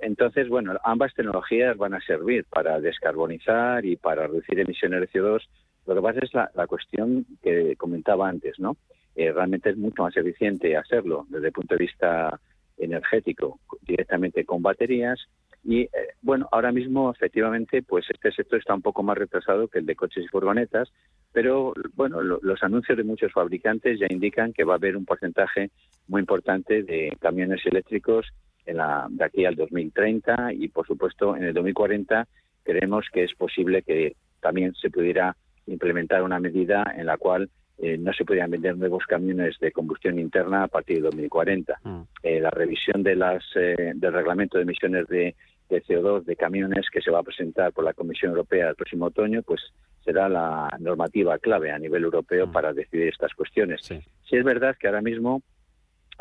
entonces, 0.00 0.48
bueno, 0.48 0.74
ambas 0.84 1.14
tecnologías 1.14 1.76
van 1.76 1.94
a 1.94 2.00
servir 2.00 2.44
para 2.50 2.80
descarbonizar 2.80 3.84
y 3.84 3.96
para 3.96 4.26
reducir 4.26 4.58
emisiones 4.58 5.00
de 5.00 5.08
CO2. 5.08 5.42
Lo 5.86 5.94
que 5.94 6.02
pasa 6.02 6.20
es 6.22 6.34
la, 6.34 6.66
cuestión 6.66 7.24
que 7.42 7.76
comentaba 7.76 8.28
antes, 8.28 8.58
¿no? 8.58 8.76
Eh, 9.14 9.32
realmente 9.32 9.70
es 9.70 9.76
mucho 9.76 10.02
más 10.02 10.16
eficiente 10.16 10.76
hacerlo 10.76 11.26
desde 11.28 11.46
el 11.46 11.52
punto 11.52 11.74
de 11.74 11.84
vista 11.84 12.40
energético 12.76 13.58
directamente 13.82 14.44
con 14.44 14.62
baterías 14.62 15.18
y 15.64 15.82
eh, 15.82 15.90
bueno, 16.22 16.48
ahora 16.52 16.72
mismo 16.72 17.10
efectivamente 17.10 17.82
pues 17.82 18.06
este 18.10 18.32
sector 18.32 18.58
está 18.58 18.74
un 18.74 18.82
poco 18.82 19.02
más 19.02 19.18
retrasado 19.18 19.68
que 19.68 19.80
el 19.80 19.86
de 19.86 19.96
coches 19.96 20.24
y 20.24 20.28
furgonetas, 20.28 20.92
pero 21.38 21.72
bueno, 21.94 22.20
los 22.20 22.62
anuncios 22.64 22.98
de 22.98 23.04
muchos 23.04 23.32
fabricantes 23.32 24.00
ya 24.00 24.08
indican 24.10 24.52
que 24.52 24.64
va 24.64 24.72
a 24.72 24.76
haber 24.76 24.96
un 24.96 25.04
porcentaje 25.04 25.70
muy 26.08 26.18
importante 26.18 26.82
de 26.82 27.16
camiones 27.20 27.64
eléctricos 27.64 28.26
en 28.66 28.78
la, 28.78 29.06
de 29.08 29.24
aquí 29.24 29.44
al 29.44 29.54
2030 29.54 30.54
y, 30.54 30.66
por 30.66 30.84
supuesto, 30.84 31.36
en 31.36 31.44
el 31.44 31.54
2040 31.54 32.26
creemos 32.64 33.06
que 33.12 33.22
es 33.22 33.32
posible 33.34 33.82
que 33.82 34.16
también 34.40 34.74
se 34.74 34.90
pudiera 34.90 35.36
implementar 35.68 36.24
una 36.24 36.40
medida 36.40 36.92
en 36.96 37.06
la 37.06 37.16
cual 37.16 37.48
eh, 37.78 37.96
no 37.96 38.12
se 38.14 38.24
pudieran 38.24 38.50
vender 38.50 38.76
nuevos 38.76 39.04
camiones 39.06 39.56
de 39.60 39.70
combustión 39.70 40.18
interna 40.18 40.64
a 40.64 40.66
partir 40.66 40.96
de 40.96 41.02
2040. 41.02 41.78
Mm. 41.84 42.00
Eh, 42.24 42.40
la 42.40 42.50
revisión 42.50 43.04
de 43.04 43.14
las, 43.14 43.44
eh, 43.54 43.92
del 43.94 44.12
reglamento 44.12 44.58
de 44.58 44.64
emisiones 44.64 45.06
de, 45.06 45.36
de, 45.68 45.82
CO2 45.84 46.24
de 46.24 46.34
camiones 46.34 46.86
que 46.90 47.00
se 47.00 47.12
va 47.12 47.20
a 47.20 47.22
presentar 47.22 47.72
por 47.72 47.84
la 47.84 47.94
Comisión 47.94 48.32
Europea 48.32 48.70
el 48.70 48.74
próximo 48.74 49.06
otoño, 49.06 49.42
pues 49.42 49.60
será 50.08 50.26
la 50.26 50.70
normativa 50.80 51.38
clave 51.38 51.70
a 51.70 51.78
nivel 51.78 52.04
europeo 52.04 52.46
mm. 52.46 52.52
para 52.52 52.72
decidir 52.72 53.08
estas 53.08 53.34
cuestiones. 53.34 53.82
Sí. 53.82 54.00
es 54.30 54.44
verdad 54.44 54.74
que 54.80 54.86
ahora 54.86 55.02
mismo 55.02 55.42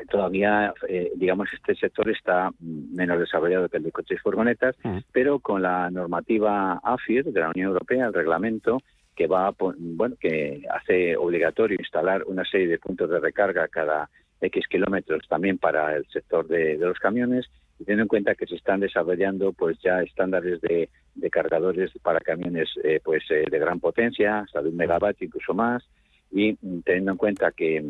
todavía, 0.10 0.74
eh, 0.90 1.12
digamos, 1.16 1.48
este 1.54 1.74
sector 1.76 2.10
está 2.10 2.52
menos 2.60 3.18
desarrollado 3.18 3.70
que 3.70 3.78
el 3.78 3.84
de 3.84 3.94
coches 3.94 4.18
y 4.18 4.22
furgonetas, 4.22 4.76
mm. 4.84 4.98
pero 5.14 5.40
con 5.40 5.62
la 5.62 5.90
normativa 5.90 6.82
AFIR 6.84 7.32
de 7.32 7.40
la 7.40 7.50
Unión 7.50 7.70
Europea, 7.70 8.08
el 8.08 8.14
reglamento 8.14 8.80
que 9.16 9.26
va, 9.26 9.56
bueno, 9.58 10.16
que 10.20 10.64
hace 10.70 11.16
obligatorio 11.16 11.78
instalar 11.80 12.26
una 12.26 12.44
serie 12.44 12.68
de 12.68 12.80
puntos 12.80 13.10
de 13.10 13.22
recarga 13.22 13.70
cada 13.70 14.10
X 14.42 14.68
kilómetros 14.68 15.26
también 15.30 15.58
para 15.58 15.96
el 15.96 16.06
sector 16.10 16.46
de, 16.46 16.78
los 16.78 17.00
camiones 17.00 17.48
teniendo 17.78 18.04
en 18.04 18.08
cuenta 18.08 18.36
que 18.36 18.48
se 18.48 18.56
están 18.56 18.80
desarrollando 18.80 19.54
pues 19.54 19.78
ya 19.84 20.02
estándares 20.02 20.62
de, 20.62 20.90
cargadores 21.32 21.92
para 22.02 22.20
camiones 22.20 22.70
eh, 22.84 23.00
pues 23.04 23.24
eh, 23.30 23.46
de 23.50 23.60
gran 23.60 23.80
potencia, 23.80 24.40
hasta 24.40 24.62
de 24.62 24.70
un 24.70 24.78
megavatio 24.78 25.26
incluso 25.26 25.54
más 25.54 25.84
y 26.32 26.56
teniendo 26.84 27.12
en 27.12 27.18
cuenta 27.18 27.52
que 27.52 27.84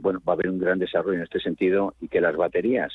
bueno 0.00 0.20
va 0.26 0.32
a 0.32 0.34
haber 0.34 0.50
un 0.50 0.58
gran 0.58 0.78
desarrollo 0.78 1.18
en 1.18 1.24
este 1.24 1.40
sentido 1.40 1.94
y 2.00 2.08
que 2.08 2.20
las 2.20 2.36
baterías 2.36 2.92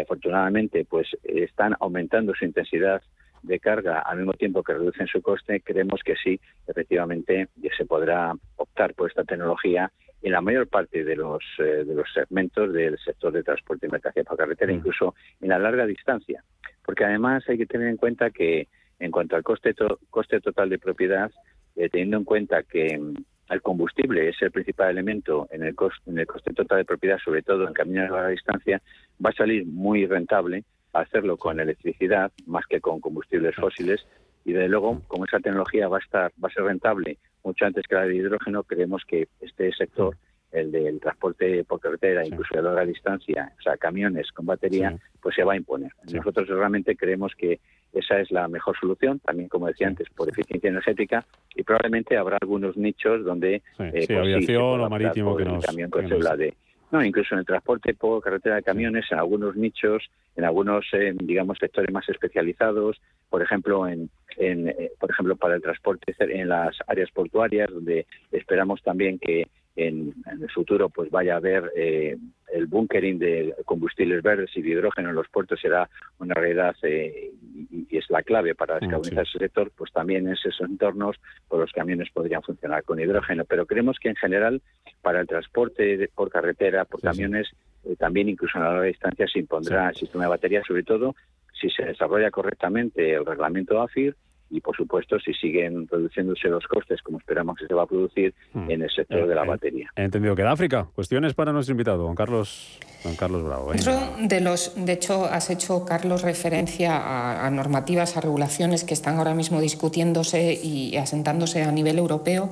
afortunadamente 0.00 0.84
pues 0.84 1.08
están 1.24 1.74
aumentando 1.80 2.32
su 2.34 2.44
intensidad 2.44 3.02
de 3.42 3.58
carga 3.58 4.00
al 4.00 4.18
mismo 4.18 4.32
tiempo 4.34 4.62
que 4.62 4.72
reducen 4.72 5.06
su 5.06 5.20
coste, 5.20 5.60
creemos 5.60 6.00
que 6.04 6.14
sí, 6.16 6.40
efectivamente, 6.66 7.48
se 7.76 7.84
podrá 7.84 8.32
optar 8.56 8.94
por 8.94 9.08
esta 9.08 9.24
tecnología 9.24 9.90
en 10.22 10.32
la 10.32 10.40
mayor 10.40 10.68
parte 10.68 11.04
de 11.04 11.16
los, 11.16 11.42
eh, 11.58 11.84
de 11.84 11.94
los 11.94 12.06
segmentos 12.12 12.72
del 12.72 12.98
sector 12.98 13.32
de 13.32 13.42
transporte 13.42 13.86
de 13.86 13.92
mercancías 13.92 14.26
por 14.26 14.36
carretera, 14.36 14.72
mm. 14.72 14.76
incluso 14.76 15.14
en 15.40 15.48
la 15.48 15.58
larga 15.58 15.86
distancia. 15.86 16.44
Porque 16.84 17.04
además 17.04 17.44
hay 17.48 17.58
que 17.58 17.66
tener 17.66 17.88
en 17.88 17.96
cuenta 17.96 18.30
que 18.30 18.68
en 18.98 19.10
cuanto 19.10 19.34
al 19.34 19.42
coste, 19.42 19.74
coste 20.10 20.40
total 20.40 20.70
de 20.70 20.78
propiedad, 20.78 21.30
eh, 21.74 21.88
teniendo 21.88 22.18
en 22.18 22.24
cuenta 22.24 22.62
que 22.62 22.98
mm, 22.98 23.14
el 23.50 23.62
combustible 23.62 24.28
es 24.28 24.40
el 24.42 24.52
principal 24.52 24.90
elemento 24.90 25.48
en 25.50 25.64
el, 25.64 25.74
coste, 25.74 26.08
en 26.08 26.18
el 26.18 26.26
coste 26.26 26.52
total 26.52 26.78
de 26.78 26.84
propiedad, 26.84 27.18
sobre 27.18 27.42
todo 27.42 27.66
en 27.66 27.74
caminos 27.74 28.04
de 28.04 28.10
larga 28.10 28.28
distancia, 28.28 28.80
va 29.24 29.30
a 29.30 29.34
salir 29.34 29.66
muy 29.66 30.06
rentable 30.06 30.64
hacerlo 30.92 31.36
con 31.36 31.58
electricidad 31.58 32.30
más 32.46 32.66
que 32.66 32.80
con 32.80 33.00
combustibles 33.00 33.56
fósiles 33.56 34.06
y 34.44 34.52
desde 34.52 34.68
luego 34.68 35.00
como 35.08 35.24
esa 35.24 35.40
tecnología 35.40 35.88
va 35.88 35.98
a 35.98 36.00
estar 36.00 36.32
va 36.42 36.48
a 36.48 36.52
ser 36.52 36.64
rentable 36.64 37.18
mucho 37.44 37.64
antes 37.64 37.86
que 37.86 37.94
la 37.94 38.06
de 38.06 38.16
hidrógeno 38.16 38.62
creemos 38.62 39.02
que 39.06 39.28
este 39.40 39.72
sector 39.72 40.16
el 40.52 40.70
del 40.70 41.00
transporte 41.00 41.64
por 41.64 41.80
carretera, 41.80 42.26
incluso 42.26 42.54
de 42.54 42.62
larga 42.62 42.84
distancia, 42.84 43.52
o 43.58 43.62
sea, 43.62 43.76
camiones 43.78 44.30
con 44.32 44.46
batería, 44.46 44.94
pues 45.20 45.34
se 45.34 45.44
va 45.44 45.54
a 45.54 45.56
imponer. 45.56 45.90
Nosotros 46.12 46.46
realmente 46.48 46.94
creemos 46.94 47.32
que 47.36 47.58
esa 47.92 48.20
es 48.20 48.30
la 48.30 48.48
mejor 48.48 48.76
solución, 48.78 49.18
también 49.20 49.48
como 49.48 49.66
decía 49.66 49.88
antes, 49.88 50.08
por 50.10 50.28
eficiencia 50.28 50.68
energética, 50.68 51.24
y 51.54 51.62
probablemente 51.62 52.16
habrá 52.16 52.38
algunos 52.40 52.76
nichos 52.76 53.24
donde... 53.24 53.56
Eh, 53.78 54.04
pues 54.06 54.10
aviación 54.10 54.80
o 54.80 54.90
marítimo 54.90 55.36
que 55.36 55.44
nos... 55.44 55.64
Camión 55.64 55.90
con 55.90 56.06
de, 56.06 56.54
no, 56.90 57.02
incluso 57.02 57.34
en 57.34 57.40
el 57.40 57.46
transporte 57.46 57.94
por 57.94 58.22
carretera 58.22 58.56
de 58.56 58.62
camiones, 58.62 59.06
en 59.10 59.18
algunos 59.18 59.56
nichos, 59.56 60.10
en 60.36 60.44
algunos, 60.44 60.84
eh, 60.92 61.14
digamos, 61.16 61.56
sectores 61.58 61.90
más 61.90 62.06
especializados, 62.08 63.00
por 63.30 63.42
ejemplo, 63.42 63.88
en, 63.88 64.10
en 64.36 64.68
eh, 64.68 64.92
por 64.98 65.10
ejemplo, 65.10 65.36
para 65.36 65.54
el 65.54 65.62
transporte 65.62 66.14
en 66.18 66.48
las 66.48 66.76
áreas 66.86 67.10
portuarias, 67.10 67.70
donde 67.70 68.06
esperamos 68.30 68.82
también 68.82 69.18
que 69.18 69.48
en, 69.76 70.14
el 70.26 70.50
futuro 70.50 70.88
pues 70.88 71.10
vaya 71.10 71.34
a 71.34 71.36
haber 71.38 71.70
eh, 71.76 72.16
el 72.52 72.66
bunkering 72.66 73.18
de 73.18 73.54
combustibles 73.64 74.22
verdes 74.22 74.50
y 74.54 74.62
de 74.62 74.70
hidrógeno 74.70 75.10
en 75.10 75.14
los 75.14 75.28
puertos 75.28 75.60
será 75.60 75.88
una 76.18 76.34
realidad 76.34 76.76
eh, 76.82 77.32
y, 77.70 77.96
es 77.96 78.04
la 78.10 78.22
clave 78.22 78.54
para 78.54 78.76
mm, 78.76 78.80
descarbonizar 78.80 79.24
ese 79.26 79.38
sector, 79.38 79.70
pues 79.76 79.92
también 79.92 80.26
en 80.26 80.34
esos 80.34 80.60
entornos 80.60 81.16
pues 81.48 81.60
los 81.60 81.72
camiones 81.72 82.10
podrían 82.10 82.42
funcionar 82.42 82.84
con 82.84 83.00
hidrógeno. 83.00 83.44
Pero 83.44 83.66
creemos 83.66 83.98
que 83.98 84.10
en 84.10 84.16
general 84.16 84.62
para 85.00 85.20
el 85.20 85.26
transporte 85.26 86.08
por 86.14 86.30
carretera, 86.30 86.84
por 86.84 87.00
camiones, 87.00 87.48
eh, 87.84 87.96
también 87.96 88.28
incluso 88.28 88.58
a 88.58 88.62
la 88.62 88.68
larga 88.72 88.86
distancia 88.86 89.26
se 89.26 89.38
impondrá 89.38 89.88
el 89.88 89.96
sistema 89.96 90.24
de 90.24 90.30
batería, 90.30 90.62
sobre 90.66 90.82
todo 90.82 91.14
si 91.62 91.70
se 91.70 91.84
desarrolla 91.84 92.30
correctamente 92.30 93.14
el 93.14 93.24
reglamento 93.24 93.80
AFIR 93.80 94.16
y 94.50 94.60
por 94.60 94.76
supuesto 94.76 95.18
si 95.18 95.32
siguen 95.32 95.88
reduciéndose 95.88 96.48
los 96.48 96.66
costes 96.66 97.00
como 97.00 97.18
esperamos 97.18 97.56
que 97.56 97.66
se 97.66 97.72
va 97.72 97.84
a 97.84 97.86
producir 97.86 98.34
mm. 98.52 98.70
en 98.70 98.82
el 98.82 98.90
sector 98.90 99.26
de 99.26 99.34
la 99.34 99.44
eh, 99.44 99.48
batería. 99.48 99.90
He 99.96 100.02
entendido 100.02 100.36
que 100.36 100.42
de 100.42 100.48
África. 100.48 100.88
Cuestiones 100.94 101.32
para 101.32 101.52
nuestro 101.52 101.72
invitado, 101.72 102.02
don 102.02 102.14
Carlos, 102.14 102.78
don 103.02 103.16
Carlos 103.16 103.44
Bravo. 103.44 103.72
de 103.72 104.40
los, 104.40 104.74
de 104.76 104.92
hecho, 104.92 105.24
has 105.24 105.48
hecho, 105.48 105.86
Carlos, 105.86 106.20
referencia 106.22 107.46
a, 107.46 107.50
normativas, 107.50 108.18
a 108.18 108.20
regulaciones 108.20 108.84
que 108.84 108.92
están 108.92 109.16
ahora 109.16 109.34
mismo 109.34 109.58
discutiéndose 109.60 110.52
y 110.52 110.96
asentándose 110.98 111.62
a 111.62 111.72
nivel 111.72 111.98
europeo. 111.98 112.50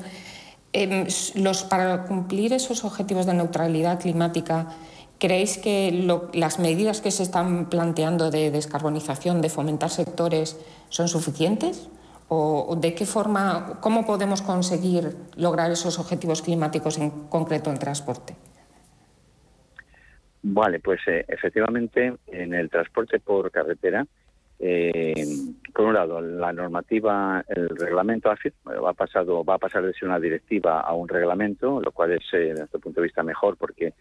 Em, 0.72 1.04
los, 1.34 1.64
para 1.64 2.04
cumplir 2.04 2.52
esos 2.52 2.84
objetivos 2.84 3.26
de 3.26 3.34
neutralidad 3.34 4.00
climática, 4.00 4.68
¿creéis 5.20 5.58
que 5.58 5.92
las 6.32 6.58
medidas 6.58 7.00
que 7.00 7.12
se 7.12 7.22
están 7.22 7.68
planteando 7.68 8.30
de 8.30 8.50
descarbonización, 8.50 9.40
de 9.42 9.50
fomentar 9.50 9.90
sectores, 9.90 10.58
son 10.88 11.06
suficientes? 11.06 11.88
¿O 12.32 12.76
de 12.80 12.94
qué 12.94 13.06
forma, 13.06 13.78
cómo 13.80 14.06
podemos 14.06 14.40
conseguir 14.40 15.16
lograr 15.36 15.70
esos 15.70 15.98
objetivos 15.98 16.42
climáticos 16.42 16.98
en 16.98 17.10
concreto 17.28 17.70
en 17.70 17.78
transporte? 17.78 18.36
Vale, 20.42 20.80
pues 20.80 21.00
eh, 21.06 21.24
efectivamente 21.28 22.14
en 22.28 22.54
el 22.54 22.70
transporte 22.70 23.18
por 23.18 23.50
carretera, 23.50 24.06
eh, 24.58 25.26
por 25.74 25.86
un 25.86 25.94
lado, 25.94 26.20
la 26.20 26.52
normativa, 26.52 27.44
el 27.48 27.68
reglamento 27.70 28.30
AFIR 28.30 28.52
va 28.66 28.92
pasado, 28.92 29.44
va 29.44 29.54
a 29.54 29.58
pasar 29.58 29.82
de 29.84 29.92
ser 29.92 30.06
una 30.06 30.20
directiva 30.20 30.80
a 30.80 30.92
un 30.92 31.08
reglamento, 31.08 31.80
lo 31.80 31.92
cual 31.92 32.12
es, 32.12 32.22
eh, 32.32 32.38
desde 32.38 32.58
nuestro 32.58 32.80
punto 32.80 33.00
de 33.00 33.06
vista, 33.06 33.22
mejor 33.22 33.56
porque 33.56 33.94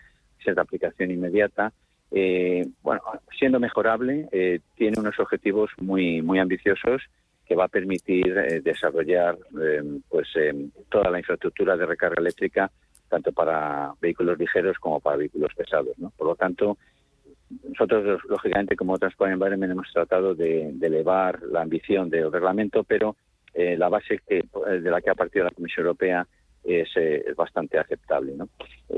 es 0.45 0.55
de 0.55 0.61
aplicación 0.61 1.11
inmediata 1.11 1.73
eh, 2.11 2.65
bueno, 2.81 3.01
siendo 3.37 3.59
mejorable, 3.59 4.27
eh, 4.31 4.59
tiene 4.75 4.99
unos 4.99 5.19
objetivos 5.19 5.69
muy, 5.79 6.21
muy 6.21 6.39
ambiciosos 6.39 7.03
que 7.45 7.55
va 7.55 7.65
a 7.65 7.69
permitir 7.69 8.35
eh, 8.37 8.61
desarrollar 8.61 9.37
pues 10.07 10.27
toda 10.89 11.09
la 11.09 11.19
infraestructura 11.19 11.75
de 11.75 11.85
recarga 11.85 12.21
eléctrica 12.21 12.71
tanto 13.07 13.31
para 13.31 13.91
vehículos 13.99 14.37
ligeros 14.37 14.77
como 14.77 14.99
para 14.99 15.17
vehículos 15.17 15.51
pesados. 15.55 15.95
Por 16.15 16.27
lo 16.27 16.35
tanto, 16.35 16.77
nosotros, 17.67 18.21
lógicamente, 18.29 18.75
como 18.75 18.99
Transport 18.99 19.31
Environment, 19.31 19.71
hemos 19.71 19.91
tratado 19.91 20.35
de, 20.35 20.69
elevar 20.79 21.41
la 21.41 21.61
ambición 21.61 22.07
del 22.11 22.31
reglamento, 22.31 22.83
pero 22.83 23.15
la 23.55 23.89
base 23.89 24.19
que, 24.27 24.43
de 24.79 24.91
la 24.91 25.01
que 25.01 25.09
ha 25.09 25.15
partido 25.15 25.45
la 25.45 25.51
Comisión 25.51 25.87
Europea 25.87 26.27
es, 26.75 26.89
bastante 27.35 27.77
aceptable. 27.77 28.33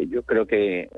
yo 0.08 0.24
creo 0.24 0.46
que 0.46 0.90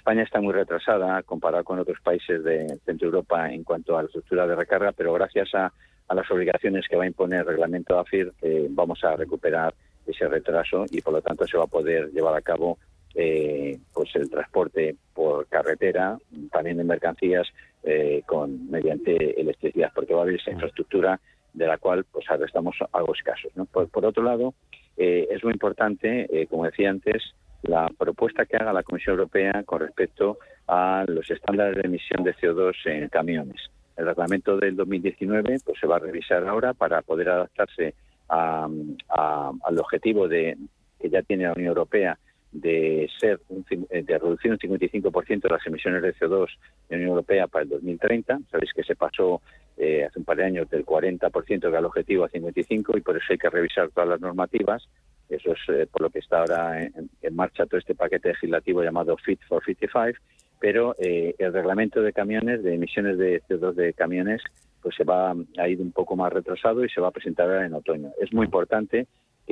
España 0.00 0.22
está 0.22 0.40
muy 0.40 0.54
retrasada 0.54 1.22
comparada 1.22 1.62
con 1.62 1.78
otros 1.78 2.00
países 2.00 2.42
de 2.42 2.78
Centro 2.86 3.06
Europa 3.06 3.52
en 3.52 3.64
cuanto 3.64 3.96
a 3.96 4.02
la 4.02 4.06
estructura 4.06 4.46
de 4.46 4.56
recarga, 4.56 4.92
pero 4.92 5.12
gracias 5.12 5.54
a, 5.54 5.72
las 6.12 6.28
obligaciones 6.30 6.88
que 6.88 6.96
va 6.96 7.04
a 7.04 7.06
imponer 7.06 7.40
el 7.40 7.46
reglamento 7.46 7.96
AFIR 7.96 8.32
eh, 8.42 8.66
vamos 8.70 9.04
a 9.04 9.14
recuperar 9.14 9.72
ese 10.04 10.26
retraso 10.26 10.84
y 10.90 11.00
por 11.02 11.12
lo 11.12 11.22
tanto 11.22 11.46
se 11.46 11.56
va 11.56 11.64
a 11.64 11.68
poder 11.68 12.10
llevar 12.10 12.34
a 12.34 12.40
cabo 12.40 12.78
eh, 13.14 13.78
pues 13.94 14.08
el 14.16 14.28
transporte 14.28 14.96
por 15.14 15.46
carretera, 15.46 16.18
también 16.50 16.78
de 16.78 16.84
mercancías, 16.84 17.46
eh, 17.84 18.22
con 18.26 18.68
mediante 18.68 19.40
electricidad, 19.40 19.92
porque 19.94 20.14
va 20.14 20.20
a 20.20 20.22
haber 20.24 20.34
esa 20.34 20.50
infraestructura 20.50 21.20
de 21.52 21.66
la 21.66 21.78
cual 21.78 22.04
pues 22.04 22.24
ahora 22.30 22.46
estamos 22.46 22.76
algo 22.92 23.14
escasos. 23.14 23.52
Por, 23.70 24.04
otro 24.04 24.22
lado, 24.22 24.54
es 24.96 25.42
muy 25.42 25.52
importante, 25.52 26.46
como 26.48 26.64
decía 26.64 26.90
antes, 26.90 27.22
la 27.62 27.88
propuesta 27.96 28.46
que 28.46 28.56
haga 28.56 28.72
la 28.72 28.82
Comisión 28.82 29.16
Europea 29.16 29.62
con 29.64 29.80
respecto 29.80 30.38
a 30.66 31.04
los 31.06 31.30
estándares 31.30 31.76
de 31.76 31.82
emisión 31.82 32.22
de 32.24 32.34
CO2 32.34 32.74
en 32.86 33.08
camiones. 33.08 33.70
El 33.96 34.06
reglamento 34.06 34.56
del 34.56 34.76
2019 34.76 35.58
pues, 35.64 35.78
se 35.78 35.86
va 35.86 35.96
a 35.96 35.98
revisar 35.98 36.46
ahora 36.46 36.72
para 36.72 37.02
poder 37.02 37.28
adaptarse 37.28 37.94
al 38.28 39.78
objetivo 39.78 40.28
de, 40.28 40.56
que 40.98 41.10
ya 41.10 41.22
tiene 41.22 41.44
la 41.44 41.52
Unión 41.52 41.68
Europea 41.68 42.18
de 42.52 43.08
ser 43.20 43.40
de 43.48 44.18
reducir 44.18 44.50
un 44.50 44.58
55% 44.58 45.42
de 45.42 45.48
las 45.48 45.66
emisiones 45.66 46.02
de 46.02 46.14
CO2 46.14 46.48
en 46.88 46.90
la 46.90 46.96
Unión 46.96 47.10
Europea 47.10 47.46
para 47.46 47.62
el 47.62 47.68
2030. 47.68 48.40
Sabéis 48.50 48.72
que 48.72 48.82
se 48.82 48.96
pasó 48.96 49.40
eh, 49.76 50.04
hace 50.04 50.18
un 50.18 50.24
par 50.24 50.36
de 50.36 50.44
años 50.44 50.68
del 50.68 50.84
40% 50.84 51.60
que 51.60 51.66
era 51.66 51.78
el 51.78 51.84
objetivo 51.84 52.24
a 52.24 52.28
55 52.28 52.98
y 52.98 53.00
por 53.00 53.16
eso 53.16 53.26
hay 53.30 53.38
que 53.38 53.50
revisar 53.50 53.88
todas 53.90 54.08
las 54.08 54.20
normativas 54.20 54.88
eso 55.30 55.52
es 55.52 55.58
eh, 55.68 55.86
por 55.90 56.02
lo 56.02 56.10
que 56.10 56.18
está 56.18 56.40
ahora 56.40 56.82
en, 56.82 57.08
marcha 57.32 57.64
todo 57.64 57.78
este 57.78 57.94
paquete 57.94 58.30
legislativo 58.30 58.82
llamado 58.82 59.16
Fit 59.16 59.40
for 59.48 59.64
55, 59.64 60.18
pero 60.58 60.96
eh, 60.98 61.34
el 61.38 61.52
reglamento 61.52 62.02
de 62.02 62.12
camiones, 62.12 62.62
de 62.62 62.74
emisiones 62.74 63.16
de 63.16 63.40
CO2 63.48 63.74
de 63.74 63.94
camiones, 63.94 64.42
pues 64.82 64.96
se 64.96 65.04
va 65.04 65.34
a 65.58 65.68
ir 65.68 65.80
un 65.80 65.92
poco 65.92 66.16
más 66.16 66.32
retrasado 66.32 66.84
y 66.84 66.88
se 66.88 67.00
va 67.00 67.08
a 67.08 67.12
presentar 67.12 67.46
ahora 67.46 67.64
en 67.66 67.74
otoño. 67.74 68.10
Es 68.20 68.32
muy 68.32 68.46
importante 68.46 69.06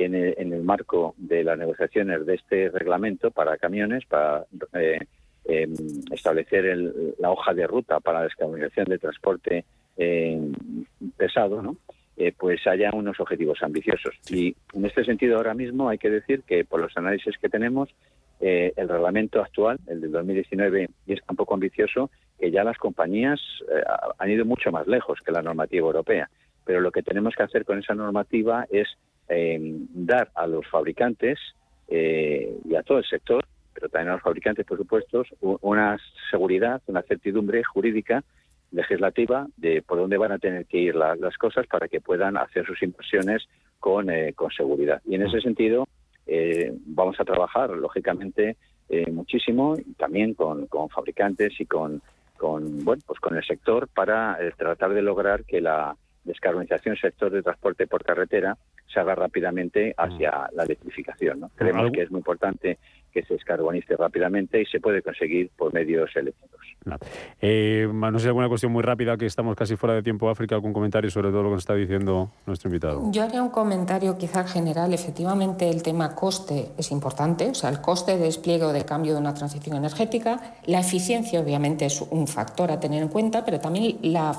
en 0.05 0.15
el, 0.15 0.63
marco 0.63 1.15
de 1.17 1.43
las 1.43 1.57
negociaciones 1.57 2.25
de 2.25 2.35
este 2.35 2.69
reglamento 2.69 3.31
para 3.31 3.57
camiones, 3.57 4.05
para 4.05 4.45
eh, 4.73 4.99
em, 5.45 5.73
establecer 6.11 6.77
la 7.19 7.31
hoja 7.31 7.53
de 7.53 7.67
ruta 7.67 7.99
para 7.99 8.19
la 8.19 8.23
descarbonización 8.25 8.85
de 8.85 8.97
transporte 8.97 9.65
pesado, 11.17 11.61
¿no? 11.61 11.75
Eh, 12.21 12.33
pues 12.37 12.67
haya 12.67 12.91
unos 12.91 13.17
objetivos 13.21 13.59
ambiciosos. 13.61 14.13
Y 14.29 14.53
en 14.73 14.85
este 14.85 15.05
sentido, 15.05 15.37
ahora 15.37 15.53
mismo 15.53 15.87
hay 15.87 15.97
que 15.97 16.09
decir 16.09 16.43
que 16.43 16.65
por 16.65 16.81
los 16.81 16.95
análisis 16.97 17.37
que 17.37 17.47
tenemos, 17.47 17.89
eh, 18.41 18.73
el 18.75 18.89
reglamento 18.89 19.41
actual, 19.41 19.79
el 19.87 20.01
del 20.01 20.11
2019, 20.11 20.89
es 21.07 21.23
tan 21.25 21.37
poco 21.37 21.53
ambicioso 21.53 22.09
que 22.37 22.51
ya 22.51 22.65
las 22.65 22.77
compañías 22.77 23.39
han 24.17 24.31
ido 24.31 24.43
mucho 24.43 24.69
más 24.69 24.85
lejos 24.85 25.19
que 25.25 25.31
la 25.31 25.41
normativa 25.41 25.87
europea. 25.87 26.29
Pero 26.65 26.81
lo 26.81 26.91
que 26.91 27.03
tenemos 27.03 27.35
que 27.35 27.43
hacer 27.43 27.63
con 27.63 27.79
esa 27.79 27.95
normativa 27.95 28.65
es 28.69 28.87
dar 29.29 30.31
a 30.33 30.47
los 30.47 30.67
fabricantes 30.67 31.39
y 31.87 32.75
a 32.75 32.83
todo 32.83 32.97
el 32.97 33.05
sector 33.05 33.45
pero 33.79 33.89
también 33.89 34.09
a 34.09 34.13
los 34.13 34.21
fabricantes, 34.21 34.65
por 34.65 34.77
supuesto, 34.77 35.23
una 35.61 35.97
seguridad, 36.29 36.81
una 36.87 37.01
certidumbre 37.01 37.63
jurídica 37.63 38.23
legislativa 38.71 39.47
de 39.55 39.81
por 39.81 39.97
dónde 39.97 40.17
van 40.17 40.33
a 40.33 40.37
tener 40.37 40.65
que 40.65 40.77
ir 40.77 40.95
las 40.95 41.37
cosas 41.37 41.65
para 41.65 41.87
que 41.87 42.01
puedan 42.01 42.37
hacer 42.37 42.65
sus 42.65 42.83
inversiones 42.83 43.47
con, 43.79 44.09
eh, 44.09 44.33
con 44.33 44.51
seguridad. 44.51 45.01
Y 45.05 45.15
en 45.15 45.23
ese 45.23 45.39
sentido 45.39 45.87
eh, 46.27 46.73
vamos 46.87 47.19
a 47.19 47.25
trabajar, 47.25 47.69
lógicamente, 47.69 48.57
eh, 48.89 49.09
muchísimo 49.11 49.75
también 49.97 50.33
con, 50.33 50.67
con, 50.67 50.89
fabricantes 50.89 51.59
y 51.59 51.65
con, 51.65 52.01
con, 52.37 52.83
bueno, 52.83 53.01
pues 53.05 53.19
con 53.19 53.37
el 53.37 53.45
sector 53.45 53.87
para 53.87 54.37
tratar 54.57 54.93
de 54.93 55.01
lograr 55.01 55.45
que 55.45 55.61
la 55.61 55.95
descarbonización 56.23 56.95
del 56.95 57.01
sector 57.01 57.31
de 57.31 57.41
transporte 57.41 57.87
por 57.87 58.03
carretera 58.03 58.57
se 58.91 58.99
haga 58.99 59.15
rápidamente 59.15 59.93
hacia 59.97 60.49
la 60.53 60.63
electrificación. 60.63 61.41
¿no? 61.41 61.51
Creemos 61.55 61.91
que 61.91 62.01
es 62.01 62.11
muy 62.11 62.19
importante 62.19 62.79
que 63.11 63.23
se 63.23 63.33
descarbonice 63.33 63.95
rápidamente 63.95 64.61
y 64.61 64.65
se 64.65 64.79
puede 64.79 65.01
conseguir 65.01 65.49
por 65.57 65.73
medios 65.73 66.15
eléctricos. 66.15 66.59
Eh, 67.41 67.87
no 67.91 68.19
sé, 68.19 68.27
alguna 68.27 68.47
cuestión 68.47 68.71
muy 68.71 68.83
rápida, 68.83 69.17
que 69.17 69.25
estamos 69.25 69.55
casi 69.55 69.75
fuera 69.75 69.95
de 69.95 70.03
tiempo, 70.03 70.29
África, 70.29 70.55
algún 70.55 70.73
comentario 70.73 71.09
sobre 71.09 71.29
todo 71.29 71.43
lo 71.43 71.49
que 71.49 71.55
nos 71.55 71.63
está 71.63 71.75
diciendo 71.75 72.31
nuestro 72.45 72.69
invitado. 72.69 73.11
Yo 73.11 73.23
haría 73.23 73.41
un 73.41 73.49
comentario 73.49 74.17
quizá 74.17 74.43
general. 74.45 74.93
Efectivamente, 74.93 75.69
el 75.69 75.83
tema 75.83 76.15
coste 76.15 76.69
es 76.77 76.91
importante, 76.91 77.49
o 77.49 77.55
sea, 77.55 77.69
el 77.69 77.81
coste 77.81 78.17
de 78.17 78.25
despliegue 78.25 78.65
o 78.65 78.73
de 78.73 78.85
cambio 78.85 79.13
de 79.13 79.19
una 79.19 79.33
transición 79.33 79.75
energética. 79.75 80.55
La 80.65 80.79
eficiencia, 80.79 81.39
obviamente, 81.39 81.85
es 81.85 82.01
un 82.01 82.27
factor 82.27 82.71
a 82.71 82.79
tener 82.79 83.01
en 83.01 83.09
cuenta, 83.09 83.43
pero 83.43 83.59
también 83.59 83.97
la, 84.01 84.35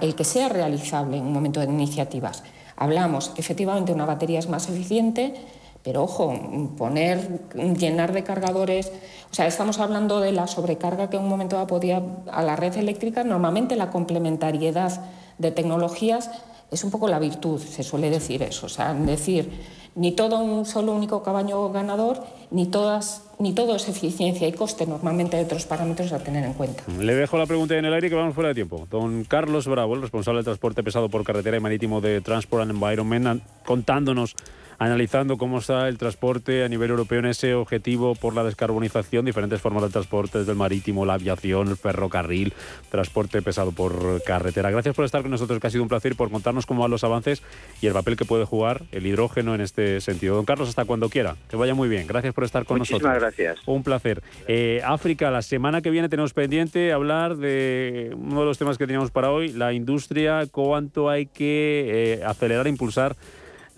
el 0.00 0.14
que 0.14 0.24
sea 0.24 0.48
realizable 0.48 1.18
en 1.18 1.26
un 1.26 1.32
momento 1.32 1.60
de 1.60 1.66
iniciativas. 1.66 2.42
Hablamos, 2.76 3.32
efectivamente, 3.36 3.92
una 3.92 4.06
batería 4.06 4.38
es 4.38 4.48
más 4.48 4.68
eficiente, 4.68 5.34
pero 5.82 6.02
ojo, 6.02 6.34
poner, 6.76 7.48
llenar 7.54 8.12
de 8.12 8.24
cargadores, 8.24 8.92
o 9.30 9.34
sea, 9.34 9.46
estamos 9.46 9.78
hablando 9.78 10.20
de 10.20 10.32
la 10.32 10.46
sobrecarga 10.46 11.10
que 11.10 11.16
en 11.16 11.22
un 11.22 11.28
momento 11.28 11.56
dado 11.56 11.66
podía 11.66 12.02
a 12.30 12.42
la 12.42 12.56
red 12.56 12.76
eléctrica. 12.76 13.24
Normalmente 13.24 13.76
la 13.76 13.90
complementariedad 13.90 15.00
de 15.38 15.50
tecnologías 15.50 16.30
es 16.70 16.84
un 16.84 16.90
poco 16.90 17.08
la 17.08 17.18
virtud, 17.18 17.60
se 17.60 17.82
suele 17.82 18.10
decir 18.10 18.42
eso. 18.42 18.66
O 18.66 18.68
sea, 18.68 18.92
decir, 18.94 19.50
ni 19.98 20.12
todo 20.12 20.38
un 20.38 20.64
solo 20.64 20.92
único 20.92 21.22
caballo 21.22 21.70
ganador, 21.70 22.20
ni, 22.50 22.66
todas, 22.66 23.24
ni 23.38 23.52
todo 23.52 23.74
es 23.74 23.88
eficiencia 23.88 24.46
y 24.46 24.52
coste. 24.52 24.86
Normalmente 24.86 25.36
hay 25.36 25.44
otros 25.44 25.66
parámetros 25.66 26.12
a 26.12 26.20
tener 26.20 26.44
en 26.44 26.54
cuenta. 26.54 26.84
Le 26.98 27.14
dejo 27.14 27.36
la 27.36 27.46
pregunta 27.46 27.76
en 27.76 27.84
el 27.84 27.92
aire 27.92 28.08
que 28.08 28.14
vamos 28.14 28.34
fuera 28.34 28.48
de 28.48 28.54
tiempo. 28.54 28.86
Don 28.90 29.24
Carlos 29.24 29.66
Bravo, 29.66 29.94
el 29.94 30.02
responsable 30.02 30.38
del 30.38 30.44
transporte 30.44 30.82
pesado 30.84 31.08
por 31.08 31.24
carretera 31.24 31.56
y 31.56 31.60
marítimo 31.60 32.00
de 32.00 32.20
Transport 32.20 32.62
and 32.62 32.70
Environment, 32.70 33.42
contándonos 33.66 34.36
analizando 34.78 35.36
cómo 35.36 35.58
está 35.58 35.88
el 35.88 35.98
transporte 35.98 36.64
a 36.64 36.68
nivel 36.68 36.90
europeo 36.90 37.18
en 37.18 37.26
ese 37.26 37.54
objetivo 37.54 38.14
por 38.14 38.34
la 38.34 38.44
descarbonización, 38.44 39.24
diferentes 39.24 39.60
formas 39.60 39.82
de 39.82 39.90
transporte, 39.90 40.38
desde 40.38 40.52
el 40.52 40.58
marítimo, 40.58 41.04
la 41.04 41.14
aviación, 41.14 41.68
el 41.68 41.76
ferrocarril, 41.76 42.52
transporte 42.90 43.42
pesado 43.42 43.72
por 43.72 44.22
carretera. 44.22 44.70
Gracias 44.70 44.94
por 44.94 45.04
estar 45.04 45.22
con 45.22 45.30
nosotros, 45.30 45.58
que 45.60 45.66
ha 45.66 45.70
sido 45.70 45.82
un 45.82 45.88
placer, 45.88 46.14
por 46.14 46.30
contarnos 46.30 46.64
cómo 46.66 46.82
van 46.82 46.90
los 46.90 47.04
avances 47.04 47.42
y 47.80 47.86
el 47.86 47.92
papel 47.92 48.16
que 48.16 48.24
puede 48.24 48.44
jugar 48.44 48.84
el 48.92 49.06
hidrógeno 49.06 49.54
en 49.54 49.60
este 49.60 50.00
sentido. 50.00 50.36
Don 50.36 50.44
Carlos, 50.44 50.68
hasta 50.68 50.84
cuando 50.84 51.08
quiera. 51.08 51.36
Que 51.48 51.56
vaya 51.56 51.74
muy 51.74 51.88
bien. 51.88 52.06
Gracias 52.06 52.32
por 52.32 52.44
estar 52.44 52.64
con 52.64 52.78
Muchísimas 52.78 53.02
nosotros. 53.02 53.22
gracias. 53.22 53.58
Un 53.66 53.82
placer. 53.82 54.22
Eh, 54.46 54.80
África, 54.84 55.30
la 55.30 55.42
semana 55.42 55.82
que 55.82 55.90
viene 55.90 56.08
tenemos 56.08 56.32
pendiente 56.32 56.92
hablar 56.92 57.36
de 57.36 58.14
uno 58.16 58.40
de 58.40 58.46
los 58.46 58.58
temas 58.58 58.78
que 58.78 58.86
teníamos 58.86 59.10
para 59.10 59.30
hoy, 59.30 59.52
la 59.52 59.72
industria, 59.72 60.46
cuánto 60.50 61.10
hay 61.10 61.26
que 61.26 62.18
eh, 62.20 62.24
acelerar 62.24 62.66
e 62.66 62.70
impulsar 62.70 63.16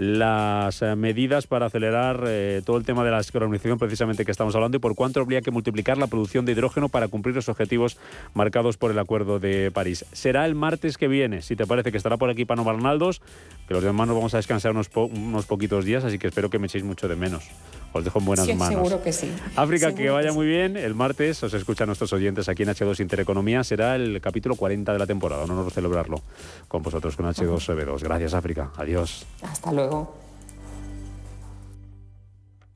las 0.01 0.81
eh, 0.81 0.97
medidas 0.97 1.47
para 1.47 1.67
acelerar 1.67 2.25
eh, 2.27 2.63
todo 2.65 2.79
el 2.79 2.87
tema 2.87 3.05
de 3.05 3.11
la 3.11 3.19
descarbonización 3.19 3.79
precisamente 3.79 4.25
que 4.25 4.31
estamos 4.31 4.55
hablando 4.55 4.79
y 4.79 4.81
por 4.81 4.95
cuánto 4.95 5.21
habría 5.21 5.43
que 5.43 5.51
multiplicar 5.51 5.99
la 5.99 6.07
producción 6.07 6.47
de 6.47 6.53
hidrógeno 6.53 6.89
para 6.89 7.09
cumplir 7.09 7.35
los 7.35 7.51
objetivos 7.51 7.99
marcados 8.33 8.79
por 8.79 8.91
el 8.91 8.99
Acuerdo 8.99 9.39
de 9.39 9.71
París. 9.71 10.07
Será 10.13 10.47
el 10.47 10.55
martes 10.55 10.97
que 10.97 11.07
viene, 11.07 11.43
si 11.43 11.55
te 11.55 11.67
parece 11.67 11.91
que 11.93 11.99
estará 11.99 12.17
por 12.17 12.31
aquí 12.31 12.47
Pano 12.47 12.65
Barnaldos, 12.65 13.21
que 13.69 13.75
los 13.75 13.83
demás 13.83 14.07
nos 14.07 14.17
vamos 14.17 14.33
a 14.33 14.39
descansar 14.39 14.71
unos, 14.71 14.89
unos 14.95 15.45
poquitos 15.45 15.85
días, 15.85 16.03
así 16.03 16.19
que 16.19 16.29
espero 16.29 16.49
que 16.49 16.59
me 16.59 16.67
echéis 16.67 16.85
mucho 16.85 17.07
de 17.07 17.17
menos. 17.17 17.51
Os 17.93 18.05
dejo 18.05 18.19
en 18.21 18.25
buenas 18.25 18.47
sí, 18.47 18.55
manos. 18.55 18.75
Seguro 18.75 19.03
que 19.03 19.13
sí. 19.13 19.31
África, 19.57 19.95
que 19.95 20.11
vaya 20.11 20.33
muy 20.33 20.47
bien. 20.47 20.77
El 20.77 20.95
martes 20.95 21.43
os 21.43 21.53
escuchan 21.55 21.87
nuestros 21.87 22.13
oyentes 22.13 22.49
aquí 22.49 22.63
en 22.63 22.69
H2 22.69 23.01
Intereconomía. 23.01 23.65
Será 23.65 23.97
el 23.97 24.21
capítulo 24.21 24.55
40 24.55 24.93
de 24.93 24.99
la 24.99 25.07
temporada. 25.07 25.45
Un 25.45 25.51
honor 25.51 25.71
celebrarlo 25.73 26.23
con 26.69 26.83
vosotros, 26.83 27.17
con 27.17 27.27
H2B2. 27.27 28.03
Gracias, 28.03 28.35
África. 28.35 28.71
Adiós. 28.77 29.27
Hasta 29.43 29.73
luego. 29.73 30.17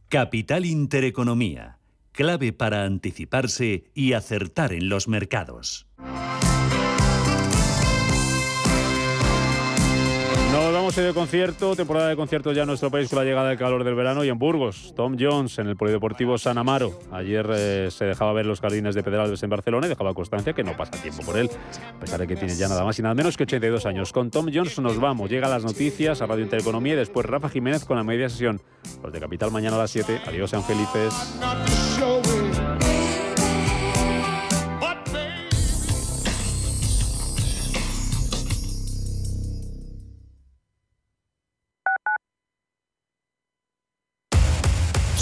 Capital 0.08 0.64
Intereconomía. 0.64 1.78
Clave 2.12 2.52
para 2.52 2.84
anticiparse 2.84 3.90
y 3.94 4.12
acertar 4.12 4.72
en 4.72 4.88
los 4.88 5.08
mercados. 5.08 5.86
Nos 10.94 10.98
vamos 10.98 11.06
a 11.06 11.08
ir 11.08 11.14
de 11.14 11.20
concierto, 11.20 11.74
temporada 11.74 12.08
de 12.08 12.14
conciertos 12.14 12.54
ya 12.54 12.62
en 12.62 12.68
nuestro 12.68 12.88
país 12.88 13.08
con 13.10 13.18
la 13.18 13.24
llegada 13.24 13.48
del 13.48 13.58
calor 13.58 13.82
del 13.82 13.96
verano 13.96 14.22
y 14.22 14.28
en 14.28 14.38
Burgos. 14.38 14.92
Tom 14.94 15.16
Jones 15.18 15.58
en 15.58 15.66
el 15.66 15.76
Polideportivo 15.76 16.38
San 16.38 16.56
Amaro. 16.56 17.00
Ayer 17.10 17.50
eh, 17.52 17.88
se 17.90 18.04
dejaba 18.04 18.32
ver 18.32 18.46
los 18.46 18.60
jardines 18.60 18.94
de 18.94 19.02
Pedralbes 19.02 19.42
en 19.42 19.50
Barcelona 19.50 19.86
y 19.86 19.88
dejaba 19.88 20.14
constancia 20.14 20.52
que 20.52 20.62
no 20.62 20.76
pasa 20.76 20.92
tiempo 21.02 21.24
por 21.24 21.36
él, 21.36 21.50
a 21.96 21.98
pesar 21.98 22.20
de 22.20 22.28
que 22.28 22.36
tiene 22.36 22.54
ya 22.54 22.68
nada 22.68 22.84
más 22.84 22.96
y 23.00 23.02
nada 23.02 23.16
menos 23.16 23.36
que 23.36 23.42
82 23.42 23.86
años. 23.86 24.12
Con 24.12 24.30
Tom 24.30 24.46
Jones 24.54 24.78
nos 24.78 25.00
vamos. 25.00 25.28
Llega 25.28 25.48
las 25.48 25.64
noticias, 25.64 26.22
a 26.22 26.26
Radio 26.26 26.44
Intereconomía 26.44 26.92
y 26.92 26.96
después 26.96 27.26
Rafa 27.26 27.48
Jiménez 27.48 27.84
con 27.84 27.96
la 27.96 28.04
media 28.04 28.28
sesión. 28.28 28.60
Los 29.02 29.12
de 29.12 29.18
Capital 29.18 29.50
mañana 29.50 29.74
a 29.74 29.80
las 29.80 29.90
7. 29.90 30.20
Adiós, 30.28 30.50
sean 30.50 30.62
felices. 30.62 31.12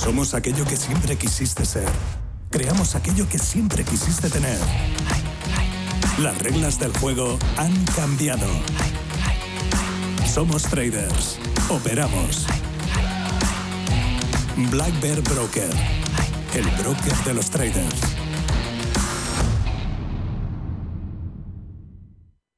Somos 0.03 0.34
aquello 0.34 0.64
que 0.64 0.76
siempre 0.76 1.16
quisiste 1.16 1.64
ser. 1.64 1.88
Creamos 2.50 2.96
aquello 2.96 3.28
que 3.28 3.38
siempre 3.38 3.84
quisiste 3.84 4.28
tener. 4.28 4.59
Las 6.18 6.36
reglas 6.42 6.80
del 6.80 6.92
juego 6.98 7.38
han 7.57 7.72
cambiado. 7.94 8.48
Somos 10.26 10.64
traders. 10.64 11.38
Operamos. 11.70 12.48
Black 14.72 15.00
Bear 15.00 15.20
Broker. 15.20 15.70
El 16.53 16.66
broker 16.82 17.14
de 17.24 17.34
los 17.34 17.48
traders. 17.48 18.00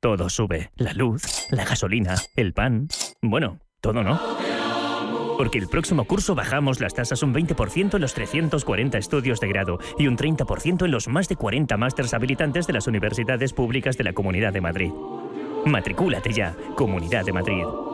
Todo 0.00 0.30
sube. 0.30 0.70
La 0.76 0.94
luz, 0.94 1.22
la 1.50 1.66
gasolina, 1.66 2.14
el 2.36 2.54
pan. 2.54 2.88
Bueno, 3.20 3.58
todo 3.82 4.02
no. 4.02 4.18
Porque 5.44 5.58
el 5.58 5.68
próximo 5.68 6.06
curso 6.06 6.34
bajamos 6.34 6.80
las 6.80 6.94
tasas 6.94 7.22
un 7.22 7.34
20% 7.34 7.96
en 7.96 8.00
los 8.00 8.14
340 8.14 8.96
estudios 8.96 9.40
de 9.40 9.48
grado 9.48 9.78
y 9.98 10.06
un 10.06 10.16
30% 10.16 10.86
en 10.86 10.90
los 10.90 11.06
más 11.06 11.28
de 11.28 11.36
40 11.36 11.76
másters 11.76 12.14
habilitantes 12.14 12.66
de 12.66 12.72
las 12.72 12.86
universidades 12.86 13.52
públicas 13.52 13.98
de 13.98 14.04
la 14.04 14.14
Comunidad 14.14 14.54
de 14.54 14.62
Madrid. 14.62 14.92
Matricúlate 15.66 16.32
ya, 16.32 16.56
Comunidad 16.76 17.26
de 17.26 17.34
Madrid. 17.34 17.93